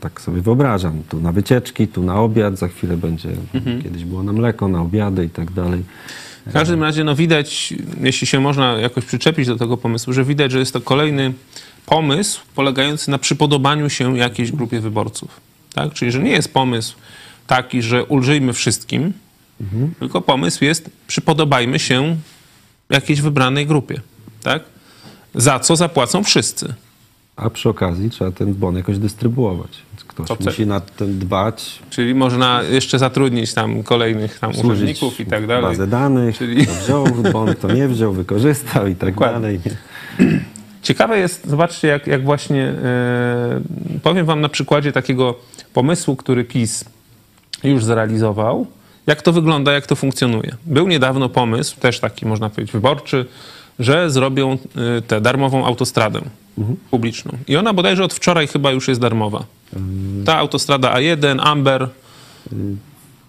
Tak 0.00 0.20
sobie 0.20 0.40
wyobrażam. 0.40 0.92
Tu 1.08 1.20
na 1.20 1.32
wycieczki, 1.32 1.88
tu 1.88 2.02
na 2.02 2.20
obiad, 2.20 2.58
za 2.58 2.68
chwilę 2.68 2.96
będzie, 2.96 3.28
Mhm. 3.54 3.82
kiedyś 3.82 4.04
było 4.04 4.22
na 4.22 4.32
mleko, 4.32 4.68
na 4.68 4.80
obiady 4.82 5.24
i 5.24 5.30
tak 5.30 5.50
dalej. 5.52 5.82
W 6.46 6.52
każdym 6.52 6.82
razie 6.82 7.04
no 7.04 7.14
widać, 7.14 7.74
jeśli 8.00 8.26
się 8.26 8.40
można 8.40 8.72
jakoś 8.72 9.04
przyczepić 9.04 9.46
do 9.46 9.56
tego 9.56 9.76
pomysłu, 9.76 10.12
że 10.12 10.24
widać, 10.24 10.52
że 10.52 10.58
jest 10.58 10.72
to 10.72 10.80
kolejny 10.80 11.32
pomysł 11.86 12.40
polegający 12.54 13.10
na 13.10 13.18
przypodobaniu 13.18 13.90
się 13.90 14.18
jakiejś 14.18 14.52
grupie 14.52 14.80
wyborców. 14.80 15.40
Tak? 15.74 15.92
Czyli, 15.92 16.12
że 16.12 16.18
nie 16.18 16.30
jest 16.30 16.52
pomysł 16.52 16.96
taki, 17.46 17.82
że 17.82 18.04
ulżyjmy 18.04 18.52
wszystkim, 18.52 19.12
tylko 19.98 20.20
pomysł 20.20 20.64
jest 20.64 20.90
przypodobajmy 21.06 21.78
się 21.78 22.16
jakiejś 22.90 23.20
wybranej 23.20 23.66
grupie. 23.66 24.00
Tak? 24.42 24.62
Za 25.34 25.60
co 25.60 25.76
zapłacą 25.76 26.24
wszyscy. 26.24 26.74
A 27.36 27.50
przy 27.50 27.68
okazji 27.68 28.10
trzeba 28.10 28.30
ten 28.30 28.54
bon 28.54 28.76
jakoś 28.76 28.98
dystrybuować. 28.98 29.70
Więc 29.92 30.04
Ktoś 30.04 30.28
To 30.28 30.36
musi 30.44 30.66
nad 30.66 30.96
tym 30.96 31.18
dbać, 31.18 31.78
Czyli 31.90 32.14
można 32.14 32.62
jeszcze 32.62 32.98
zatrudnić 32.98 33.54
tam 33.54 33.82
kolejnych 33.82 34.38
tam 34.38 34.50
urzędników 34.64 35.20
i 35.20 35.26
tak 35.26 35.46
dalej. 35.46 35.62
bazę 35.64 35.86
danych, 35.86 36.38
Czyli- 36.38 36.66
kto 36.66 36.74
wziął 36.84 37.06
bon, 37.32 37.54
to 37.54 37.72
nie 37.72 37.88
wziął, 37.88 38.12
wykorzystał 38.12 38.86
i 38.86 38.94
tak 38.94 39.10
Dokładnie. 39.14 39.40
dalej. 39.40 39.60
Ciekawe 40.82 41.18
jest, 41.18 41.46
zobaczcie, 41.48 41.88
jak, 41.88 42.06
jak 42.06 42.24
właśnie 42.24 42.62
e, 42.64 43.60
powiem 44.02 44.26
wam 44.26 44.40
na 44.40 44.48
przykładzie 44.48 44.92
takiego 44.92 45.34
pomysłu, 45.74 46.16
który 46.16 46.44
PiS 46.44 46.84
już 47.64 47.84
zrealizował, 47.84 48.66
jak 49.06 49.22
to 49.22 49.32
wygląda, 49.32 49.72
jak 49.72 49.86
to 49.86 49.96
funkcjonuje. 49.96 50.56
Był 50.66 50.88
niedawno 50.88 51.28
pomysł, 51.28 51.80
też 51.80 52.00
taki 52.00 52.26
można 52.26 52.50
powiedzieć 52.50 52.72
wyborczy, 52.72 53.26
że 53.78 54.10
zrobią 54.10 54.52
e, 54.98 55.02
tę 55.02 55.20
darmową 55.20 55.66
autostradę 55.66 56.20
publiczną. 56.90 57.32
I 57.48 57.56
ona 57.56 57.72
bodajże 57.72 58.04
od 58.04 58.14
wczoraj 58.14 58.46
chyba 58.46 58.70
już 58.70 58.88
jest 58.88 59.00
darmowa. 59.00 59.44
Ta 60.26 60.36
autostrada 60.36 60.94
A1, 60.94 61.38
Amber, 61.40 61.88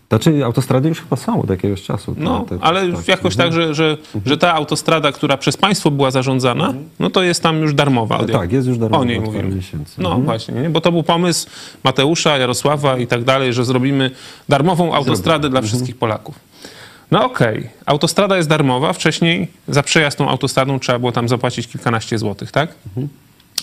Znaczy 0.09 0.45
autostrady 0.45 0.89
już 0.89 0.99
chyba 1.01 1.15
są 1.15 1.41
od 1.41 1.49
jakiegoś 1.49 1.81
czasu. 1.83 2.15
No, 2.17 2.39
Te- 2.49 2.57
te- 2.59 2.65
ale 2.65 2.91
tak. 2.91 3.07
jakoś 3.07 3.35
tak, 3.35 3.53
że, 3.53 3.73
że, 3.75 3.97
że 4.25 4.37
ta 4.37 4.53
autostrada, 4.53 5.11
która 5.11 5.37
przez 5.37 5.57
państwo 5.57 5.91
była 5.91 6.11
zarządzana, 6.11 6.73
no 6.99 7.09
to 7.09 7.23
jest 7.23 7.43
tam 7.43 7.61
już 7.61 7.73
darmowa. 7.73 8.25
Tak, 8.25 8.51
jest 8.51 8.67
już 8.67 8.77
darmowa 8.77 9.01
O 9.01 9.05
niej 9.05 9.19
mówimy. 9.19 9.55
miesięcy. 9.55 10.01
No 10.01 10.09
Mhm. 10.09 10.25
właśnie, 10.25 10.53
nie? 10.53 10.69
bo 10.69 10.81
to 10.81 10.91
był 10.91 11.03
pomysł 11.03 11.47
Mateusza, 11.83 12.37
Jarosława 12.37 12.97
i 12.97 13.07
tak 13.07 13.23
dalej, 13.23 13.53
że 13.53 13.65
zrobimy 13.65 14.11
darmową 14.49 14.93
autostradę 14.93 15.49
dla 15.49 15.61
wszystkich 15.61 15.97
Polaków. 15.97 16.35
No 17.13 17.25
okej, 17.25 17.69
autostrada 17.85 18.37
jest 18.37 18.49
darmowa, 18.49 18.93
wcześniej 18.93 19.47
za 19.67 19.83
przejazd 19.83 20.17
tą 20.17 20.29
autostradą 20.29 20.79
trzeba 20.79 20.99
było 20.99 21.11
tam 21.11 21.29
zapłacić 21.29 21.67
kilkanaście 21.67 22.17
złotych, 22.17 22.51
tak? 22.51 22.73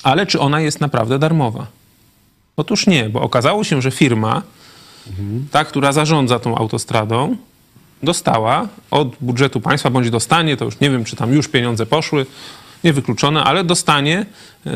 Ale 0.03 0.27
czy 0.27 0.41
ona 0.41 0.61
jest 0.61 0.81
naprawdę 0.81 1.19
darmowa? 1.19 1.67
Otóż 2.57 2.87
nie, 2.87 3.09
bo 3.09 3.21
okazało 3.21 3.65
się, 3.65 3.83
że 3.83 3.91
firma, 3.91 4.43
ta, 5.51 5.65
która 5.65 5.93
zarządza 5.93 6.39
tą 6.39 6.57
autostradą, 6.57 7.37
dostała 8.03 8.69
od 8.91 9.17
budżetu 9.21 9.61
państwa, 9.61 9.91
bądź 9.91 10.11
dostanie, 10.11 10.57
to 10.57 10.65
już 10.65 10.81
nie 10.81 10.91
wiem, 10.91 11.05
czy 11.05 11.17
tam 11.17 11.33
już 11.33 11.49
pieniądze 11.49 11.87
poszły, 11.87 12.27
niewykluczone, 12.85 13.45
ale 13.45 13.65
dostanie 13.65 14.27
e, 14.67 14.71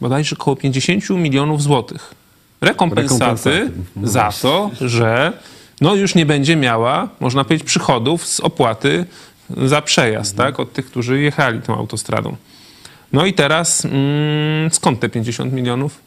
bodajże 0.00 0.36
około 0.36 0.56
50 0.56 1.10
milionów 1.10 1.62
złotych 1.62 2.14
rekompensaty, 2.60 3.50
Rekompensaty. 3.50 3.70
Za 4.02 4.32
to, 4.42 4.70
że 4.80 5.32
no 5.80 5.94
już 5.94 6.14
nie 6.14 6.26
będzie 6.26 6.56
miała, 6.56 7.08
można 7.20 7.44
powiedzieć, 7.44 7.66
przychodów 7.66 8.26
z 8.26 8.40
opłaty 8.40 9.06
za 9.56 9.82
przejazd, 9.82 10.36
tak, 10.36 10.60
od 10.60 10.72
tych, 10.72 10.86
którzy 10.86 11.20
jechali 11.20 11.62
tą 11.62 11.74
autostradą. 11.74 12.36
No 13.12 13.26
i 13.26 13.32
teraz 13.32 13.84
mm, 13.84 14.70
skąd 14.70 15.00
te 15.00 15.08
50 15.08 15.52
milionów? 15.52 16.00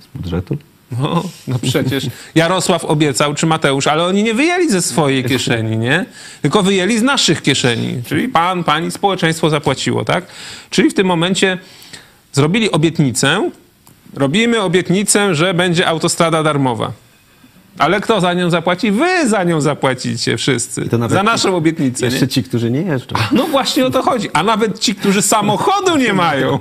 Z 0.00 0.06
budżetu? 0.16 0.56
No, 1.00 1.24
no 1.48 1.58
przecież 1.58 2.06
Jarosław 2.34 2.84
obiecał, 2.84 3.34
czy 3.34 3.46
Mateusz, 3.46 3.86
ale 3.86 4.04
oni 4.04 4.22
nie 4.22 4.34
wyjęli 4.34 4.70
ze 4.70 4.82
swojej 4.82 5.24
kieszeni, 5.24 5.76
nie? 5.76 6.06
Tylko 6.42 6.62
wyjęli 6.62 6.98
z 6.98 7.02
naszych 7.02 7.42
kieszeni. 7.42 8.02
Czyli 8.06 8.28
pan, 8.28 8.64
pani, 8.64 8.90
społeczeństwo 8.90 9.50
zapłaciło, 9.50 10.04
tak? 10.04 10.26
Czyli 10.70 10.90
w 10.90 10.94
tym 10.94 11.06
momencie 11.06 11.58
zrobili 12.32 12.70
obietnicę, 12.70 13.50
robimy 14.14 14.60
obietnicę, 14.60 15.34
że 15.34 15.54
będzie 15.54 15.86
autostrada 15.86 16.42
darmowa. 16.42 16.92
Ale 17.78 18.00
kto 18.00 18.20
za 18.20 18.34
nią 18.34 18.50
zapłaci? 18.50 18.90
Wy 18.90 19.28
za 19.28 19.44
nią 19.44 19.60
zapłacicie 19.60 20.36
wszyscy. 20.36 20.88
To 20.88 21.08
Za 21.08 21.22
naszą 21.22 21.56
obietnicę, 21.56 22.06
nie? 22.06 22.12
Jeszcze 22.12 22.28
ci, 22.28 22.42
którzy 22.42 22.70
nie 22.70 22.82
jeżdżą. 22.82 23.16
No 23.32 23.46
właśnie 23.46 23.86
o 23.86 23.90
to 23.90 24.02
chodzi. 24.02 24.28
A 24.32 24.42
nawet 24.42 24.78
ci, 24.78 24.94
którzy 24.94 25.22
samochodu 25.22 25.96
nie 25.96 26.12
mają 26.12 26.58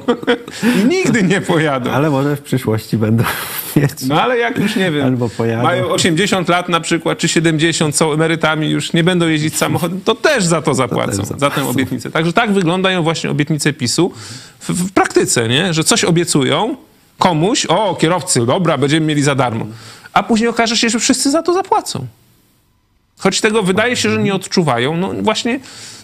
i 0.64 0.86
nigdy 0.86 1.24
nie 1.24 1.42
pojadą. 1.42 1.92
Ale 1.92 2.10
może 2.10 2.36
w 2.36 2.42
przyszłości 2.42 2.98
będą 2.98 3.24
mieć. 3.76 3.92
No 4.08 4.22
ale 4.22 4.38
jak 4.38 4.58
już 4.58 4.76
nie 4.76 4.92
wiem, 4.92 5.06
Albo 5.06 5.30
pojadą. 5.30 5.64
mają 5.64 5.88
80 5.88 6.50
lat 6.50 6.70
na 6.70 6.80
przykład, 6.80 7.18
czy 7.18 7.28
70, 7.28 7.96
są 7.96 8.14
emerytami, 8.14 8.70
już 8.70 8.94
nie 8.94 9.04
będą 9.04 9.28
jeździć 9.28 9.58
samochodem, 9.58 10.02
to 10.02 10.16
też 10.16 10.46
za 10.46 10.62
to 10.62 10.74
zapłacą, 10.74 11.24
też 11.24 11.40
za 11.40 11.50
tę 11.50 11.68
obietnicę. 11.70 12.12
Także 12.12 12.34
tak 12.34 12.52
wyglądają 12.52 13.04
właśnie 13.04 13.30
obietnice 13.30 13.74
PiSu 13.74 14.12
w, 14.60 14.70
w 14.70 14.92
praktyce, 14.92 15.48
nie? 15.48 15.74
że 15.74 15.84
coś 15.84 16.04
obiecują 16.04 16.76
komuś, 17.18 17.66
o 17.66 17.96
kierowcy, 17.96 18.46
dobra, 18.46 18.78
będziemy 18.78 19.06
mieli 19.06 19.24
za 19.24 19.36
darmo, 19.36 19.66
a 20.18 20.24
później 20.24 20.50
okaże 20.50 20.78
się, 20.78 20.90
że 20.90 21.00
wszyscy 21.00 21.32
za 21.32 21.44
to 21.44 21.54
zapłacą. 21.54 22.08
Choć 23.20 23.42
tego 23.42 23.64
wydaje 23.64 23.96
się, 23.96 24.10
że 24.10 24.24
nie 24.24 24.36
odczuwają. 24.36 24.98
No 24.98 25.14
właśnie 25.22 25.60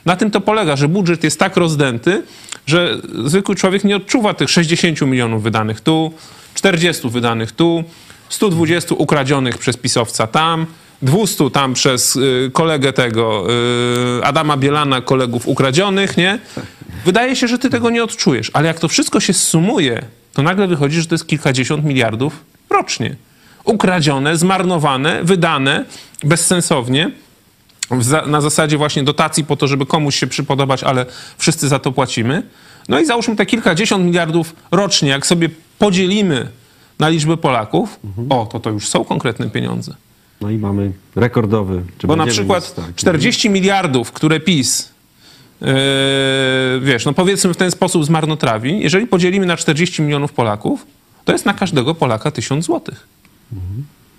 na 0.06 0.16
tym 0.16 0.32
to 0.32 0.42
polega, 0.42 0.76
że 0.76 0.88
budżet 0.88 1.24
jest 1.24 1.40
tak 1.40 1.58
rozdęty, 1.58 2.24
że 2.66 2.98
zwykły 3.26 3.56
człowiek 3.56 3.84
nie 3.84 3.96
odczuwa 3.96 4.34
tych 4.34 4.50
60 4.50 5.02
milionów 5.02 5.44
wydanych 5.44 5.82
tu, 5.82 6.14
40 6.54 7.10
wydanych 7.10 7.52
tu, 7.52 7.84
120 8.30 8.96
ukradzionych 8.96 9.58
przez 9.58 9.78
pisowca 9.78 10.28
tam, 10.28 10.66
200 11.02 11.50
tam 11.50 11.74
przez 11.74 12.16
y, 12.16 12.52
kolegę 12.54 12.94
tego 12.94 13.48
y, 14.20 14.26
Adama 14.26 14.58
Bielana, 14.58 15.02
kolegów 15.02 15.48
ukradzionych, 15.48 16.18
nie? 16.18 16.40
Wydaje 17.06 17.36
się, 17.36 17.48
że 17.48 17.60
ty 17.60 17.70
tego 17.70 17.90
nie 17.90 18.04
odczujesz, 18.04 18.52
ale 18.54 18.68
jak 18.68 18.80
to 18.80 18.88
wszystko 18.88 19.20
się 19.20 19.34
sumuje, 19.34 20.06
to 20.34 20.44
nagle 20.44 20.68
wychodzi, 20.68 21.02
że 21.02 21.08
to 21.08 21.16
jest 21.16 21.28
kilkadziesiąt 21.28 21.86
miliardów 21.86 22.34
rocznie. 22.70 23.16
Ukradzione, 23.64 24.38
zmarnowane, 24.38 25.24
wydane 25.24 25.86
bezsensownie 26.24 27.12
na 28.28 28.42
zasadzie 28.42 28.78
właśnie 28.78 29.04
dotacji 29.04 29.46
po 29.46 29.56
to, 29.56 29.68
żeby 29.68 29.86
komuś 29.86 30.16
się 30.16 30.28
przypodobać, 30.28 30.84
ale 30.84 31.06
wszyscy 31.38 31.68
za 31.68 31.80
to 31.80 31.92
płacimy. 31.92 32.44
No 32.90 33.00
i 33.00 33.06
załóżmy 33.06 33.36
te 33.36 33.46
kilkadziesiąt 33.46 34.06
miliardów 34.06 34.56
rocznie, 34.72 35.10
jak 35.10 35.26
sobie 35.26 35.50
podzielimy 35.80 36.48
na 37.00 37.10
liczbę 37.10 37.38
Polaków, 37.38 38.00
o, 38.30 38.46
to 38.46 38.60
to 38.60 38.70
już 38.70 38.88
są 38.88 39.06
konkretne 39.06 39.50
pieniądze. 39.50 39.96
No 40.42 40.50
i 40.50 40.58
mamy 40.58 40.92
rekordowy. 41.16 41.84
Czy 41.98 42.08
Bo 42.08 42.16
na 42.16 42.26
przykład 42.26 42.76
tak, 42.76 42.96
40 42.96 43.50
miliardów, 43.50 44.12
które 44.12 44.40
PiS, 44.40 44.90
yy, 45.62 45.68
wiesz, 46.82 47.06
no 47.06 47.14
powiedzmy 47.14 47.54
w 47.54 47.58
ten 47.58 47.72
sposób 47.72 48.06
zmarnotrawi, 48.06 48.80
jeżeli 48.80 49.08
podzielimy 49.08 49.46
na 49.46 49.58
40 49.58 50.02
milionów 50.02 50.34
Polaków, 50.34 50.86
to 51.26 51.32
jest 51.32 51.46
na 51.46 51.54
każdego 51.54 51.96
Polaka 51.96 52.32
1000 52.32 52.66
złotych. 52.66 53.08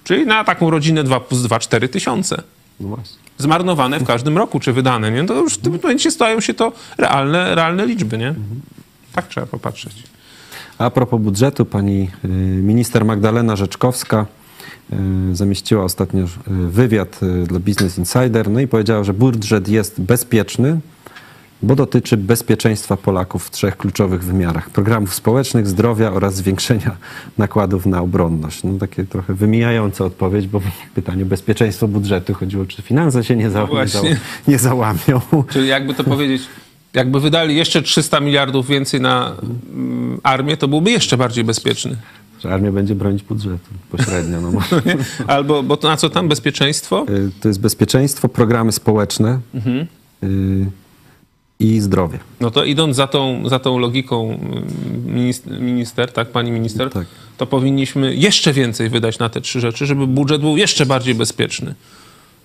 Czyli 0.04 0.26
na 0.26 0.44
taką 0.44 0.70
rodzinę 0.70 1.04
2 1.04 1.20
plus 1.20 1.42
2, 1.42 1.58
4 1.58 1.88
tysiące. 1.88 2.42
No. 2.80 2.98
Zmarnowane 3.38 4.00
w 4.00 4.04
każdym 4.04 4.38
roku, 4.38 4.60
czy 4.60 4.72
wydane, 4.72 5.10
nie? 5.10 5.24
To 5.24 5.34
już 5.34 5.54
w 5.54 5.58
tym 5.58 5.72
momencie 5.82 6.10
stają 6.10 6.40
się 6.40 6.54
to 6.54 6.72
realne, 6.98 7.54
realne 7.54 7.86
liczby, 7.86 8.18
nie? 8.18 8.34
Tak 9.12 9.28
trzeba 9.28 9.46
popatrzeć. 9.46 10.02
A 10.78 10.90
propos 10.90 11.20
budżetu, 11.20 11.64
pani 11.64 12.10
y, 12.24 12.28
minister 12.62 13.04
Magdalena 13.04 13.56
Rzeczkowska 13.56 14.26
y, 14.92 15.36
zamieściła 15.36 15.84
ostatnio 15.84 16.24
y, 16.24 16.28
wywiad 16.48 17.20
dla 17.46 17.58
Business 17.58 17.98
Insider, 17.98 18.50
no 18.50 18.60
i 18.60 18.68
powiedziała, 18.68 19.04
że 19.04 19.14
budżet 19.14 19.68
jest 19.68 20.00
bezpieczny, 20.00 20.80
bo 21.64 21.76
dotyczy 21.76 22.16
bezpieczeństwa 22.16 22.96
Polaków 22.96 23.46
w 23.46 23.50
trzech 23.50 23.76
kluczowych 23.76 24.24
wymiarach: 24.24 24.70
programów 24.70 25.14
społecznych, 25.14 25.66
zdrowia 25.66 26.12
oraz 26.12 26.34
zwiększenia 26.34 26.96
nakładów 27.38 27.86
na 27.86 28.00
obronność. 28.00 28.64
No 28.64 28.78
takie 28.78 29.04
trochę 29.04 29.34
wymijająca 29.34 30.04
odpowiedź, 30.04 30.46
bo 30.46 30.60
pytanie 30.94 31.24
bezpieczeństwo 31.24 31.88
budżetu 31.88 32.34
chodziło, 32.34 32.66
czy 32.66 32.82
finanse 32.82 33.24
się 33.24 33.36
nie, 33.36 33.50
za, 33.50 33.68
nie, 33.72 33.88
za, 33.88 34.00
nie 34.48 34.58
załamią. 34.58 35.20
Czyli 35.52 35.68
jakby 35.68 35.94
to 35.94 36.04
powiedzieć, 36.04 36.42
jakby 36.94 37.20
wydali 37.20 37.56
jeszcze 37.56 37.82
300 37.82 38.20
miliardów 38.20 38.66
więcej 38.66 39.00
na 39.00 39.32
mm, 39.74 40.20
armię, 40.22 40.56
to 40.56 40.68
byłby 40.68 40.90
jeszcze 40.90 41.16
bardziej 41.16 41.44
bezpieczny. 41.44 41.96
Że 42.40 42.54
armia 42.54 42.72
będzie 42.72 42.94
bronić 42.94 43.22
budżetu 43.22 43.70
pośrednio. 43.90 44.40
No? 44.40 44.50
Albo, 45.26 45.62
bo 45.62 45.76
to 45.76 45.88
na 45.88 45.96
co 45.96 46.10
tam? 46.10 46.28
Bezpieczeństwo? 46.28 47.06
Y, 47.08 47.30
To 47.40 47.48
jest 47.48 47.60
bezpieczeństwo, 47.60 48.28
programy 48.28 48.72
społeczne 48.72 49.40
y, 50.22 50.66
i 51.64 51.80
zdrowie. 51.80 52.18
No 52.40 52.50
to 52.50 52.64
idąc 52.64 52.96
za 52.96 53.06
tą, 53.06 53.48
za 53.48 53.58
tą 53.58 53.78
logiką 53.78 54.24
mm, 54.30 54.64
minister, 55.14 55.60
minister, 55.60 56.12
tak, 56.12 56.28
pani 56.28 56.50
minister, 56.50 56.90
Tak. 56.90 57.06
to 57.36 57.46
powinniśmy 57.46 58.14
jeszcze 58.14 58.52
więcej 58.52 58.88
wydać 58.88 59.18
na 59.18 59.28
te 59.28 59.40
trzy 59.40 59.60
rzeczy, 59.60 59.86
żeby 59.86 60.06
budżet 60.06 60.40
był 60.40 60.56
jeszcze 60.56 60.86
bardziej 60.86 61.14
bezpieczny. 61.14 61.74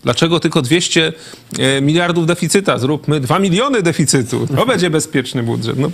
Dlaczego 0.03 0.39
tylko 0.39 0.61
200 0.61 1.13
e, 1.59 1.81
miliardów 1.81 2.25
deficyta? 2.25 2.77
Zróbmy 2.77 3.19
2 3.19 3.39
miliony 3.39 3.81
deficytu. 3.81 4.47
To 4.47 4.65
będzie 4.65 4.89
bezpieczny 4.89 5.43
budżet. 5.43 5.79
No. 5.79 5.91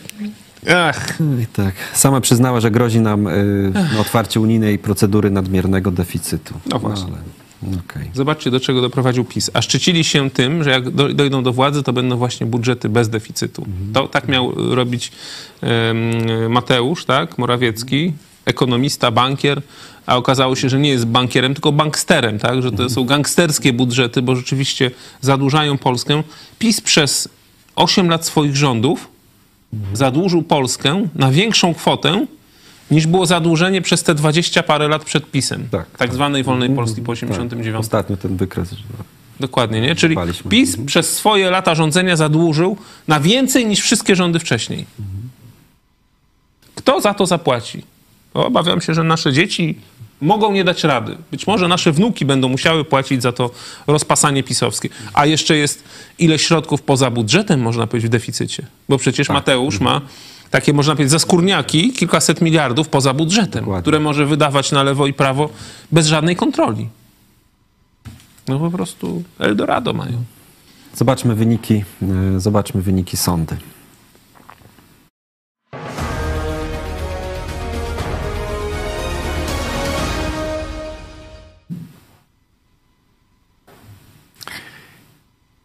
Ach, 0.76 1.20
No 1.20 1.42
I 1.42 1.46
tak. 1.46 1.76
Sama 1.94 2.22
przyznała, 2.22 2.60
że 2.60 2.72
grozi 2.72 3.00
nam 3.00 3.28
y, 3.28 3.72
no, 3.94 4.02
otwarcie 4.02 4.40
unijnej 4.40 4.80
procedury 4.80 5.32
nadmiernego 5.32 5.92
deficytu. 5.92 6.54
No 6.70 6.80
właśnie. 6.80 7.08
ale 7.08 7.45
Okej. 7.64 8.12
Zobaczcie, 8.14 8.52
do 8.52 8.60
czego 8.60 8.82
doprowadził 8.82 9.26
PiS. 9.26 9.52
A 9.54 9.62
szczycili 9.62 10.04
się 10.04 10.30
tym, 10.30 10.64
że 10.64 10.70
jak 10.70 10.90
do, 10.90 11.14
dojdą 11.14 11.44
do 11.44 11.54
władzy, 11.54 11.84
to 11.84 11.94
będą 11.94 12.18
właśnie 12.18 12.48
budżety 12.48 12.90
bez 12.90 13.10
deficytu. 13.10 13.66
To 13.94 14.08
tak 14.08 14.28
miał 14.28 14.76
robić 14.76 15.12
em, 15.62 16.52
Mateusz, 16.52 17.06
tak, 17.06 17.38
Morawiecki, 17.38 18.14
ekonomista, 18.46 19.12
bankier, 19.12 19.62
a 20.06 20.18
okazało 20.18 20.56
się, 20.56 20.70
że 20.70 20.80
nie 20.80 20.90
jest 20.90 21.06
bankierem, 21.06 21.54
tylko 21.54 21.72
banksterem, 21.72 22.40
tak, 22.40 22.62
że 22.62 22.72
to 22.72 22.90
są 22.90 23.06
gangsterskie 23.06 23.74
budżety, 23.74 24.22
bo 24.22 24.36
rzeczywiście 24.36 24.92
zadłużają 25.22 25.78
Polskę. 25.78 26.24
PiS 26.60 26.82
przez 26.82 27.30
8 27.76 28.10
lat 28.10 28.26
swoich 28.26 28.56
rządów 28.56 29.08
zadłużył 29.94 30.44
Polskę 30.44 31.08
na 31.16 31.32
większą 31.32 31.74
kwotę, 31.74 32.26
niż 32.92 33.08
było 33.08 33.26
zadłużenie 33.26 33.82
przez 33.82 34.04
te 34.04 34.16
20 34.16 34.64
parę 34.64 34.88
lat 34.88 35.06
przed 35.06 35.32
PiSem. 35.32 35.68
Tak, 35.72 35.86
tak 35.98 36.14
zwanej 36.14 36.44
wolnej 36.44 36.70
Polski 36.70 37.02
po 37.02 37.12
Tak. 37.16 37.22
89. 37.24 37.76
Ostatnio 37.76 38.18
ten 38.18 38.38
wykres. 38.38 38.72
że- 38.72 38.84
Dokładnie, 39.40 39.82
nie? 39.82 39.96
Czyli. 39.96 40.16
PiS 40.50 40.78
przez 40.86 41.14
swoje 41.14 41.50
lata 41.50 41.76
rządzenia 41.76 42.16
zadłużył 42.16 42.78
na 43.08 43.20
więcej 43.20 43.66
niż 43.66 43.80
wszystkie 43.82 44.16
rządy 44.16 44.40
wcześniej. 44.40 44.86
Kto 46.76 47.02
za 47.02 47.14
to 47.14 47.26
zapłaci? 47.26 47.84
Bo 48.34 48.46
Obawiam 48.46 48.82
się, 48.82 48.94
że 48.94 49.04
nasze 49.04 49.34
dzieci 49.34 49.78
mogą 50.22 50.52
nie 50.52 50.64
dać 50.64 50.84
rady. 50.84 51.18
Być 51.32 51.48
może 51.48 51.68
nasze 51.68 51.92
wnuki 51.92 52.26
będą 52.26 52.50
musiały 52.50 52.86
płacić 52.86 53.22
za 53.22 53.32
to 53.32 53.52
rozpasanie 53.88 54.44
pisowskie. 54.44 54.90
A 55.14 55.26
jeszcze 55.26 55.58
jest 55.58 55.84
ile 56.20 56.40
środków 56.40 56.82
poza 56.82 57.12
budżetem, 57.12 57.62
można 57.62 57.88
powiedzieć, 57.88 58.10
w 58.10 58.12
deficycie. 58.12 58.66
Bo 58.90 58.98
przecież 58.98 59.30
Mateusz 59.30 59.80
ma 59.80 60.02
takie, 60.56 60.74
można 60.74 60.94
powiedzieć, 60.96 61.12
zaskórniaki, 61.12 61.94
kilkaset 61.94 62.42
miliardów 62.42 62.90
poza 62.90 63.14
budżetem, 63.14 63.62
Dokładnie. 63.62 63.82
które 63.82 64.00
może 64.00 64.26
wydawać 64.26 64.72
na 64.72 64.84
lewo 64.84 65.08
i 65.08 65.14
prawo 65.14 65.50
bez 65.92 66.08
żadnej 66.08 66.36
kontroli. 66.36 66.90
No 68.48 68.60
po 68.60 68.72
prostu 68.72 69.24
Eldorado 69.40 69.94
mają. 69.94 70.24
Zobaczmy 70.96 71.36
wyniki, 71.36 71.84
e, 72.36 72.40
zobaczmy 72.40 72.82
wyniki 72.82 73.18
sądy. 73.18 73.58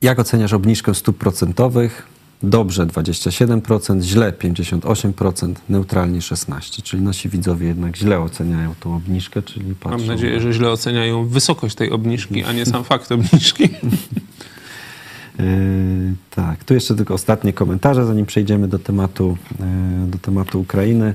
Jak 0.02 0.18
oceniasz 0.18 0.52
obniżkę 0.52 0.94
stóp 0.94 1.18
procentowych? 1.18 2.06
Dobrze 2.42 2.86
27%, 2.86 4.02
źle 4.02 4.32
58%, 4.32 5.54
neutralnie 5.68 6.18
16%. 6.20 6.82
Czyli 6.82 7.02
nasi 7.02 7.28
widzowie 7.28 7.66
jednak 7.66 7.96
źle 7.96 8.20
oceniają 8.20 8.74
tą 8.80 8.94
obniżkę, 8.94 9.42
czyli 9.42 9.74
patrzą... 9.74 9.98
Mam 9.98 10.06
nadzieję, 10.06 10.40
że 10.40 10.52
źle 10.52 10.70
oceniają 10.70 11.26
wysokość 11.26 11.74
tej 11.74 11.90
obniżki, 11.90 12.44
a 12.44 12.52
nie 12.52 12.66
sam 12.66 12.84
fakt 12.84 13.12
obniżki. 13.12 13.62
Yy, 13.62 13.68
tak, 16.36 16.64
tu 16.64 16.74
jeszcze 16.74 16.94
tylko 16.94 17.14
ostatnie 17.14 17.52
komentarze, 17.52 18.06
zanim 18.06 18.26
przejdziemy 18.26 18.68
do 18.68 18.78
tematu, 18.78 19.36
yy, 20.02 20.10
do 20.10 20.18
tematu 20.18 20.60
Ukrainy. 20.60 21.14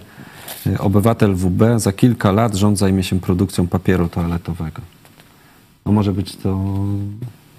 Yy, 0.65 0.79
Obywatel 0.79 1.35
WB 1.35 1.63
za 1.77 1.93
kilka 1.93 2.31
lat 2.31 2.55
rząd 2.55 2.77
zajmie 2.77 3.03
się 3.03 3.19
produkcją 3.19 3.67
papieru 3.67 4.09
toaletowego. 4.09 4.81
No 5.85 5.91
może 5.91 6.13
być 6.13 6.35
to, 6.35 6.75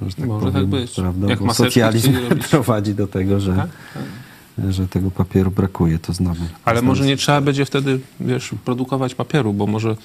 że 0.02 0.14
tak 0.14 0.26
Może 0.26 0.46
powiem, 0.46 0.52
tak 0.70 0.80
być. 0.80 0.90
prawda? 0.92 1.26
Jak 1.28 1.38
Bo 1.42 1.54
socjalizm 1.54 2.12
prowadzi 2.50 2.94
do 2.94 3.06
tego, 3.06 3.40
że, 3.40 3.56
Tak? 3.56 4.72
że 4.72 4.88
tego 4.88 5.10
papieru 5.10 5.50
brakuje. 5.50 5.98
To 5.98 6.12
znowu. 6.12 6.44
Ale 6.64 6.82
może 6.82 7.04
nie 7.04 7.16
trzeba 7.16 7.40
będzie 7.40 7.64
wtedy, 7.64 8.00
wiesz, 8.20 8.50
produkować 8.64 9.14
papieru, 9.14 9.52
bo 9.52 9.66
może 9.66 9.96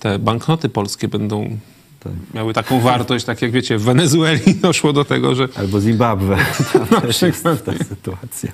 te 0.00 0.18
banknoty 0.18 0.68
polskie 0.68 1.08
będą 1.08 1.58
Tak. 2.00 2.12
miały 2.34 2.52
taką 2.54 2.80
wartość, 2.80 3.24
tak 3.24 3.42
jak 3.42 3.50
wiecie, 3.50 3.78
w 3.78 3.82
Wenezueli 3.82 4.54
doszło 4.62 4.92
do 4.92 5.04
tego, 5.04 5.34
że 5.34 5.48
Albo 5.56 5.80
Zimbabwe. 5.80 6.36
Tam 6.90 7.00
też 7.02 7.22
jest 7.22 7.42
ta 7.44 7.56
sytuacja. 7.88 8.52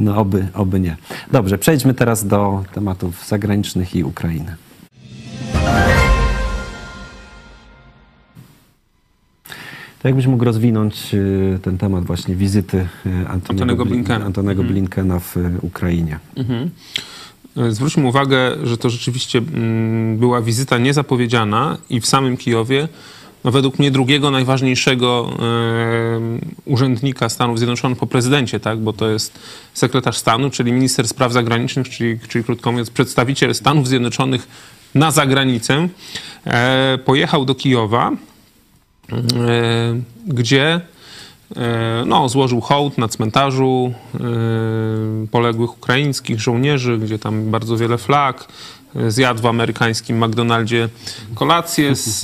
No 0.00 0.16
oby, 0.16 0.48
oby 0.54 0.80
nie. 0.80 0.96
Dobrze, 1.32 1.58
przejdźmy 1.58 1.94
teraz 1.94 2.26
do 2.26 2.64
tematów 2.74 3.26
zagranicznych 3.28 3.94
i 3.96 4.04
Ukrainy. 4.04 4.56
Jakbyś 10.04 10.26
mógł 10.26 10.44
rozwinąć 10.44 11.14
y, 11.14 11.58
ten 11.62 11.78
temat 11.78 12.04
właśnie 12.04 12.34
wizyty 12.36 12.76
y, 12.76 13.10
Antonego, 13.10 13.32
Antonego 13.32 13.84
Blin- 13.84 13.88
Blinkena. 13.88 14.24
Antonego 14.24 14.62
Blinkena 14.62 15.18
w 15.18 15.36
y, 15.36 15.50
Ukrainie. 15.62 16.18
E, 17.56 17.72
Zwróćmy 17.72 18.06
uwagę, 18.06 18.52
że 18.62 18.76
to 18.78 18.90
rzeczywiście 18.90 19.38
mm, 19.38 20.18
była 20.18 20.42
wizyta 20.42 20.78
niezapowiedziana 20.78 21.78
i 21.90 22.00
w 22.00 22.06
samym 22.06 22.36
Kijowie, 22.36 22.88
no 23.44 23.50
według 23.50 23.78
mnie 23.78 23.90
drugiego 23.90 24.30
najważniejszego 24.30 25.30
e, 25.32 25.40
urzędnika 26.64 27.28
Stanów 27.28 27.58
Zjednoczonych 27.58 27.98
po 27.98 28.06
prezydencie, 28.06 28.60
tak? 28.60 28.78
bo 28.78 28.92
to 28.92 29.08
jest 29.08 29.38
sekretarz 29.74 30.16
stanu, 30.16 30.50
czyli 30.50 30.72
minister 30.72 31.08
spraw 31.08 31.32
zagranicznych, 31.32 31.88
czyli, 31.88 32.18
czyli 32.28 32.44
krótko 32.44 32.72
mówiąc 32.72 32.90
przedstawiciel 32.90 33.54
Stanów 33.54 33.88
Zjednoczonych 33.88 34.48
na 34.94 35.10
zagranicę, 35.10 35.88
e, 36.44 36.98
pojechał 37.04 37.44
do 37.44 37.54
Kijowa, 37.54 38.12
gdzie 40.26 40.80
e, 41.56 42.04
no, 42.06 42.28
złożył 42.28 42.60
hołd 42.60 42.98
na 42.98 43.08
cmentarzu 43.08 43.92
e, 44.14 44.18
poległych 45.30 45.76
ukraińskich 45.76 46.40
żołnierzy, 46.40 46.98
gdzie 46.98 47.18
tam 47.18 47.50
bardzo 47.50 47.76
wiele 47.76 47.98
flag. 47.98 48.48
e, 48.96 49.10
Zjadł 49.10 49.42
w 49.42 49.46
amerykańskim 49.46 50.24
McDonaldzie 50.24 50.88
kolację 51.34 51.96
z, 51.96 52.20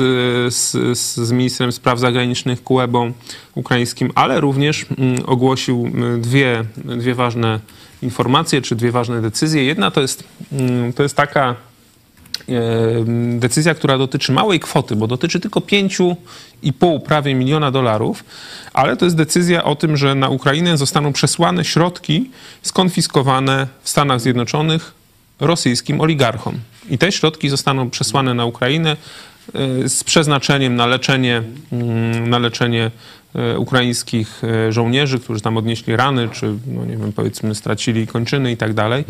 z, 0.55 0.99
z, 0.99 1.33
ministrem 1.33 1.73
spraw 1.73 1.99
zagranicznych 1.99 2.65
Kuebą 2.65 3.13
ukraińskim, 3.55 4.13
ale 4.15 4.41
również 4.41 4.87
mm, 4.99 5.23
ogłosił 5.27 5.91
dwie, 6.19 6.65
dwie 6.77 7.15
ważne 7.15 7.61
informacje, 8.03 8.63
czy 8.63 8.77
dwie 8.77 8.93
ważne 8.93 9.23
decyzje. 9.23 9.65
Jedna 9.65 9.91
to 9.91 10.01
jest, 10.01 10.25
mm, 10.53 10.93
to 10.93 11.03
jest 11.03 11.17
taka 11.17 11.51
e, 11.51 11.70
decyzja, 13.39 13.75
która 13.75 13.99
dotyczy 13.99 14.33
małej 14.33 14.61
kwoty, 14.61 14.97
bo 14.97 15.07
dotyczy 15.07 15.41
tylko 15.41 15.61
5,5 15.61 17.03
prawie 17.03 17.35
miliona 17.35 17.71
dolarów, 17.71 18.25
ale 18.73 18.97
to 18.97 19.05
jest 19.05 19.17
decyzja 19.17 19.65
o 19.65 19.77
tym, 19.77 19.97
że 19.97 20.15
na 20.15 20.29
Ukrainę 20.29 20.77
zostaną 20.77 21.13
przesłane 21.13 21.65
środki 21.65 22.31
skonfiskowane 22.63 23.67
w 23.83 23.91
Stanach 23.91 24.21
Zjednoczonych 24.21 24.95
rosyjskim 25.41 26.01
oligarchom. 26.01 26.59
I 26.91 26.99
te 26.99 27.13
środki 27.13 27.49
zostaną 27.49 27.91
przesłane 27.91 28.35
na 28.35 28.45
Ukrainę 28.45 28.97
e, 29.55 29.89
z 29.89 30.05
przeznaczeniem 30.05 30.77
na 30.77 30.87
leczenie, 30.87 31.43
mm, 31.73 32.31
na 32.31 32.39
leczenie 32.39 32.91
ukraińskich 33.57 34.43
e, 34.45 34.73
żołnierzy, 34.73 35.19
którzy 35.19 35.41
tam 35.41 35.57
odnieśli 35.57 35.97
rany, 35.97 36.29
czy 36.29 36.55
no 36.67 36.85
nie 36.85 36.97
wiem, 36.97 37.13
powiedzmy 37.13 37.55
stracili 37.55 38.07
kończyny 38.07 38.53
i 38.53 38.57
tak 38.57 38.75
dalej. 38.75 39.05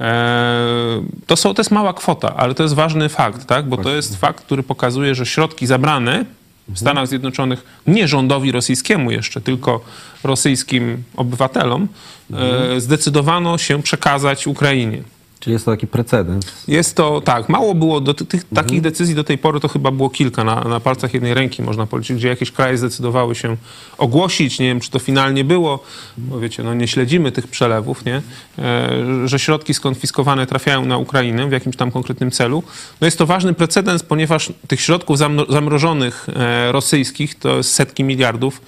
E, 0.00 1.02
To, 1.26 1.36
są, 1.36 1.54
to 1.54 1.60
jest 1.60 1.70
mała 1.70 1.94
kwota, 1.94 2.36
ale 2.36 2.54
to 2.54 2.62
jest 2.62 2.74
ważny 2.74 3.08
fakt, 3.08 3.46
tak? 3.46 3.68
bo 3.68 3.76
to 3.76 3.90
jest 3.90 4.16
fakt, 4.16 4.44
który 4.44 4.62
pokazuje, 4.62 5.14
że 5.14 5.26
środki 5.26 5.66
zabrane 5.66 6.24
w 6.68 6.78
Stanach 6.78 7.08
Zjednoczonych 7.08 7.64
nie 7.86 8.08
rządowi 8.08 8.52
rosyjskiemu 8.52 9.10
jeszcze, 9.10 9.40
tylko 9.40 9.80
rosyjskim 10.24 11.02
obywatelom, 11.16 11.88
e, 12.34 12.80
zdecydowano 12.80 13.58
się 13.58 13.82
przekazać 13.82 14.46
Ukrainie. 14.46 15.02
Czyli 15.44 15.52
jest 15.52 15.64
to 15.64 15.70
taki 15.70 15.86
precedens. 15.86 16.46
Jest 16.68 16.96
to, 16.96 17.20
tak, 17.20 17.48
mało 17.48 17.74
było, 17.74 18.00
do 18.00 18.14
ty- 18.14 18.26
tych, 18.26 18.44
takich 18.54 18.80
decyzji 18.80 19.14
do 19.14 19.24
tej 19.24 19.38
pory 19.38 19.60
to 19.60 19.68
chyba 19.68 19.90
było 19.90 20.10
kilka, 20.10 20.44
na, 20.44 20.60
na 20.60 20.80
palcach 20.80 21.14
jednej 21.14 21.34
ręki 21.34 21.62
można 21.62 21.86
policzyć, 21.86 22.16
gdzie 22.16 22.28
jakieś 22.28 22.50
kraje 22.50 22.78
zdecydowały 22.78 23.34
się 23.34 23.56
ogłosić, 23.98 24.58
nie 24.58 24.66
wiem, 24.66 24.80
czy 24.80 24.90
to 24.90 24.98
finalnie 24.98 25.44
było, 25.44 25.84
bo 26.18 26.40
wiecie, 26.40 26.62
no 26.62 26.74
nie 26.74 26.88
śledzimy 26.88 27.32
tych 27.32 27.48
przelewów, 27.48 28.04
nie, 28.04 28.22
e, 28.58 29.28
że 29.28 29.38
środki 29.38 29.74
skonfiskowane 29.74 30.46
trafiają 30.46 30.86
na 30.86 30.98
Ukrainę 30.98 31.48
w 31.48 31.52
jakimś 31.52 31.76
tam 31.76 31.90
konkretnym 31.90 32.30
celu. 32.30 32.62
No 33.00 33.06
jest 33.06 33.18
to 33.18 33.26
ważny 33.26 33.54
precedens, 33.54 34.02
ponieważ 34.02 34.52
tych 34.68 34.80
środków 34.80 35.18
zamro- 35.18 35.52
zamrożonych 35.52 36.26
e, 36.36 36.72
rosyjskich 36.72 37.34
to 37.38 37.62
setki 37.62 38.04
miliardów 38.04 38.60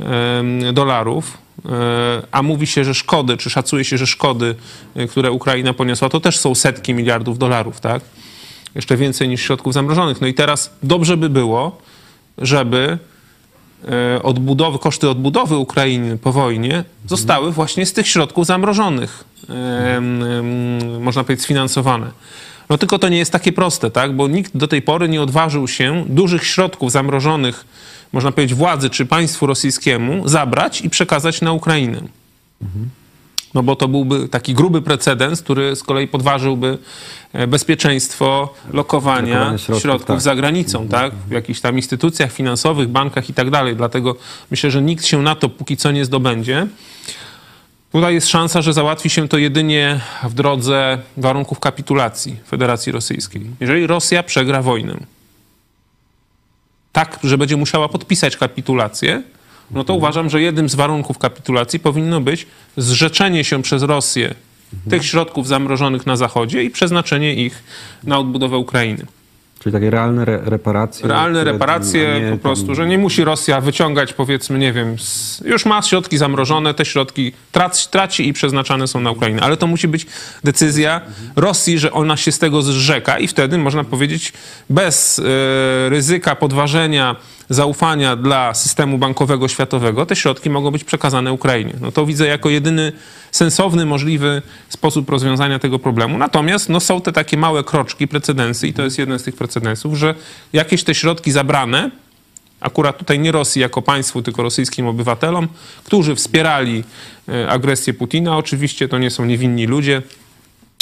e, 0.00 0.72
dolarów, 0.72 1.43
a 2.32 2.42
mówi 2.42 2.66
się, 2.66 2.84
że 2.84 2.94
szkody, 2.94 3.36
czy 3.36 3.50
szacuje 3.50 3.84
się, 3.84 3.98
że 3.98 4.06
szkody, 4.06 4.54
e, 4.94 5.06
które 5.06 5.30
Ukraina 5.30 5.72
poniosła, 5.72 6.08
to 6.08 6.20
też 6.20 6.38
są 6.38 6.54
setki 6.54 6.94
miliardów 6.94 7.38
dolarów, 7.38 7.80
tak? 7.80 8.02
Jeszcze 8.74 8.96
więcej 8.96 9.28
niż 9.28 9.42
środków 9.42 9.74
zamrożonych. 9.74 10.20
No 10.20 10.26
i 10.26 10.34
teraz 10.34 10.70
dobrze 10.82 11.16
by 11.16 11.28
było, 11.28 11.78
żeby 12.38 12.98
e, 13.88 14.22
odbudowy, 14.22 14.78
koszty 14.78 15.08
odbudowy 15.08 15.56
Ukrainy 15.56 16.18
po 16.18 16.32
wojnie 16.32 16.84
zostały 17.06 17.52
właśnie 17.52 17.86
z 17.86 17.92
tych 17.92 18.08
środków 18.08 18.46
zamrożonych, 18.46 19.24
można 21.00 21.24
powiedzieć, 21.24 21.44
sfinansowane. 21.44 22.10
No 22.68 22.78
tylko 22.78 22.98
to 22.98 23.08
nie 23.08 23.18
jest 23.18 23.32
takie 23.32 23.52
proste, 23.52 23.90
tak? 23.90 24.16
Bo 24.16 24.28
nikt 24.28 24.56
do 24.56 24.68
tej 24.68 24.82
pory 24.82 25.08
nie 25.08 25.22
odważył 25.22 25.68
się 25.68 26.04
dużych 26.08 26.46
środków 26.46 26.92
zamrożonych, 26.92 27.64
można 28.14 28.32
powiedzieć, 28.32 28.58
władzy 28.58 28.90
czy 28.90 29.06
państwu 29.06 29.46
rosyjskiemu 29.46 30.28
zabrać 30.28 30.80
i 30.80 30.90
przekazać 30.90 31.40
na 31.40 31.52
Ukrainę. 31.52 32.00
No 33.54 33.62
bo 33.62 33.76
to 33.76 33.88
byłby 33.88 34.28
taki 34.28 34.54
gruby 34.54 34.82
precedens, 34.82 35.42
który 35.42 35.76
z 35.76 35.82
kolei 35.82 36.08
podważyłby 36.08 36.78
e, 37.32 37.46
bezpieczeństwo 37.46 38.54
lokowania 38.72 39.38
Lokowania 39.38 39.58
środków, 39.58 39.82
środków, 39.82 40.06
tak. 40.06 40.20
za 40.20 40.36
granicą, 40.36 40.88
tak? 40.88 41.12
W 41.28 41.30
jakichś 41.30 41.60
tam 41.60 41.76
instytucjach 41.76 42.32
finansowych, 42.32 42.88
bankach 42.88 43.30
i 43.30 43.34
tak 43.34 43.50
dalej. 43.50 43.76
Dlatego 43.76 44.16
myślę, 44.50 44.70
że 44.70 44.82
nikt 44.82 45.04
się 45.04 45.22
na 45.22 45.34
to 45.34 45.48
póki 45.48 45.76
co 45.76 45.92
nie 45.92 46.04
zdobędzie. 46.04 46.66
Tutaj 47.92 48.14
jest 48.14 48.28
szansa, 48.28 48.62
że 48.62 48.72
załatwi 48.72 49.10
się 49.10 49.28
to 49.28 49.38
jedynie 49.38 50.00
w 50.24 50.34
drodze 50.34 50.98
warunków 51.16 51.60
kapitulacji 51.60 52.36
Federacji 52.48 52.92
Rosyjskiej. 52.92 53.42
Jeżeli 53.60 53.86
Rosja 53.86 54.22
przegra 54.22 54.62
wojnę, 54.62 54.96
tak, 56.94 57.18
że 57.24 57.38
będzie 57.38 57.56
musiała 57.56 57.88
podpisać 57.88 58.36
kapitulację, 58.36 59.22
no 59.70 59.84
to 59.84 59.94
uważam, 59.94 60.30
że 60.30 60.42
jednym 60.42 60.68
z 60.68 60.74
warunków 60.74 61.18
kapitulacji 61.18 61.78
powinno 61.80 62.20
być 62.20 62.46
zrzeczenie 62.76 63.44
się 63.44 63.62
przez 63.62 63.82
Rosję 63.82 64.34
tych 64.90 65.06
środków 65.06 65.48
zamrożonych 65.48 66.06
na 66.06 66.16
Zachodzie 66.16 66.64
i 66.64 66.70
przeznaczenie 66.70 67.34
ich 67.34 67.62
na 68.04 68.18
odbudowę 68.18 68.58
Ukrainy. 68.58 69.06
Czyli 69.64 69.72
takie 69.72 69.90
realne 69.90 70.22
re 70.22 70.40
reparacje. 70.44 71.08
Realne 71.08 71.44
reparacje 71.44 72.20
nie 72.20 72.30
po 72.30 72.38
prostu, 72.38 72.66
tam- 72.66 72.74
że 72.74 72.86
nie 72.86 72.98
musi 72.98 73.24
Rosja 73.24 73.60
wyciągać 73.60 74.12
powiedzmy, 74.12 74.58
nie 74.58 74.72
wiem, 74.72 74.98
z, 74.98 75.40
już 75.44 75.66
ma 75.66 75.82
środki 75.82 76.18
zamrożone, 76.18 76.74
te 76.74 76.84
środki 76.84 77.32
traci, 77.52 77.88
traci 77.90 78.28
i 78.28 78.32
przeznaczane 78.32 78.86
są 78.86 79.00
na 79.00 79.10
Ukrainę. 79.10 79.42
Ale 79.42 79.56
to 79.56 79.66
musi 79.66 79.88
być 79.88 80.06
decyzja 80.44 81.00
Rosji, 81.36 81.78
że 81.78 81.92
ona 81.92 82.16
się 82.16 82.32
z 82.32 82.38
tego 82.38 82.62
zrzeka 82.62 83.18
i 83.18 83.28
wtedy 83.28 83.58
można 83.58 83.84
powiedzieć 83.84 84.32
bez 84.70 85.18
e, 85.18 85.22
ryzyka 85.88 86.36
podważenia 86.36 87.16
zaufania 87.48 88.16
dla 88.16 88.54
systemu 88.54 88.98
bankowego 88.98 89.48
światowego, 89.48 90.06
te 90.06 90.16
środki 90.16 90.50
mogą 90.50 90.70
być 90.70 90.84
przekazane 90.84 91.32
Ukrainie. 91.32 91.72
No 91.80 91.92
to 91.92 92.06
widzę 92.06 92.26
jako 92.26 92.50
jedyny 92.50 92.92
sensowny, 93.30 93.86
możliwy 93.86 94.42
sposób 94.68 95.10
rozwiązania 95.10 95.58
tego 95.58 95.78
problemu. 95.78 96.18
Natomiast 96.18 96.68
no, 96.68 96.80
są 96.80 97.00
te 97.00 97.12
takie 97.12 97.36
małe 97.36 97.64
kroczki, 97.64 98.08
precedensy 98.08 98.68
i 98.68 98.72
to 98.72 98.82
jest 98.82 98.98
jeden 98.98 99.18
z 99.18 99.22
tych 99.22 99.36
precedensów, 99.36 99.94
że 99.94 100.14
jakieś 100.52 100.84
te 100.84 100.94
środki 100.94 101.32
zabrane, 101.32 101.90
akurat 102.60 102.98
tutaj 102.98 103.18
nie 103.18 103.32
Rosji 103.32 103.60
jako 103.60 103.82
państwu, 103.82 104.22
tylko 104.22 104.42
rosyjskim 104.42 104.86
obywatelom, 104.86 105.48
którzy 105.84 106.14
wspierali 106.14 106.84
e, 107.28 107.48
agresję 107.48 107.94
Putina, 107.94 108.36
oczywiście 108.36 108.88
to 108.88 108.98
nie 108.98 109.10
są 109.10 109.24
niewinni 109.24 109.66
ludzie, 109.66 110.02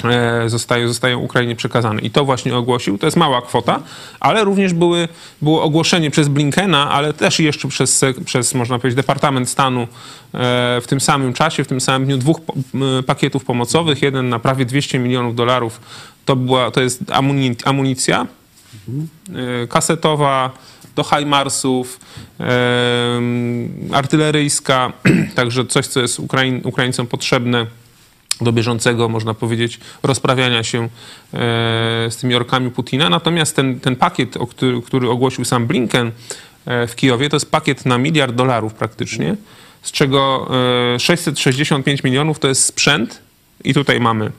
e, 0.05 0.49
zostają, 0.49 0.89
zostają 0.89 1.19
Ukrainie 1.19 1.57
przekazane. 1.57 2.01
I 2.01 2.11
to 2.11 2.25
właśnie 2.25 2.57
ogłosił. 2.57 2.99
To 2.99 3.07
jest 3.07 3.17
mała 3.17 3.43
kwota, 3.43 3.81
ale 4.21 4.45
również 4.45 4.75
były, 4.75 5.09
było 5.43 5.63
ogłoszenie 5.63 6.11
przez 6.11 6.29
Blinkena, 6.29 6.91
ale 6.91 7.13
też 7.13 7.41
jeszcze 7.41 7.69
przez, 7.69 8.05
przez 8.25 8.55
można 8.55 8.79
powiedzieć, 8.79 8.97
Departament 8.97 9.49
Stanu 9.49 9.83
e, 9.83 9.87
w 10.81 10.85
tym 10.87 11.01
samym 11.01 11.33
czasie, 11.33 11.65
w 11.65 11.69
tym 11.69 11.81
samym 11.81 12.07
dniu 12.07 12.19
dwóch 12.19 12.41
pakietów 13.07 13.45
pomocowych. 13.45 14.03
Jeden 14.03 14.29
na 14.29 14.39
prawie 14.39 14.65
200 14.65 14.99
milionów 14.99 15.35
dolarów. 15.35 15.81
To, 16.25 16.37
była, 16.37 16.71
to 16.71 16.81
jest 16.81 17.05
amuni- 17.05 17.57
amunicja 17.65 18.27
e, 19.63 19.67
kasetowa, 19.67 20.51
do 20.97 21.05
HIMARSów, 21.05 22.01
e, 22.41 23.21
artyleryjska, 23.93 24.93
także 25.35 25.67
coś, 25.67 25.87
co 25.87 26.01
jest 26.01 26.21
Ukraiń, 26.21 26.61
Ukraińcom 26.65 27.07
potrzebne 27.07 27.67
do 28.41 28.53
bieżącego, 28.53 29.09
można 29.09 29.35
powiedzieć, 29.35 29.81
rozprawiania 30.03 30.63
się 30.63 30.83
e, 30.83 30.89
z 32.11 32.17
tymi 32.17 32.35
orkami 32.35 32.71
Putina. 32.71 33.11
Natomiast 33.11 33.57
ten, 33.57 33.81
ten 33.81 33.97
pakiet, 33.97 34.39
który, 34.87 35.11
ogłosił 35.11 35.45
sam 35.45 35.67
Blinken 35.67 36.13
e, 36.67 36.87
w 36.87 36.97
Kijowie, 36.97 37.29
to 37.29 37.37
jest 37.37 37.51
pakiet 37.51 37.87
na 37.87 37.99
miliard 37.99 38.35
dolarów 38.35 38.75
praktycznie, 38.75 39.37
z 39.83 39.93
czego 39.93 40.51
e, 40.95 40.99
665 40.99 42.05
milionów 42.05 42.39
to 42.39 42.49
jest 42.49 42.65
sprzęt 42.65 43.23
i 43.65 43.75
tutaj 43.75 44.01
mamy 44.01 44.33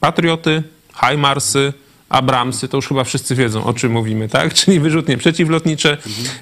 Patrioty, 0.00 0.62
HIMARSy, 1.00 1.72
Abramsy, 2.08 2.68
to 2.68 2.76
już 2.76 2.88
chyba 2.88 3.04
wszyscy 3.04 3.34
wiedzą, 3.34 3.64
o 3.64 3.74
czym 3.74 3.92
mówimy, 3.92 4.28
tak? 4.28 4.54
Czyli 4.64 4.80
wyrzutnie 4.80 5.16
przeciwlotnicze, 5.16 5.96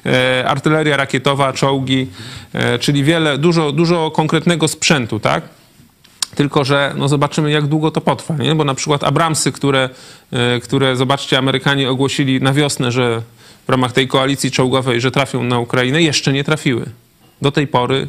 e, 0.07 0.45
artyleria 0.49 0.97
rakietowa, 0.97 1.53
czołgi, 1.53 2.07
e, 2.53 2.79
czyli 2.79 3.05
wiele, 3.05 3.39
dużo, 3.39 3.73
dużo 3.73 4.11
konkretnego 4.11 4.68
sprzętu, 4.68 5.21
tak? 5.21 5.59
Tylko, 6.35 6.64
że 6.64 6.95
no 6.97 7.09
zobaczymy, 7.09 7.51
jak 7.51 7.66
długo 7.66 7.91
to 7.91 8.01
potrwa, 8.01 8.37
nie? 8.37 8.55
Bo 8.55 8.64
na 8.64 8.74
przykład 8.74 9.05
Abramsy, 9.05 9.53
które, 9.53 9.89
e, 10.33 10.61
które, 10.61 10.97
zobaczcie, 10.97 11.39
Amerykanie 11.39 11.91
ogłosili 11.91 12.41
na 12.41 12.53
wiosnę, 12.53 12.93
że 12.93 13.22
w 13.66 13.68
ramach 13.68 13.93
tej 13.93 14.09
koalicji 14.09 14.51
czołgowej, 14.51 15.01
że 15.01 15.11
trafią 15.11 15.43
na 15.43 15.59
Ukrainę, 15.59 16.03
jeszcze 16.03 16.33
nie 16.33 16.45
trafiły. 16.45 16.87
Do 17.43 17.53
tej 17.53 17.66
pory, 17.66 18.09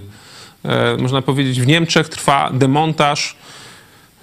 e, 0.66 0.98
można 0.98 1.22
powiedzieć, 1.22 1.62
w 1.62 1.68
Niemczech 1.68 2.10
trwa 2.10 2.50
demontaż 2.54 3.36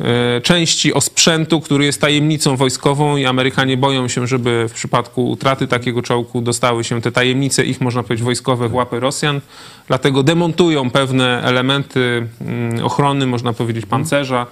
e, 0.00 0.40
części 0.40 0.94
osprzętu, 0.94 1.60
który 1.60 1.84
jest 1.84 2.00
tajemnicą 2.00 2.56
wojskową 2.56 3.16
i 3.16 3.26
Amerykanie 3.26 3.76
boją 3.76 4.08
się, 4.08 4.26
żeby 4.26 4.66
w 4.68 4.72
przypadku 4.72 5.30
utraty 5.30 5.66
takiego 5.66 6.02
czołgu 6.02 6.40
dostały 6.40 6.84
się 6.84 7.00
te 7.00 7.12
tajemnice 7.12 7.64
ich, 7.64 7.80
można 7.80 8.02
powiedzieć, 8.02 8.24
wojskowe 8.24 8.68
w 8.68 8.74
łapy 8.74 9.00
Rosjan. 9.00 9.40
Dlatego 9.86 10.22
demontują 10.22 10.90
pewne 10.90 11.42
elementy 11.42 12.26
mm, 12.40 12.84
ochrony, 12.84 13.26
można 13.26 13.52
powiedzieć, 13.52 13.86
pancerza 13.86 14.46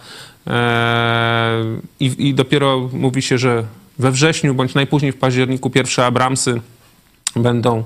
E, 0.46 1.64
i, 2.00 2.28
i 2.28 2.34
dopiero 2.34 2.88
mówi 2.92 3.22
się, 3.22 3.38
że 3.38 3.64
we 3.98 4.10
wrześniu 4.10 4.54
bądź 4.54 4.74
najpóźniej 4.74 5.12
w 5.12 5.18
październiku 5.18 5.70
pierwsze 5.70 6.06
Abramsy 6.06 6.60
będą, 7.36 7.84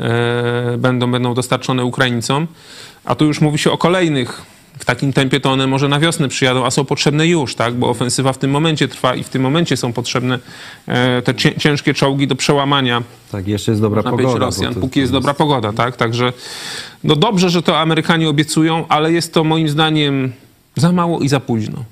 e, 0.00 0.76
będą, 0.78 1.10
będą 1.10 1.34
dostarczone 1.34 1.84
Ukraińcom. 1.84 2.46
A 3.04 3.14
tu 3.14 3.24
już 3.24 3.40
mówi 3.40 3.58
się 3.58 3.70
o 3.70 3.78
kolejnych. 3.78 4.42
W 4.78 4.84
takim 4.84 5.12
tempie 5.12 5.40
to 5.40 5.50
one 5.52 5.66
może 5.66 5.88
na 5.88 6.00
wiosnę 6.00 6.28
przyjadą, 6.28 6.64
a 6.66 6.70
są 6.70 6.84
potrzebne 6.84 7.26
już, 7.26 7.54
tak? 7.54 7.74
Bo 7.74 7.88
ofensywa 7.90 8.32
w 8.32 8.38
tym 8.38 8.50
momencie 8.50 8.88
trwa 8.88 9.14
i 9.14 9.22
w 9.22 9.28
tym 9.28 9.42
momencie 9.42 9.76
są 9.76 9.92
potrzebne 9.92 10.38
e, 10.86 11.22
te 11.22 11.34
cię- 11.34 11.54
ciężkie 11.58 11.94
czołgi 11.94 12.26
do 12.26 12.36
przełamania 12.36 13.02
Tak, 13.32 13.48
jeszcze 13.48 13.72
jest 13.72 13.82
dobra 13.82 14.02
pogoda. 14.02 14.38
Rosjan, 14.38 14.74
to- 14.74 14.80
póki 14.80 15.00
jest 15.00 15.12
dobra 15.12 15.34
pogoda, 15.34 15.72
tak? 15.72 15.96
Także 15.96 16.32
no 17.04 17.16
dobrze, 17.16 17.50
że 17.50 17.62
to 17.62 17.78
Amerykanie 17.80 18.28
obiecują, 18.28 18.84
ale 18.88 19.12
jest 19.12 19.34
to 19.34 19.44
moim 19.44 19.68
zdaniem 19.68 20.32
za 20.76 20.92
mało 20.92 21.20
i 21.20 21.28
za 21.28 21.40
późno. 21.40 21.84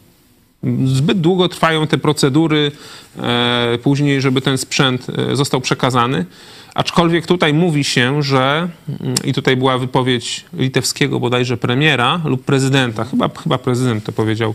Zbyt 0.84 1.20
długo 1.20 1.48
trwają 1.48 1.86
te 1.86 1.98
procedury 1.98 2.72
e, 3.18 3.78
później, 3.82 4.20
żeby 4.20 4.40
ten 4.40 4.58
sprzęt 4.58 5.06
e, 5.10 5.36
został 5.36 5.60
przekazany. 5.60 6.26
Aczkolwiek 6.74 7.26
tutaj 7.26 7.54
mówi 7.54 7.84
się, 7.84 8.22
że 8.22 8.68
mm, 9.00 9.14
i 9.24 9.32
tutaj 9.32 9.56
była 9.56 9.78
wypowiedź 9.78 10.44
litewskiego 10.52 11.20
bodajże 11.20 11.56
premiera 11.56 12.20
lub 12.24 12.44
prezydenta, 12.44 13.04
chyba, 13.04 13.30
chyba 13.42 13.58
prezydent 13.58 14.04
to 14.04 14.12
powiedział 14.12 14.54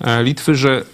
e, 0.00 0.22
Litwy, 0.24 0.54
że 0.54 0.84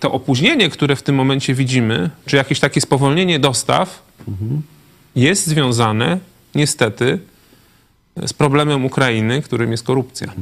to 0.00 0.12
opóźnienie, 0.12 0.70
które 0.70 0.96
w 0.96 1.02
tym 1.02 1.14
momencie 1.14 1.54
widzimy, 1.54 2.10
czy 2.26 2.36
jakieś 2.36 2.60
takie 2.60 2.80
spowolnienie 2.80 3.38
dostaw, 3.38 4.02
jest 5.16 5.46
związane 5.46 6.18
niestety 6.54 7.18
z 8.26 8.32
problemem 8.32 8.84
Ukrainy, 8.84 9.42
którym 9.42 9.70
jest 9.70 9.84
korupcja. 9.84 10.32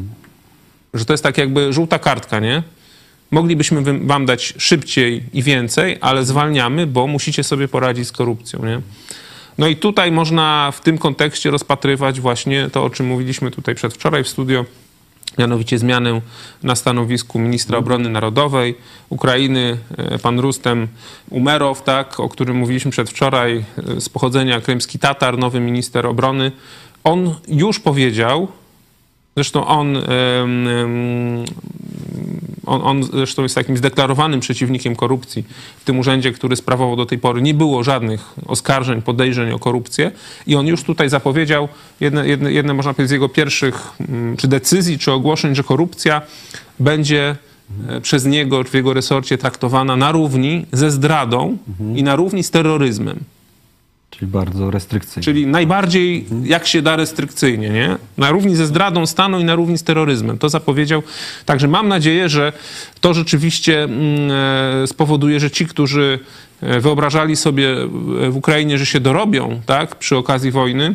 Że 0.95 1.05
to 1.05 1.13
jest 1.13 1.23
tak 1.23 1.39
jakby 1.39 1.73
żółta 1.73 1.99
kartka, 1.99 2.41
nie? 2.41 2.63
Moglibyśmy 3.31 3.83
wam 4.07 4.27
dać 4.27 4.55
szybciej 4.59 5.23
i 5.33 5.43
więcej, 5.43 5.99
ale 6.01 6.25
zwalniamy, 6.25 6.87
bo 6.87 7.07
musicie 7.07 7.45
sobie 7.45 7.69
poradzić 7.69 8.09
z 8.09 8.13
korupcją, 8.13 8.65
nie? 8.65 8.81
No 9.59 9.67
i 9.67 9.77
tutaj 9.77 10.13
można 10.13 10.73
w 10.73 10.81
tym 10.81 10.99
kontekście 10.99 11.51
rozpatrywać 11.51 12.21
właśnie 12.21 12.71
to, 12.71 12.85
o 12.85 12.91
czym 12.91 13.07
mówiliśmy 13.07 13.51
tutaj 13.51 13.75
przedwczoraj 13.75 14.25
w 14.25 14.29
studio, 14.29 14.65
mianowicie 15.39 15.79
zmianę 15.79 16.21
na 16.63 16.77
stanowisku 16.77 17.39
ministra 17.39 17.79
obrony 17.79 18.09
narodowej 18.09 18.75
Ukrainy, 19.09 19.79
e, 19.97 20.19
pan 20.19 20.41
Rustem 20.41 20.89
Umerow, 21.31 21.83
tak, 21.83 22.21
o 22.21 22.29
którym 22.29 22.57
mówiliśmy 22.57 22.91
przedwczoraj, 22.91 23.65
e, 23.97 24.01
z 24.01 24.09
pochodzenia 24.09 24.61
krymski 24.61 24.99
Tatar, 24.99 25.39
nowy 25.39 25.61
minister 25.61 26.07
obrony. 26.07 26.53
On 27.05 27.35
już 27.49 27.81
powiedział, 27.81 28.49
zresztą 29.37 29.67
on, 29.67 29.99
on, 32.69 32.81
on 32.85 33.03
zresztą 33.03 33.43
jest 33.43 33.55
takim 33.55 33.77
zdeklarowanym 33.77 34.41
przeciwnikiem 34.41 34.97
korupcji. 34.97 35.45
W 35.81 35.85
tym 35.85 35.99
urzędzie, 35.99 36.33
który 36.33 36.57
sprawował 36.57 36.97
do 36.97 37.07
tej 37.07 37.19
pory, 37.19 37.43
nie 37.43 37.55
było 37.55 37.85
żadnych 37.85 38.35
oskarżeń, 38.47 39.03
podejrzeń 39.03 39.53
o 39.53 39.59
korupcję. 39.59 40.11
I 40.47 40.57
on 40.57 40.67
już 40.67 40.83
tutaj 40.83 41.09
zapowiedział 41.09 41.69
jedne, 42.01 42.29
jedne, 42.29 42.53
jedne 42.53 42.75
można 42.75 42.95
powiedzieć, 42.95 43.09
z 43.09 43.13
jego 43.13 43.29
pierwszych 43.29 43.89
mm, 44.01 44.37
czy 44.37 44.49
decyzji, 44.49 44.99
czy 44.99 45.13
ogłoszeń, 45.13 45.55
że 45.55 45.65
korupcja 45.65 46.23
będzie 46.81 47.37
e, 47.89 48.01
przez 48.01 48.25
niego, 48.25 48.65
w 48.65 48.75
jego 48.75 48.95
resorcie 48.95 49.39
traktowana 49.39 49.97
na 49.97 50.13
równi 50.13 50.67
ze 50.73 50.91
zdradą 50.91 51.57
i 51.95 52.03
na 52.03 52.17
równi 52.17 52.43
z 52.43 52.51
terroryzmem. 52.51 53.19
Czyli 54.19 54.31
bardzo 54.31 54.71
restrykcyjnie. 54.71 55.25
Czyli 55.25 55.47
najbardziej 55.47 56.27
jak 56.45 56.67
się 56.67 56.83
da 56.83 56.97
restrykcyjnie, 56.97 57.69
nie? 57.69 57.97
Na 58.17 58.31
równi 58.31 58.57
ze 58.57 58.67
zdradą 58.67 59.07
stanu 59.07 59.41
i 59.41 59.45
na 59.45 59.55
równi 59.55 59.79
z 59.79 59.83
terroryzmem. 59.83 60.39
To 60.39 60.49
zapowiedział. 60.49 61.03
Także 61.47 61.69
mam 61.69 61.89
nadzieję, 61.89 62.29
że 62.29 62.53
to 63.01 63.15
rzeczywiście 63.15 63.85
mm, 63.85 64.31
e, 64.83 64.87
spowoduje, 64.87 65.41
że 65.41 65.51
ci, 65.51 65.67
którzy 65.67 66.19
e, 66.61 66.81
wyobrażali 66.81 67.37
sobie 67.37 67.73
e, 67.73 68.31
w 68.31 68.37
Ukrainie, 68.37 68.79
że 68.79 68.87
się 68.87 69.01
dorobią, 69.01 69.61
tak, 69.67 69.97
przy 69.97 70.17
okazji 70.17 70.51
wojny, 70.51 70.95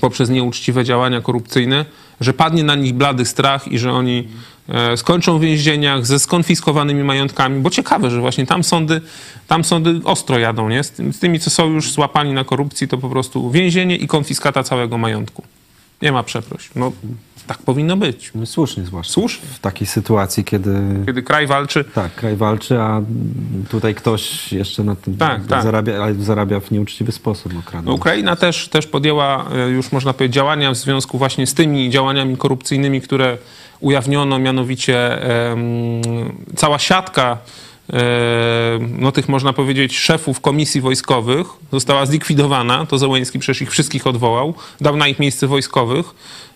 poprzez 0.00 0.30
nieuczciwe 0.30 0.84
działania 0.84 1.20
korupcyjne, 1.20 1.84
że 2.20 2.32
padnie 2.32 2.64
na 2.64 2.74
nich 2.74 2.94
blady 2.94 3.24
strach 3.24 3.68
i 3.68 3.78
że 3.78 3.92
oni 3.92 4.28
skończą 4.96 5.38
w 5.38 5.40
więzieniach 5.40 6.06
ze 6.06 6.18
skonfiskowanymi 6.18 7.04
majątkami, 7.04 7.60
bo 7.60 7.70
ciekawe, 7.70 8.10
że 8.10 8.20
właśnie 8.20 8.46
tam 8.46 8.64
sądy, 8.64 9.00
tam 9.48 9.64
sądy 9.64 10.00
ostro 10.04 10.38
jadą, 10.38 10.68
nie? 10.68 10.84
Z, 10.84 10.90
tym- 10.90 11.12
z 11.12 11.18
tymi, 11.18 11.40
co 11.40 11.50
są 11.50 11.70
już 11.70 11.92
złapani 11.92 12.32
na 12.32 12.44
korupcji, 12.44 12.88
to 12.88 12.98
po 12.98 13.08
prostu 13.10 13.50
więzienie 13.50 13.96
i 13.96 14.06
konfiskata 14.06 14.62
całego 14.62 14.98
majątku. 14.98 15.42
Nie 16.02 16.12
ma 16.12 16.22
przeproś. 16.22 16.70
No, 16.76 16.92
tak 17.46 17.58
powinno 17.58 17.96
być. 17.96 18.30
No, 18.34 18.46
słusznie 18.46 18.84
zwłaszcza. 18.84 19.12
Słusznie. 19.12 19.48
W 19.54 19.58
takiej 19.58 19.86
sytuacji, 19.86 20.44
kiedy 20.44 20.80
Kiedy 21.06 21.22
kraj 21.22 21.46
walczy, 21.46 21.84
tak, 21.84 22.14
kraj 22.14 22.36
walczy, 22.36 22.80
a 22.80 23.02
tutaj 23.70 23.94
ktoś 23.94 24.52
jeszcze 24.52 24.84
na 24.84 24.96
tym 24.96 25.16
Tak, 25.16 25.46
tak. 25.46 25.62
zarabia, 25.62 26.02
ale 26.02 26.14
zarabia 26.14 26.60
w 26.60 26.70
nieuczciwy 26.70 27.12
sposób. 27.12 27.52
Okrada. 27.58 27.86
No, 27.86 27.92
Ukraina 27.94 28.36
też, 28.36 28.68
też 28.68 28.86
podjęła 28.86 29.44
e, 29.54 29.68
już 29.68 29.92
można 29.92 30.12
powiedzieć 30.12 30.34
działania 30.34 30.70
w 30.70 30.76
związku 30.76 31.18
właśnie 31.18 31.46
z 31.46 31.54
tymi 31.54 31.90
działaniami 31.90 32.36
korupcyjnymi, 32.36 33.00
które 33.00 33.38
ujawniono, 33.84 34.38
mianowicie 34.38 35.18
cała 36.56 36.78
siatka 36.78 37.38
no, 38.98 39.12
tych 39.12 39.28
można 39.28 39.52
powiedzieć 39.52 39.98
szefów 39.98 40.40
komisji 40.40 40.80
wojskowych 40.80 41.46
została 41.72 42.06
zlikwidowana. 42.06 42.86
To 42.86 42.98
Zełenski 42.98 43.38
przecież 43.38 43.62
ich 43.62 43.70
wszystkich 43.70 44.06
odwołał, 44.06 44.54
dał 44.80 44.96
na 44.96 45.08
ich 45.08 45.18
miejsce 45.18 45.46
wojskowych. 45.46 46.14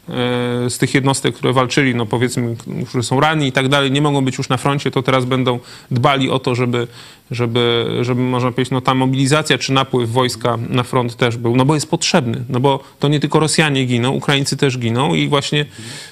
E, 0.08 0.70
Z 0.70 0.78
tych 0.78 0.94
jednostek, 0.94 1.34
które 1.34 1.52
walczyli, 1.52 1.94
no 1.94 2.06
powiedzmy, 2.06 2.56
którzy 2.88 3.02
są 3.02 3.20
ranni 3.20 3.46
i 3.46 3.52
tak 3.52 3.68
dalej, 3.68 3.90
nie 3.90 4.02
mogą 4.02 4.24
być 4.24 4.38
już 4.38 4.48
na 4.48 4.56
froncie, 4.56 4.90
to 4.90 5.02
teraz 5.02 5.24
będą 5.24 5.58
dbali 5.90 6.30
o 6.30 6.38
to, 6.38 6.54
żeby, 6.54 6.86
żeby, 7.30 7.96
żeby 8.00 8.20
można 8.20 8.50
powiedzieć, 8.50 8.70
no 8.70 8.80
ta 8.80 8.94
mobilizacja 8.94 9.58
czy 9.58 9.72
napływ 9.72 10.10
wojska 10.10 10.58
na 10.68 10.82
front 10.82 11.16
też 11.16 11.36
był, 11.36 11.56
no 11.56 11.64
bo 11.64 11.74
jest 11.74 11.90
potrzebny, 11.90 12.44
no 12.48 12.60
bo 12.60 12.84
to 12.98 13.08
nie 13.08 13.20
tylko 13.20 13.40
Rosjanie 13.40 13.84
giną, 13.84 14.10
Ukraińcy 14.10 14.56
też 14.56 14.78
giną 14.78 15.14
i 15.14 15.28
właśnie 15.28 15.64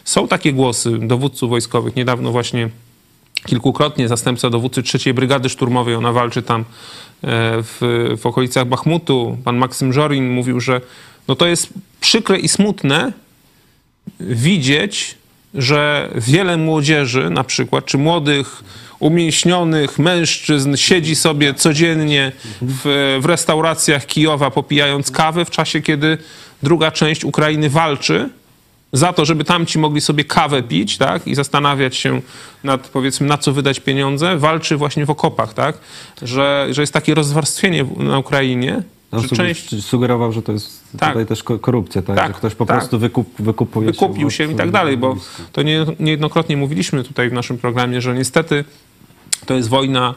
są 0.04 0.28
takie 0.28 0.52
głosy 0.52 0.98
dowódców 0.98 1.50
wojskowych. 1.50 1.96
Niedawno 1.96 2.32
właśnie 2.32 2.68
kilkukrotnie 3.46 4.08
zastępca 4.08 4.50
dowódcy 4.50 4.82
trzeciej 4.82 5.14
Brygady 5.14 5.48
Szturmowej, 5.48 5.94
ona 5.94 6.12
walczy 6.12 6.42
tam 6.42 6.60
e, 6.60 6.64
w, 7.62 7.78
w 8.20 8.26
okolicach 8.26 8.66
Bachmutu, 8.66 9.38
pan 9.44 9.56
Maksym 9.56 9.92
Żorin 9.92 10.30
mówił, 10.30 10.60
że 10.60 10.80
no 11.28 11.34
to 11.34 11.46
jest 11.46 11.68
przykre 12.00 12.38
i 12.38 12.48
smutne 12.48 13.12
widzieć, 14.20 15.14
że 15.54 16.10
wiele 16.14 16.56
młodzieży 16.56 17.30
na 17.30 17.44
przykład, 17.44 17.84
czy 17.84 17.98
młodych, 17.98 18.62
umięśnionych 18.98 19.98
mężczyzn 19.98 20.76
siedzi 20.76 21.16
sobie 21.16 21.54
codziennie 21.54 22.32
w, 22.62 23.18
w 23.22 23.26
restauracjach 23.26 24.06
Kijowa 24.06 24.50
popijając 24.50 25.10
kawę 25.10 25.44
w 25.44 25.50
czasie, 25.50 25.82
kiedy 25.82 26.18
druga 26.62 26.90
część 26.90 27.24
Ukrainy 27.24 27.70
walczy 27.70 28.28
za 28.92 29.12
to, 29.12 29.24
żeby 29.24 29.44
tamci 29.44 29.78
mogli 29.78 30.00
sobie 30.00 30.24
kawę 30.24 30.62
pić, 30.62 30.98
tak, 30.98 31.26
i 31.26 31.34
zastanawiać 31.34 31.96
się 31.96 32.20
nad, 32.64 32.88
powiedzmy, 32.88 33.26
na 33.26 33.38
co 33.38 33.52
wydać 33.52 33.80
pieniądze, 33.80 34.36
walczy 34.36 34.76
właśnie 34.76 35.06
w 35.06 35.10
okopach, 35.10 35.54
tak, 35.54 35.78
że, 36.22 36.66
że 36.70 36.82
jest 36.82 36.92
takie 36.92 37.14
rozwarstwienie 37.14 37.84
na 37.96 38.18
Ukrainie, 38.18 38.82
że 39.12 39.18
suge- 39.18 39.36
część 39.36 39.84
Sugerował, 39.84 40.32
że 40.32 40.42
to 40.42 40.52
jest 40.52 40.80
Tak. 40.98 41.08
tutaj 41.08 41.26
też 41.26 41.42
ko- 41.42 41.58
korupcja, 41.58 42.02
tak? 42.02 42.16
Tak, 42.16 42.26
że 42.28 42.34
ktoś 42.34 42.54
po 42.54 42.66
tak. 42.66 42.76
prostu 42.78 42.98
wykup, 42.98 43.28
wykupuje 43.38 43.86
wykupił 43.86 44.26
od- 44.26 44.32
się 44.32 44.52
i 44.52 44.54
tak 44.54 44.70
dalej, 44.70 44.96
bo 44.96 45.16
to 45.52 45.62
nie, 45.62 45.86
niejednokrotnie 46.00 46.56
mówiliśmy 46.56 47.04
tutaj 47.04 47.30
w 47.30 47.32
naszym 47.32 47.58
programie, 47.58 48.00
że 48.00 48.14
niestety 48.14 48.64
to 49.46 49.54
jest 49.54 49.68
wojna, 49.68 50.14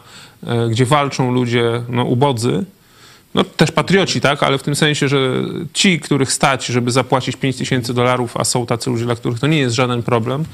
e, 0.48 0.70
gdzie 0.70 0.86
walczą 0.86 1.32
ludzie 1.32 1.84
no, 1.90 2.04
ubodzy, 2.04 2.66
no 3.36 3.44
też 3.44 3.72
patrioci, 3.72 4.22
tak, 4.22 4.44
ale 4.44 4.58
w 4.58 4.64
tym 4.64 4.76
sensie, 4.76 5.08
że 5.08 5.44
ci, 5.74 6.00
których 6.00 6.32
stać, 6.34 6.66
żeby 6.66 6.92
zapłacić 6.92 7.36
5 7.36 7.56
tysięcy 7.58 7.94
dolarów, 7.94 8.38
a 8.38 8.44
są 8.44 8.66
tacy 8.66 8.90
ludzie, 8.90 9.06
dla 9.06 9.16
których 9.16 9.40
to 9.40 9.48
nie 9.48 9.58
jest 9.60 9.76
żaden 9.76 10.04
problem, 10.04 10.46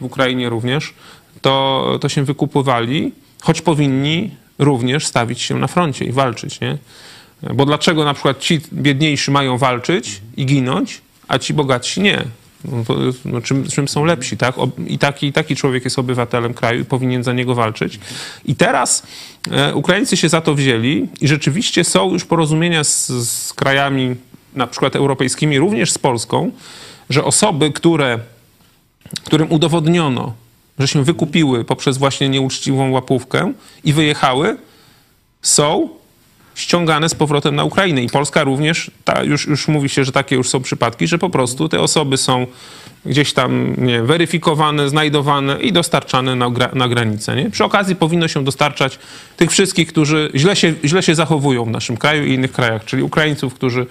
w 0.00 0.04
Ukrainie 0.04 0.48
również, 0.48 0.94
to, 1.42 1.98
to 2.00 2.08
się 2.08 2.24
wykupywali, 2.24 3.12
choć 3.42 3.60
powinni 3.62 4.30
również 4.58 5.06
stawić 5.06 5.40
się 5.42 5.58
na 5.58 5.66
froncie 5.66 6.04
i 6.04 6.12
walczyć, 6.12 6.60
nie? 6.60 6.78
Bo 7.54 7.66
dlaczego 7.66 8.04
na 8.04 8.14
przykład 8.14 8.38
ci 8.38 8.60
biedniejsi 8.72 9.30
mają 9.30 9.58
walczyć 9.58 10.20
i 10.36 10.46
ginąć, 10.46 11.00
a 11.28 11.38
ci 11.38 11.54
bogatsi 11.54 12.00
nie? 12.00 12.24
No 12.64 12.84
to, 12.84 12.94
no 13.24 13.40
czym, 13.40 13.68
czym 13.68 13.88
są 13.88 14.04
lepsi, 14.04 14.36
tak? 14.36 14.54
I 14.86 14.98
taki, 14.98 15.32
taki 15.32 15.56
człowiek 15.56 15.84
jest 15.84 15.98
obywatelem 15.98 16.54
kraju 16.54 16.80
i 16.80 16.84
powinien 16.84 17.24
za 17.24 17.32
niego 17.32 17.54
walczyć. 17.54 18.00
I 18.44 18.54
teraz 18.54 19.02
e, 19.50 19.74
Ukraińcy 19.74 20.16
się 20.16 20.28
za 20.28 20.40
to 20.40 20.54
wzięli 20.54 21.08
i 21.20 21.28
rzeczywiście 21.28 21.84
są 21.84 22.12
już 22.12 22.24
porozumienia 22.24 22.84
z, 22.84 23.08
z 23.08 23.52
krajami 23.52 24.16
na 24.54 24.66
przykład 24.66 24.96
europejskimi, 24.96 25.58
również 25.58 25.92
z 25.92 25.98
Polską, 25.98 26.50
że 27.10 27.24
osoby, 27.24 27.70
które, 27.72 28.18
którym 29.24 29.52
udowodniono, 29.52 30.34
że 30.78 30.88
się 30.88 31.04
wykupiły 31.04 31.64
poprzez 31.64 31.98
właśnie 31.98 32.28
nieuczciwą 32.28 32.90
łapówkę 32.90 33.52
i 33.84 33.92
wyjechały, 33.92 34.56
są 35.42 35.88
ściągane 36.60 37.08
z 37.08 37.14
powrotem 37.14 37.56
na 37.56 37.64
Ukrainę. 37.64 38.02
I 38.02 38.08
Polska 38.08 38.44
również, 38.44 38.90
ta, 39.04 39.22
już, 39.22 39.46
już 39.46 39.68
mówi 39.68 39.88
się, 39.88 40.04
że 40.04 40.12
takie 40.12 40.36
już 40.36 40.48
są 40.48 40.60
przypadki, 40.60 41.06
że 41.06 41.18
po 41.18 41.30
prostu 41.30 41.68
te 41.68 41.80
osoby 41.80 42.16
są 42.16 42.46
gdzieś 43.06 43.32
tam 43.32 43.74
nie, 43.78 44.02
weryfikowane, 44.02 44.88
znajdowane 44.88 45.60
i 45.60 45.72
dostarczane 45.72 46.36
na, 46.36 46.50
na 46.72 46.88
granicę. 46.88 47.36
Nie? 47.36 47.50
Przy 47.50 47.64
okazji 47.64 47.96
powinno 47.96 48.28
się 48.28 48.44
dostarczać 48.44 48.98
tych 49.36 49.50
wszystkich, 49.50 49.88
którzy 49.88 50.30
źle 50.34 50.56
się, 50.56 50.74
źle 50.84 51.02
się 51.02 51.14
zachowują 51.14 51.64
w 51.64 51.70
naszym 51.70 51.96
kraju 51.96 52.24
i 52.26 52.32
innych 52.32 52.52
krajach, 52.52 52.84
czyli 52.84 53.02
Ukraińców, 53.02 53.54
którzy 53.54 53.86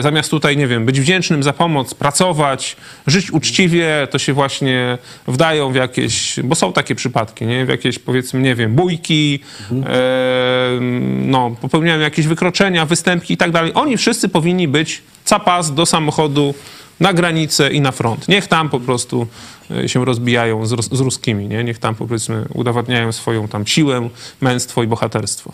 zamiast 0.00 0.30
tutaj, 0.30 0.56
nie 0.56 0.66
wiem, 0.66 0.86
być 0.86 1.00
wdzięcznym 1.00 1.42
za 1.42 1.52
pomoc, 1.52 1.94
pracować, 1.94 2.76
żyć 3.06 3.30
uczciwie, 3.30 4.08
to 4.10 4.18
się 4.18 4.32
właśnie 4.32 4.98
wdają 5.26 5.72
w 5.72 5.74
jakieś, 5.74 6.40
bo 6.44 6.54
są 6.54 6.72
takie 6.72 6.94
przypadki, 6.94 7.46
nie? 7.46 7.66
W 7.66 7.68
jakieś, 7.68 7.98
powiedzmy, 7.98 8.40
nie 8.40 8.54
wiem, 8.54 8.74
bójki, 8.74 9.40
e, 9.86 10.78
no, 11.26 11.56
popełniają 11.60 12.00
jakieś 12.00 12.26
wykroczenia, 12.26 12.86
występki 12.86 13.34
i 13.34 13.36
tak 13.36 13.50
dalej. 13.50 13.72
Oni 13.74 13.96
wszyscy 13.96 14.28
powinni 14.28 14.68
być 14.68 15.02
capas 15.24 15.74
do 15.74 15.86
samochodu 15.86 16.54
na 17.00 17.12
granicę 17.12 17.72
i 17.72 17.80
na 17.80 17.92
front. 17.92 18.28
Niech 18.28 18.46
tam 18.46 18.68
po 18.68 18.80
prostu 18.80 19.26
e, 19.70 19.88
się 19.88 20.04
rozbijają 20.04 20.66
z, 20.66 20.94
z 20.94 21.00
ruskimi, 21.00 21.48
nie? 21.48 21.64
Niech 21.64 21.78
tam, 21.78 21.94
powiedzmy, 21.94 22.44
udowadniają 22.54 23.12
swoją 23.12 23.48
tam 23.48 23.66
siłę, 23.66 24.08
męstwo 24.40 24.82
i 24.82 24.86
bohaterstwo. 24.86 25.52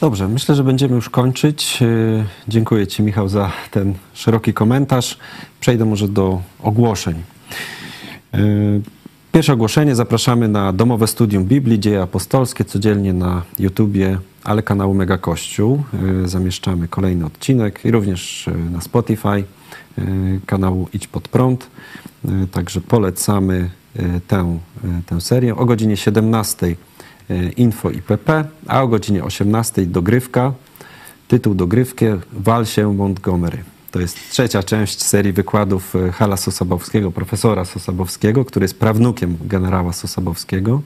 Dobrze, 0.00 0.28
myślę, 0.28 0.54
że 0.54 0.64
będziemy 0.64 0.94
już 0.94 1.10
kończyć. 1.10 1.80
Yy, 1.80 2.24
Dziękuję 2.48 2.86
Ci, 2.86 3.02
Michał, 3.02 3.28
za 3.28 3.52
ten 3.70 3.94
szeroki 4.14 4.54
komentarz. 4.54 5.18
Przejdę 5.60 5.84
może 5.84 6.08
do 6.08 6.42
ogłoszeń. 6.62 7.14
Yy, 8.32 8.80
Pierwsze 9.32 9.52
ogłoszenie. 9.52 9.94
Zapraszamy 9.94 10.48
na 10.48 10.72
domowe 10.72 11.06
studium 11.06 11.44
Biblii, 11.44 11.80
dzieje 11.80 12.02
apostolskie, 12.02 12.64
codziennie 12.64 13.12
na 13.12 13.42
YouTubie, 13.58 14.18
ale 14.44 14.62
kanału 14.62 14.94
Mega 14.94 15.18
Kościół. 15.18 15.82
Yy, 16.22 16.28
Zamieszczamy 16.28 16.88
kolejny 16.88 17.26
odcinek 17.26 17.84
i 17.84 17.90
również 17.90 18.50
na 18.70 18.80
Spotify 18.80 19.44
kanału 20.46 20.88
Idź 20.92 21.08
Pod 21.08 21.28
Prąd. 21.28 21.70
Także 22.52 22.80
polecamy 22.80 23.70
tę, 24.26 24.58
tę 25.06 25.20
serię. 25.20 25.56
O 25.56 25.64
godzinie 25.64 25.96
17 25.96 26.66
yy, 26.66 26.76
info 27.56 27.90
IPP, 27.90 28.44
a 28.66 28.82
o 28.82 28.88
godzinie 28.88 29.24
18 29.24 29.86
dogrywka. 29.86 30.52
Tytuł 31.28 31.54
dogrywki 31.54 32.04
Wal 32.32 32.66
się 32.66 32.94
Montgomery. 32.94 33.58
To 33.90 34.00
jest 34.00 34.30
trzecia 34.30 34.62
część 34.62 35.02
serii 35.02 35.32
wykładów 35.32 35.96
e, 35.96 36.12
Hala 36.12 36.36
Sosabowskiego, 36.36 37.10
profesora 37.10 37.64
Sosabowskiego, 37.64 38.44
który 38.44 38.64
jest 38.64 38.78
prawnukiem 38.78 39.36
generała 39.44 39.92
Sosabowskiego. 39.92 40.82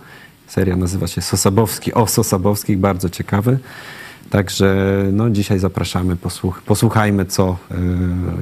Seria 0.47 0.77
nazywa 0.77 1.07
się 1.07 1.21
Sosabowski 1.21 1.95
o 1.95 2.07
Sosabowskich, 2.07 2.79
bardzo 2.79 3.09
ciekawy. 3.09 3.59
Także 4.31 4.97
no, 5.13 5.31
dzisiaj 5.31 5.59
zapraszamy, 5.59 6.17
posłuch 6.17 6.63
posłuchajmy, 6.63 7.25
co, 7.25 7.57
e, 7.71 7.77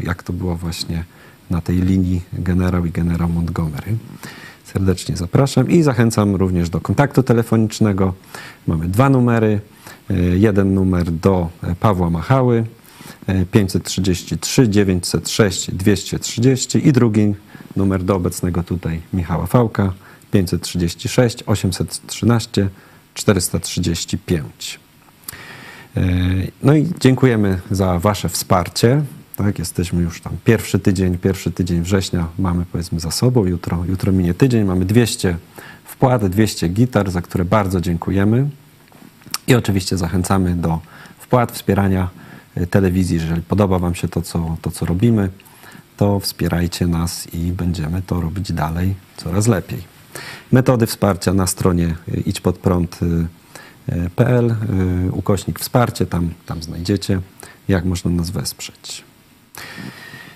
jak 0.03 0.23
to 0.23 0.33
było 0.33 0.57
właśnie 0.57 1.05
na 1.51 1.61
tej 1.61 1.77
linii 1.77 2.23
generał 2.33 2.87
i 2.87 2.91
generał 2.91 3.29
Montgomery. 3.29 3.97
Serdecznie 4.73 5.17
zapraszam 5.17 5.71
i 5.71 5.83
zachęcam 5.83 6.37
również 6.37 6.71
do 6.71 6.81
kontaktu 6.81 7.23
telefonicznego. 7.23 8.15
Mamy 8.67 8.89
dwa 8.89 9.11
numery. 9.11 9.61
E, 10.11 10.15
Jeden 10.15 10.75
numer 10.75 11.11
do 11.11 11.49
e, 11.63 11.75
Pawła 11.75 12.11
Machały 12.11 12.65
e, 13.27 13.47
533 13.47 14.69
906 14.69 15.71
230 15.71 16.89
i 16.89 16.93
drugi 16.93 17.35
numer 17.77 18.05
do 18.05 18.17
obecnego 18.17 18.63
tutaj 18.63 19.01
Michała 19.13 19.47
Fałka 19.47 19.93
536 20.31 21.43
813 21.47 22.69
435. 23.15 24.81
E, 25.97 26.01
No 26.63 26.75
i 26.75 26.89
dziękujemy 27.01 27.61
za 27.71 27.99
Wasze 27.99 28.29
wsparcie. 28.29 29.03
Tak, 29.37 29.59
jesteśmy 29.59 30.03
już 30.03 30.21
tam 30.21 30.37
pierwszy 30.45 30.79
tydzień, 30.79 31.19
pierwszy 31.19 31.51
tydzień 31.51 31.83
września 31.83 32.29
mamy 32.39 32.65
powiedzmy 32.73 33.01
za 33.01 33.11
sobą. 33.11 33.45
Jutro, 33.45 33.85
jutro 33.89 34.13
minie 34.13 34.35
tydzień, 34.35 34.65
mamy 34.65 34.85
200 34.85 35.37
wpłat, 35.85 36.27
200 36.27 36.69
gitar, 36.69 37.11
za 37.11 37.23
które 37.23 37.45
bardzo 37.45 37.81
dziękujemy. 37.81 38.49
I 39.47 39.55
oczywiście 39.55 39.97
zachęcamy 39.97 40.55
do 40.55 40.81
wpłat, 41.19 41.53
wspierania 41.53 42.09
e, 42.55 42.67
telewizji, 42.67 43.17
jeżeli 43.17 43.43
podoba 43.43 43.79
Wam 43.79 43.95
się 43.95 44.09
to, 44.09 44.23
co, 44.23 44.57
to, 44.63 44.71
co 44.71 44.87
robimy. 44.87 45.31
to 45.97 46.21
wspierajcie 46.21 46.87
nas 46.87 47.35
i 47.35 47.53
będziemy 47.53 48.03
to 48.03 48.21
robić 48.21 48.53
dalej 48.53 48.95
coraz 49.17 49.47
lepiej. 49.47 49.83
Metody 50.53 50.87
wsparcia 50.87 51.35
na 51.35 51.47
stronie 51.47 51.95
y, 52.09 52.23
idźpodprąd.pl, 52.27 54.51
y, 54.51 54.55
ukośnik 55.13 55.61
wsparcie, 55.61 56.07
tam, 56.07 56.31
tam 56.47 56.63
znajdziecie, 56.63 57.21
jak 57.69 57.85
można 57.85 58.11
nas 58.11 58.31
wesprzeć. 58.31 59.05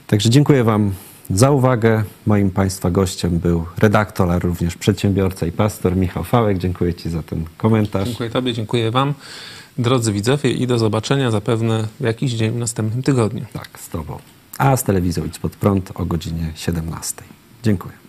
Także 0.07 0.31
dziękuję 0.31 0.65
Wam 0.65 0.93
za 1.31 1.51
uwagę. 1.51 2.05
Moim 2.27 2.51
Państwa 2.51 2.91
gościem 2.91 3.39
był 3.39 3.67
redaktor, 3.79 4.31
ale 4.31 4.39
również 4.39 4.77
przedsiębiorca 4.77 5.47
i 5.47 5.53
pastor 5.53 5.97
Michał 5.97 6.25
Fałek. 6.25 6.59
Dziękuję 6.59 6.95
Ci 6.95 7.11
za 7.11 7.23
ten 7.23 7.45
komentarz. 7.57 8.09
Dziękuję 8.09 8.31
Tobie, 8.31 8.53
dziękuję 8.53 8.91
Wam, 8.91 9.15
drodzy 9.79 10.13
widzowie 10.13 10.51
i 10.51 10.67
do 10.67 10.79
zobaczenia 10.79 11.31
zapewne 11.31 11.89
w 12.01 12.05
jakiś 12.05 12.33
dzień 12.33 12.51
w 12.51 12.57
następnym 12.57 13.03
tygodniu. 13.03 13.45
Tak, 13.53 13.69
z 13.79 13.89
Tobą. 13.89 14.19
A 14.59 14.77
z 14.77 14.85
telewizją 14.85 15.25
Idź 15.25 15.39
Pod 15.39 15.57
Prąd 15.57 15.93
o 15.95 16.05
godzinie 16.05 16.53
17. 16.55 17.23
Dziękuję. 17.63 18.06